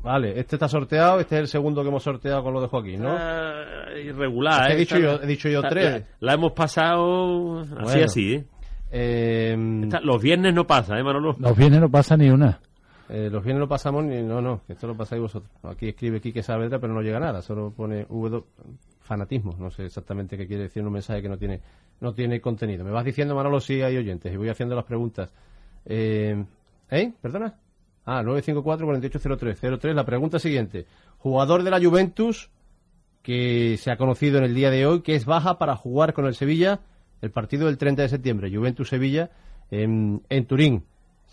Vale, 0.07 0.38
este 0.38 0.54
está 0.57 0.68
sorteado, 0.68 1.18
este 1.18 1.34
es 1.34 1.40
el 1.42 1.48
segundo 1.48 1.82
que 1.82 1.88
hemos 1.88 2.02
sorteado 2.02 2.42
con 2.44 2.54
lo 2.54 2.61
de 2.61 2.68
Joaquín, 2.68 3.02
¿no? 3.02 3.11
Ah, 3.11 3.64
irregular, 4.02 4.61
Es 4.62 4.66
que 4.68 4.72
¿eh? 4.72 4.76
he 4.76 4.78
dicho 4.78 4.98
yo- 4.98 5.20
he 5.22 5.26
dicho 5.26 5.48
yo 5.48 5.61
La- 5.62 5.68
tres. 5.68 5.92
La, 6.20 6.28
la 6.28 6.34
hemos 6.34 6.52
pasado 6.52 7.61
así, 7.62 7.74
Bueno. 7.82 8.04
así, 8.04 8.34
¿eh? 8.34 8.44
Eh, 8.92 9.80
Esta- 9.82 10.00
los 10.00 10.22
viernes 10.22 10.54
no 10.54 10.64
pasa, 10.64 10.96
¿eh, 10.96 11.02
Manolo? 11.02 11.34
Los 11.40 11.57
viernes 11.57 11.80
no 11.80 11.90
pasa 11.90 12.16
ni 12.16 12.30
una. 12.30 12.61
Eh, 13.09 13.28
los 13.30 13.42
bienes 13.44 13.61
lo 13.61 13.68
pasamos 13.68 14.04
ni 14.04 14.22
no, 14.22 14.40
no, 14.40 14.62
que 14.66 14.72
esto 14.74 14.86
lo 14.86 14.96
pasáis 14.96 15.20
vosotros. 15.22 15.50
Aquí 15.64 15.88
escribe 15.88 16.20
Quique 16.20 16.42
Saavedra, 16.42 16.78
pero 16.78 16.92
no 16.94 17.02
llega 17.02 17.18
nada, 17.20 17.42
solo 17.42 17.72
pone 17.76 18.07
V 18.09 18.42
fanatismo, 19.00 19.54
no 19.59 19.70
sé 19.70 19.86
exactamente 19.86 20.36
qué 20.36 20.46
quiere 20.48 20.64
decir 20.64 20.84
un 20.84 20.92
mensaje 20.92 21.22
que 21.22 21.28
no 21.28 21.36
tiene 21.36 21.61
no 22.00 22.12
tiene 22.14 22.40
contenido. 22.40 22.84
Me 22.84 22.90
vas 22.90 23.04
diciendo, 23.04 23.34
Manolo, 23.34 23.59
si 23.61 23.80
hay 23.82 23.96
oyentes 23.96 24.32
y 24.32 24.36
voy 24.36 24.48
haciendo 24.50 24.74
las 24.76 24.84
preguntas. 24.84 25.32
Eh, 25.84 26.44
¿Eh? 26.90 27.12
¿Perdona? 27.22 27.54
Ah, 28.07 28.22
954-4803. 28.22 29.92
La 29.92 30.07
pregunta 30.07 30.38
siguiente. 30.38 30.86
Jugador 31.18 31.64
de 31.64 31.70
la 31.70 31.80
Juventus 31.80 32.50
que 33.22 33.76
se 33.78 33.90
ha 33.90 33.96
conocido 33.96 34.38
en 34.38 34.44
el 34.44 34.54
día 34.54 34.70
de 34.70 34.86
hoy 34.86 35.02
que 35.02 35.16
es 35.16 35.24
baja 35.24 35.59
para 35.59 35.74
jugar 35.74 36.14
con 36.14 36.26
el 36.26 36.36
Sevilla 36.36 36.80
el 37.20 37.32
partido 37.32 37.66
del 37.66 37.78
30 37.78 38.02
de 38.02 38.09
septiembre, 38.09 38.54
Juventus-Sevilla 38.54 39.30
en, 39.70 40.22
en 40.28 40.46
Turín. 40.46 40.84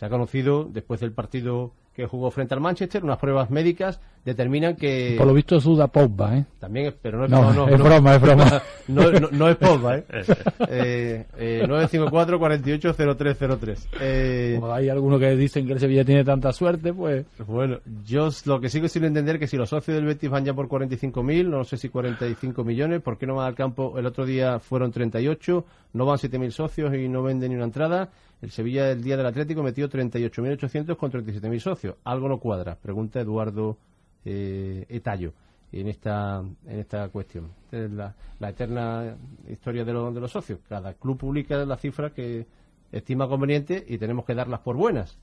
Se 0.03 0.07
ha 0.07 0.09
conocido 0.09 0.65
después 0.69 0.99
del 0.99 1.13
partido 1.13 1.71
que 1.93 2.07
jugó 2.07 2.29
frente 2.29 2.53
al 2.53 2.59
Manchester, 2.59 3.05
unas 3.05 3.19
pruebas 3.19 3.49
médicas 3.49 4.01
determinan 4.25 4.75
que... 4.75 5.15
Por 5.17 5.25
lo 5.27 5.33
visto 5.33 5.61
suda 5.61 5.87
Pogba, 5.87 6.39
¿eh? 6.39 6.45
También, 6.59 6.87
es- 6.87 6.95
pero 7.01 7.19
no 7.19 7.23
es, 7.25 7.31
No, 7.31 7.53
no, 7.53 7.69
es 7.69 7.81
broma, 7.81 8.15
es 8.15 8.21
broma. 8.21 8.61
No, 8.89 9.09
no- 9.11 9.29
no 9.31 9.47
es 9.47 9.55
Pogba, 9.55 9.99
¿eh? 9.99 10.03
eh, 10.67 11.25
eh 11.37 11.63
954-480303. 11.69 13.87
Eh, 14.01 14.57
Como 14.59 14.73
hay 14.73 14.89
algunos 14.89 15.21
que 15.21 15.37
dicen 15.37 15.65
que 15.65 15.71
el 15.73 15.79
Sevilla 15.79 16.03
tiene 16.03 16.25
tanta 16.25 16.51
suerte, 16.51 16.93
pues... 16.93 17.25
bueno, 17.47 17.77
yo 18.05 18.27
lo 18.45 18.59
que 18.59 18.67
sigo 18.67 18.89
sin 18.89 19.05
entender 19.05 19.39
que 19.39 19.47
si 19.47 19.55
los 19.55 19.69
socios 19.69 19.95
del 19.95 20.05
Betis 20.05 20.29
van 20.29 20.43
ya 20.43 20.53
por 20.53 20.67
45.000, 20.67 21.47
no 21.47 21.63
sé 21.63 21.77
si 21.77 21.87
45 21.87 22.65
millones, 22.65 23.01
¿por 23.01 23.17
qué 23.17 23.25
no 23.25 23.35
van 23.35 23.47
al 23.47 23.55
campo? 23.55 23.97
El 23.97 24.05
otro 24.05 24.25
día 24.25 24.59
fueron 24.59 24.91
38, 24.91 25.65
no 25.93 26.05
van 26.05 26.17
7.000 26.17 26.51
socios 26.51 26.93
y 26.93 27.07
no 27.07 27.23
venden 27.23 27.51
ni 27.51 27.55
una 27.55 27.63
entrada. 27.65 28.09
El 28.43 28.51
Sevilla 28.51 28.91
el 28.91 29.01
día 29.01 29.15
del 29.17 29.25
Atlético 29.25 29.63
metió 29.63 29.89
38.800 29.89 30.97
con 30.97 31.11
37.000 31.11 31.59
socios. 31.59 31.95
Algo 32.03 32.27
no 32.27 32.39
cuadra, 32.39 32.75
pregunta 32.75 33.21
Eduardo 33.21 33.77
eh, 34.25 34.85
Etallo 34.89 35.33
en 35.71 35.87
esta 35.87 36.43
en 36.67 36.79
esta 36.79 37.07
cuestión. 37.09 37.47
Es 37.71 37.89
la, 37.91 38.13
la 38.39 38.49
eterna 38.49 39.15
historia 39.49 39.83
de, 39.85 39.93
lo- 39.93 40.11
de 40.11 40.19
los 40.19 40.31
socios. 40.31 40.59
Cada 40.67 40.93
club 40.93 41.17
publica 41.17 41.55
las 41.65 41.79
cifras 41.81 42.11
que 42.11 42.45
estima 42.91 43.27
conveniente 43.27 43.83
y 43.87 43.97
tenemos 43.97 44.25
que 44.25 44.35
darlas 44.35 44.59
por 44.59 44.75
buenas. 44.75 45.17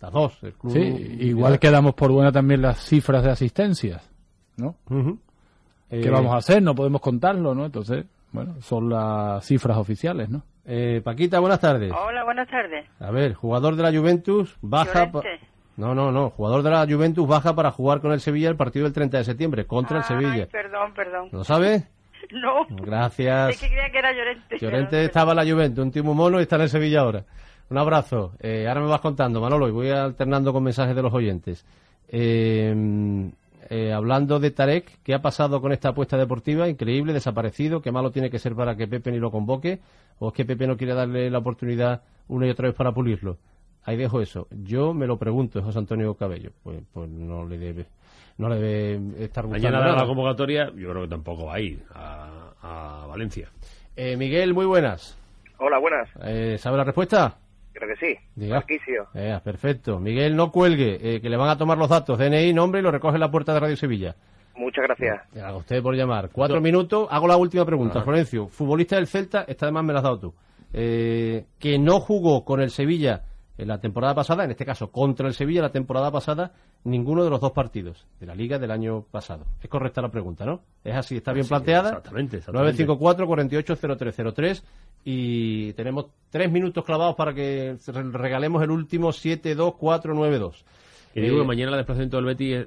Las 0.00 0.12
dos. 0.12 0.38
El 0.42 0.52
club 0.54 0.72
Sí, 0.72 0.80
igual 1.20 1.58
que 1.60 1.70
damos 1.70 1.94
por 1.94 2.10
buena 2.10 2.32
también 2.32 2.60
las 2.60 2.84
cifras 2.84 3.22
de 3.22 3.30
asistencias, 3.30 4.02
¿no? 4.56 4.74
¿Qué 5.88 6.00
Eh, 6.08 6.10
vamos 6.10 6.32
a 6.34 6.38
hacer? 6.38 6.62
No 6.62 6.74
podemos 6.74 7.00
contarlo, 7.00 7.54
¿no? 7.54 7.64
Entonces, 7.66 8.04
bueno, 8.32 8.56
son 8.62 8.88
las 8.90 9.44
cifras 9.46 9.76
oficiales, 9.78 10.28
¿no? 10.28 10.42
Eh, 10.64 11.00
Paquita, 11.04 11.40
buenas 11.40 11.60
tardes. 11.60 11.92
Hola, 11.92 12.24
buenas 12.24 12.48
tardes. 12.48 12.86
A 13.00 13.10
ver, 13.10 13.34
jugador 13.34 13.76
de 13.76 13.82
la 13.82 13.92
Juventus 13.92 14.56
baja. 14.60 15.10
No, 15.76 15.94
no, 15.94 16.12
no. 16.12 16.30
Jugador 16.30 16.62
de 16.62 16.70
la 16.70 16.86
Juventus 16.86 17.26
baja 17.26 17.54
para 17.54 17.70
jugar 17.72 18.00
con 18.00 18.12
el 18.12 18.20
Sevilla 18.20 18.48
el 18.48 18.56
partido 18.56 18.84
del 18.84 18.92
30 18.92 19.18
de 19.18 19.24
septiembre 19.24 19.66
contra 19.66 19.98
el 19.98 20.04
Sevilla. 20.04 20.46
perdón, 20.46 20.92
perdón. 20.94 21.28
¿Lo 21.32 21.44
sabes? 21.44 21.88
No. 22.30 22.64
Gracias. 22.70 23.50
Es 23.50 23.60
que 23.60 23.66
creía 23.66 23.90
que 23.90 23.98
era 23.98 24.12
Llorente. 24.12 24.58
Llorente 24.58 25.04
estaba 25.04 25.32
en 25.32 25.36
la 25.38 25.44
Juventus, 25.44 25.84
un 25.84 26.06
muy 26.06 26.14
mono 26.14 26.38
y 26.38 26.42
está 26.42 26.54
en 26.54 26.62
el 26.62 26.68
Sevilla 26.68 27.00
ahora. 27.00 27.24
Un 27.68 27.78
abrazo. 27.78 28.32
Eh, 28.38 28.66
ahora 28.68 28.80
me 28.80 28.86
vas 28.86 29.00
contando, 29.00 29.40
Manolo, 29.40 29.66
y 29.66 29.72
voy 29.72 29.90
alternando 29.90 30.52
con 30.52 30.62
mensajes 30.62 30.94
de 30.94 31.02
los 31.02 31.12
oyentes. 31.12 31.66
Eh, 32.08 32.72
eh, 33.72 33.92
hablando 33.92 34.38
de 34.38 34.50
Tarek, 34.50 35.00
¿qué 35.02 35.14
ha 35.14 35.22
pasado 35.22 35.60
con 35.62 35.72
esta 35.72 35.88
apuesta 35.90 36.18
deportiva? 36.18 36.68
Increíble, 36.68 37.12
desaparecido. 37.14 37.80
¿Qué 37.80 37.90
malo 37.90 38.10
tiene 38.10 38.28
que 38.28 38.38
ser 38.38 38.54
para 38.54 38.76
que 38.76 38.86
Pepe 38.86 39.10
ni 39.10 39.18
lo 39.18 39.30
convoque? 39.30 39.80
¿O 40.18 40.28
es 40.28 40.34
que 40.34 40.44
Pepe 40.44 40.66
no 40.66 40.76
quiere 40.76 40.94
darle 40.94 41.30
la 41.30 41.38
oportunidad 41.38 42.02
una 42.28 42.46
y 42.46 42.50
otra 42.50 42.68
vez 42.68 42.76
para 42.76 42.92
pulirlo? 42.92 43.38
Ahí 43.84 43.96
dejo 43.96 44.20
eso. 44.20 44.46
Yo 44.50 44.92
me 44.92 45.06
lo 45.06 45.16
pregunto, 45.18 45.62
José 45.62 45.78
Antonio 45.78 46.14
Cabello. 46.14 46.50
Pues, 46.62 46.82
pues 46.92 47.08
no 47.08 47.46
le 47.46 47.56
debe 47.58 47.86
no 48.38 48.48
le 48.48 48.56
debe 48.56 49.24
estar 49.24 49.44
gustando 49.44 49.68
Mañana 49.68 49.78
da 49.78 49.92
nada. 49.92 50.02
la 50.02 50.06
convocatoria, 50.06 50.66
yo 50.76 50.90
creo 50.90 51.02
que 51.02 51.08
tampoco 51.08 51.46
va 51.46 51.54
a 51.54 51.60
ir 51.60 51.82
a, 51.94 52.52
a 52.62 53.06
Valencia. 53.06 53.48
Eh, 53.96 54.16
Miguel, 54.16 54.54
muy 54.54 54.66
buenas. 54.66 55.18
Hola, 55.58 55.78
buenas. 55.78 56.08
Eh, 56.24 56.56
¿Sabe 56.58 56.76
la 56.76 56.84
respuesta? 56.84 57.38
Creo 57.82 57.96
que 57.96 58.06
sí. 58.06 58.18
Diga. 58.36 58.64
Eh, 59.14 59.40
perfecto. 59.42 59.98
Miguel, 59.98 60.36
no 60.36 60.52
cuelgue, 60.52 60.98
eh, 61.16 61.20
que 61.20 61.28
le 61.28 61.36
van 61.36 61.48
a 61.48 61.58
tomar 61.58 61.76
los 61.76 61.88
datos, 61.88 62.16
DNI, 62.16 62.52
nombre 62.52 62.78
y 62.80 62.82
lo 62.84 62.92
recoge 62.92 63.14
en 63.16 63.20
la 63.20 63.30
puerta 63.30 63.52
de 63.52 63.58
Radio 63.58 63.76
Sevilla. 63.76 64.14
Muchas 64.54 64.84
gracias. 64.84 65.20
A 65.42 65.56
usted 65.56 65.82
por 65.82 65.96
llamar. 65.96 66.30
Cuatro 66.30 66.60
minutos. 66.60 67.08
Hago 67.10 67.26
la 67.26 67.36
última 67.36 67.64
pregunta. 67.64 67.98
Ajá. 67.98 68.04
Florencio, 68.04 68.46
futbolista 68.46 68.94
del 68.96 69.08
Celta, 69.08 69.44
esta 69.48 69.66
además 69.66 69.84
me 69.84 69.92
la 69.94 69.98
has 69.98 70.04
dado 70.04 70.18
tú, 70.20 70.34
eh, 70.72 71.46
que 71.58 71.76
no 71.78 71.98
jugó 71.98 72.44
con 72.44 72.60
el 72.60 72.70
Sevilla 72.70 73.22
en 73.58 73.66
la 73.68 73.80
temporada 73.80 74.14
pasada, 74.14 74.44
en 74.44 74.50
este 74.52 74.64
caso 74.64 74.92
contra 74.92 75.26
el 75.26 75.34
Sevilla 75.34 75.62
la 75.62 75.72
temporada 75.72 76.10
pasada, 76.12 76.52
ninguno 76.84 77.24
de 77.24 77.30
los 77.30 77.40
dos 77.40 77.52
partidos 77.52 78.06
de 78.20 78.26
la 78.26 78.34
liga 78.34 78.58
del 78.58 78.70
año 78.70 79.02
pasado. 79.10 79.44
Es 79.60 79.68
correcta 79.68 80.00
la 80.02 80.08
pregunta, 80.10 80.44
¿no? 80.44 80.60
Es 80.84 80.94
así, 80.94 81.16
está 81.16 81.32
bien 81.32 81.44
Sí, 81.44 81.48
planteada. 81.48 81.88
exactamente, 81.90 82.36
exactamente. 82.38 82.84
954 82.84 83.26
480303 83.26 84.64
y 85.04 85.72
tenemos 85.74 86.06
tres 86.30 86.50
minutos 86.50 86.84
clavados 86.84 87.14
para 87.16 87.34
que 87.34 87.76
re- 87.86 88.10
regalemos 88.12 88.62
el 88.62 88.70
último 88.70 89.12
72492. 89.12 90.64
Y 91.14 91.20
digo 91.20 91.36
Eh, 91.36 91.40
que 91.40 91.46
mañana 91.46 91.72
el 91.72 91.76
desplazamiento 91.78 92.16
del 92.16 92.26
Betis 92.26 92.54
eh, 92.56 92.66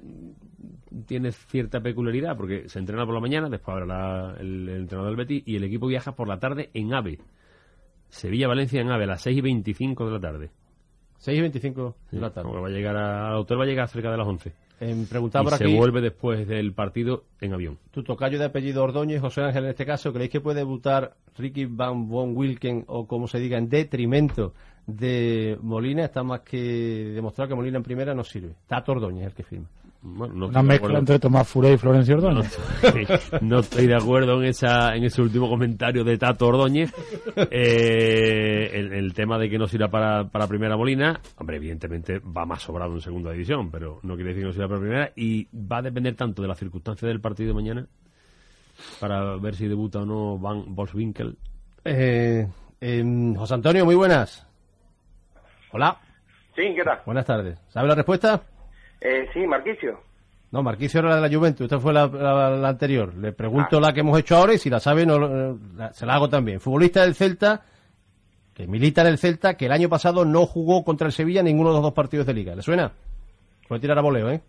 tiene 1.08 1.32
cierta 1.32 1.82
peculiaridad 1.82 2.38
porque 2.38 2.70
se 2.70 2.80
entrena 2.80 3.06
por 3.06 3.16
la 3.16 3.22
mañana, 3.22 3.50
después 3.50 3.74
habrá 3.74 3.86
la- 3.86 4.36
el, 4.40 4.70
el 4.70 4.82
entrenador 4.82 5.10
del 5.12 5.18
Betis 5.26 5.44
y 5.46 5.56
el 5.56 5.64
equipo 5.64 5.88
viaja 5.88 6.16
por 6.16 6.28
la 6.28 6.40
tarde 6.40 6.70
en 6.74 6.94
AVE. 6.94 7.20
Sevilla-Valencia 8.10 8.82
en 8.82 8.92
AVE 8.92 9.04
a 9.04 9.08
las 9.08 9.22
6 9.22 9.38
y 9.38 9.42
25 9.42 10.06
de 10.06 10.12
la 10.12 10.20
tarde. 10.20 10.52
6 11.18 11.38
y 11.38 11.42
25 11.42 11.96
de 12.12 12.20
la 12.20 12.32
tarde. 12.32 12.50
Va 12.52 12.68
a 12.68 12.70
llegar 12.72 12.96
a, 12.98 13.30
al 13.30 13.36
hotel 13.38 13.60
va 13.60 13.64
a 13.64 13.68
llegar 13.68 13.88
cerca 13.88 14.12
de 14.12 14.18
las 14.18 14.28
11. 14.28 14.54
Em, 14.80 15.06
preguntaba 15.06 15.44
y 15.44 15.50
por 15.50 15.58
se 15.58 15.68
vuelve 15.68 16.02
después 16.02 16.48
del 16.48 16.74
partido 16.74 17.24
en 17.40 17.54
avión. 17.54 17.78
Tu 17.92 18.04
tocayo 18.04 18.38
de 18.38 18.46
apellido 18.46 18.84
Ordóñez, 18.84 19.22
José 19.22 19.42
Ángel 19.42 19.64
en 19.64 19.70
este 19.70 19.86
caso, 19.86 20.12
¿creéis 20.12 20.32
que 20.32 20.42
puede 20.42 20.60
debutar 20.60 21.16
Ricky 21.38 21.66
Van 21.66 22.10
Von 22.10 22.36
Wilken 22.36 22.84
o 22.88 23.08
como 23.08 23.28
se 23.28 23.40
diga 23.40 23.58
en 23.58 23.70
detrimento 23.70 24.54
de 24.86 25.58
Molina? 25.62 26.04
Está 26.04 26.24
más 26.24 26.42
que 26.42 27.12
demostrado 27.16 27.50
que 27.50 27.56
Molina 27.56 27.78
en 27.78 27.84
primera 27.84 28.14
no 28.14 28.24
sirve. 28.24 28.54
Tato 28.68 28.92
Ordóñez 28.92 29.22
es 29.22 29.28
el 29.28 29.34
que 29.34 29.44
firma. 29.44 29.68
Bueno, 30.08 30.36
no 30.36 30.46
Una 30.48 30.60
estoy 30.60 30.62
de 30.62 30.68
mezcla 30.68 30.76
acuerdo. 30.76 31.00
entre 31.00 31.20
Tomás 31.20 31.48
Furé 31.48 31.74
y 31.74 31.78
Florencio 31.78 32.16
Ordóñez. 32.16 32.60
Sí, 32.82 33.38
no 33.42 33.60
estoy 33.60 33.88
de 33.88 33.96
acuerdo 33.96 34.40
en 34.40 34.46
esa 34.50 34.96
en 34.96 35.04
ese 35.04 35.20
último 35.22 35.50
comentario 35.50 36.04
de 36.04 36.18
Tato 36.18 36.48
Ordóñez. 36.48 36.94
Eh, 37.50 38.70
el, 38.74 38.94
el 38.94 39.14
tema 39.14 39.38
de 39.40 39.50
que 39.50 39.58
no 39.58 39.68
sirva 39.68 39.88
para, 39.88 40.26
para 40.30 40.48
Primera 40.48 40.78
Molina, 40.78 41.20
hombre, 41.38 41.58
evidentemente 41.58 42.20
va 42.20 42.46
más 42.46 42.62
sobrado 42.62 42.94
en 42.94 43.02
Segunda 43.02 43.32
División, 43.32 43.72
pero 43.72 44.00
no 44.04 44.16
quiere 44.16 44.30
decir 44.30 44.44
que 44.44 44.48
no 44.48 44.54
sirva 44.54 44.68
para 44.68 44.80
Primera 44.80 45.12
y 45.16 45.48
va 45.56 45.78
a 45.78 45.82
depender 45.82 46.16
tanto 46.16 46.42
de 46.44 46.48
las 46.50 46.60
circunstancias 46.60 47.08
del 47.10 47.20
partido 47.20 47.48
de 47.50 47.54
mañana 47.56 47.88
para 49.00 49.38
ver 49.38 49.56
si 49.56 49.68
debuta 49.68 50.00
o 50.02 50.06
no 50.06 50.38
Van 50.38 50.76
Boswinkel. 50.76 51.36
Eh, 51.84 52.48
em, 52.80 53.34
José 53.36 53.54
Antonio, 53.56 53.86
muy 53.86 53.96
buenas. 53.96 54.46
Hola, 55.72 55.98
Sí, 56.56 56.62
¿qué 56.76 56.84
tal? 56.84 57.00
buenas 57.06 57.26
tardes. 57.26 57.60
¿Sabe 57.70 57.88
la 57.88 57.96
respuesta? 57.96 58.42
Eh, 59.08 59.28
sí, 59.34 59.46
Marquicio. 59.46 60.00
No, 60.52 60.64
Marquisio 60.64 61.00
era 61.02 61.10
la 61.10 61.16
de 61.18 61.30
la 61.30 61.38
Juventus, 61.38 61.66
esta 61.66 61.80
fue 61.80 61.92
la, 61.92 62.08
la- 62.08 62.50
la 62.52 62.70
anterior. 62.70 63.14
Le 63.16 63.34
pregunto 63.34 63.78
Ah. 63.78 63.82
la 63.82 63.94
que 63.94 64.00
hemos 64.00 64.18
hecho 64.18 64.38
ahora 64.38 64.54
y 64.54 64.58
si 64.58 64.70
la 64.70 64.80
sabe, 64.80 65.06
no, 65.06 65.20
lo- 65.20 65.52
eh, 65.52 65.56
la- 65.76 65.94
se 65.94 66.06
la 66.06 66.14
hago 66.16 66.30
también. 66.30 66.60
Futbolista 66.62 67.02
del 67.02 67.14
Celta, 67.14 67.62
que 68.54 68.66
milita 68.68 69.02
en 69.02 69.08
el 69.08 69.18
Celta, 69.18 69.56
que 69.56 69.66
el 69.66 69.72
año 69.74 69.90
pasado 69.90 70.24
no 70.24 70.46
jugó 70.46 70.84
contra 70.86 71.08
el 71.08 71.14
Sevilla 71.14 71.44
ninguno 71.44 71.70
de 71.70 71.76
los 71.76 71.84
dos 71.84 71.94
partidos 71.94 72.26
de 72.26 72.34
liga. 72.34 72.56
¿Le 72.56 72.62
suena? 72.62 72.92
Puede 73.68 73.82
tirar 73.82 73.98
a 73.98 74.02
voleo, 74.02 74.30
¿eh? 74.30 74.42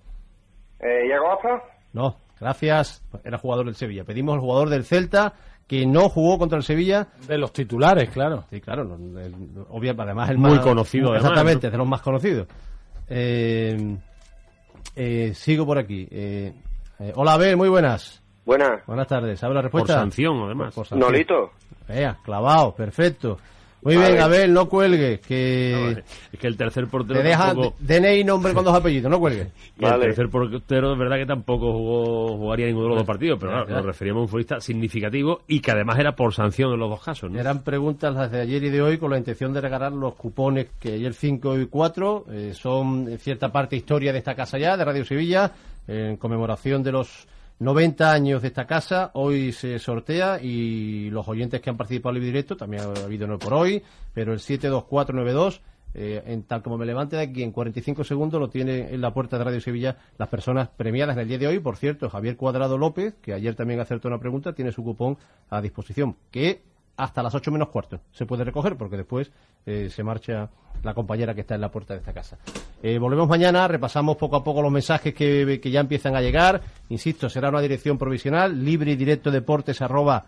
Eh, 0.81 1.09
¿Iago 1.09 1.33
Aspas? 1.33 1.63
No, 1.93 2.17
gracias. 2.39 3.03
Era 3.25 3.39
jugador 3.39 3.67
del 3.67 3.75
Sevilla. 3.75 4.05
Pedimos 4.05 4.35
al 4.35 4.41
jugador 4.41 4.69
del 4.69 4.85
Celta 4.85 5.33
que 5.67 5.87
no 5.87 6.09
jugó 6.09 6.39
contra 6.39 6.57
el 6.59 6.63
Sevilla. 6.65 7.09
De 7.27 7.37
los 7.39 7.53
titulares, 7.53 8.11
claro. 8.11 8.45
Sí, 8.51 8.61
claro. 8.61 8.85
no, 8.85 9.19
el- 9.19 9.35
obvia- 9.71 9.95
además 9.99 10.31
el 10.31 10.39
Muy 10.39 10.53
más- 10.53 10.61
conocido, 10.61 11.07
además, 11.11 11.31
Exactamente, 11.31 11.71
de 11.71 11.77
los 11.79 11.89
más 11.89 12.03
conocidos. 12.03 12.47
Eh, 13.09 13.97
eh, 14.97 15.33
sigo 15.35 15.67
por 15.67 15.79
aquí. 15.79 16.09
Eh, 16.11 16.53
eh, 16.99 17.13
hola, 17.15 17.35
Abel, 17.35 17.57
muy 17.57 17.69
buenas. 17.69 18.23
Buenas. 18.45 18.85
Buenas 18.87 19.07
tardes. 19.07 19.39
¿Sabe 19.39 19.55
la 19.55 19.63
respuesta? 19.63 19.95
Por 19.95 20.03
sanción, 20.03 20.43
además. 20.43 20.75
Por 20.75 20.87
sanción. 20.87 21.11
Nolito. 21.11 21.53
Vea, 21.87 22.19
clavado, 22.25 22.75
perfecto. 22.75 23.39
Muy 23.83 23.97
bien, 23.97 24.19
Abel, 24.19 24.53
no 24.53 24.69
cuelgues, 24.69 25.21
que 25.21 26.03
Es 26.33 26.39
que 26.39 26.47
el 26.47 26.57
tercer 26.57 26.89
portero 26.89 27.21
te 27.21 27.29
deja 27.29 27.47
tampoco... 27.47 27.77
DNI 27.79 28.25
nombre 28.25 28.53
con 28.53 28.65
dos 28.65 28.75
apellidos, 28.75 29.11
no 29.11 29.21
cuelgues. 29.21 29.49
Y 29.79 29.85
el 29.85 30.01
tercer 30.01 30.29
portero 30.31 30.95
es 30.95 30.99
verdad 30.99 31.17
que 31.17 31.27
tampoco 31.27 31.73
jugó, 31.73 32.37
jugaría 32.37 32.67
ninguno 32.67 32.85
de 32.85 32.89
los 32.91 32.99
dos 32.99 33.07
partidos, 33.07 33.39
pero 33.39 33.53
claro, 33.53 33.69
nos 33.69 33.85
referíamos 33.85 34.21
a 34.21 34.23
un 34.23 34.29
futbolista 34.29 34.61
significativo 34.61 35.43
y 35.47 35.61
que 35.61 35.71
además 35.71 35.99
era 35.99 36.17
por 36.17 36.33
sanción 36.33 36.73
en 36.73 36.81
los 36.81 36.89
dos 36.89 37.03
casos. 37.03 37.31
¿no? 37.31 37.39
Eran 37.39 37.63
preguntas 37.63 38.15
las 38.15 38.33
de 38.33 38.41
ayer 38.41 38.65
y 38.65 38.71
de 38.71 38.81
hoy 38.81 38.99
con 38.99 39.11
la 39.11 39.19
intención 39.19 39.53
de 39.53 39.61
regalar 39.61 39.93
los 39.93 40.15
cupones 40.15 40.69
que 40.81 40.95
ayer 40.95 41.13
5 41.13 41.59
y 41.59 41.67
4 41.67 42.25
eh, 42.31 42.53
son 42.55 43.09
en 43.09 43.19
cierta 43.19 43.53
parte 43.53 43.77
historia 43.77 44.13
de 44.13 44.19
esta 44.19 44.35
casa 44.35 44.59
ya, 44.59 44.77
de 44.77 44.85
Radio 44.85 45.05
Sevilla, 45.05 45.53
en 45.87 46.17
conmemoración 46.17 46.83
de 46.83 46.93
los 46.93 47.29
90 47.59 48.13
años 48.13 48.43
de 48.43 48.49
esta 48.49 48.67
casa. 48.67 49.11
Hoy 49.15 49.53
se 49.53 49.79
sortea 49.79 50.41
y 50.41 51.11
los 51.11 51.27
oyentes 51.29 51.61
que 51.61 51.71
han 51.71 51.77
participado 51.77 52.17
en 52.17 52.23
el 52.23 52.29
directo, 52.29 52.57
también 52.57 52.83
ha 52.83 53.05
habido 53.05 53.27
no 53.27 53.39
por 53.39 53.55
hoy, 53.55 53.83
pero 54.13 54.33
el 54.33 54.41
72492 54.41 55.63
eh, 55.99 56.23
en 56.27 56.43
tal 56.43 56.63
como 56.63 56.77
me 56.77 56.85
levante 56.85 57.17
de 57.17 57.23
aquí 57.23 57.43
en 57.43 57.53
45 57.53 58.05
segundos 58.05 58.39
lo 58.39 58.51
tiene 58.51 58.93
en 58.93 59.01
la 59.01 59.15
puerta 59.15 59.39
de 59.39 59.45
Radio 59.45 59.63
Sevilla 59.63 59.97
las 60.19 60.29
personas 60.29 60.69
premiadas 60.69 61.17
en 61.17 61.23
el 61.23 61.29
día 61.29 61.39
de 61.39 61.47
hoy. 61.47 61.59
Por 61.59 61.79
cierto, 61.79 62.11
Javier 62.11 62.37
Cuadrado 62.37 62.77
López, 62.77 63.15
que 63.23 63.33
ayer 63.33 63.55
también 63.55 63.81
acertó 63.81 64.09
una 64.09 64.19
pregunta, 64.19 64.53
tiene 64.53 64.73
su 64.73 64.85
cupón 64.85 65.17
a 65.49 65.63
disposición, 65.63 66.17
hasta 66.97 67.23
las 67.23 67.35
8 67.35 67.51
menos 67.51 67.69
cuarto 67.69 68.01
se 68.13 68.27
puede 68.27 68.45
recoger, 68.45 68.77
porque 68.77 68.97
después 68.97 69.31
eh, 69.65 69.89
se 69.91 70.03
marcha 70.03 70.49
la 70.83 70.95
compañera 70.95 71.35
que 71.35 71.41
está 71.43 71.55
en 71.55 71.61
la 71.61 71.71
puerta 71.71 71.95
de 71.95 72.01
esta 72.01 72.13
casa. 72.13 72.39
Eh, 72.83 72.99
volvemos 72.99 73.29
mañana, 73.29 73.67
repasamos 73.69 74.17
poco 74.17 74.37
a 74.37 74.45
poco 74.45 74.63
los 74.63 74.73
mensajes 74.73 75.15
que, 75.15 75.61
que 75.61 75.71
ya 75.71 75.81
empiezan 75.81 76.17
a 76.17 76.21
llegar. 76.21 76.61
Insisto, 76.89 77.29
será 77.29 77.49
una 77.49 77.61
dirección 77.61 77.99
provisional, 77.99 78.65
libre 78.65 78.93
y 78.93 78.97
directo 78.97 79.31
deportes 79.31 79.81
arroba 79.83 80.27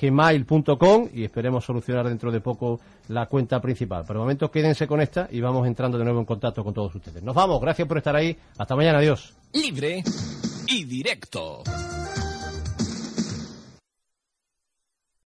gmail.com 0.00 1.08
y 1.12 1.24
esperemos 1.24 1.64
solucionar 1.64 2.08
dentro 2.08 2.30
de 2.30 2.40
poco 2.40 2.80
la 3.08 3.26
cuenta 3.26 3.60
principal. 3.60 4.04
Por 4.04 4.16
el 4.16 4.20
momento 4.20 4.50
quédense 4.50 4.86
con 4.86 5.00
esta 5.00 5.28
y 5.30 5.40
vamos 5.40 5.66
entrando 5.66 5.98
de 5.98 6.04
nuevo 6.04 6.20
en 6.20 6.26
contacto 6.26 6.64
con 6.64 6.74
todos 6.74 6.94
ustedes. 6.94 7.22
Nos 7.22 7.34
vamos, 7.34 7.60
gracias 7.60 7.86
por 7.86 7.98
estar 7.98 8.14
ahí. 8.16 8.36
Hasta 8.58 8.76
mañana, 8.76 8.98
adiós. 8.98 9.34
Libre 9.52 10.02
y 10.68 10.84
directo. 10.84 11.62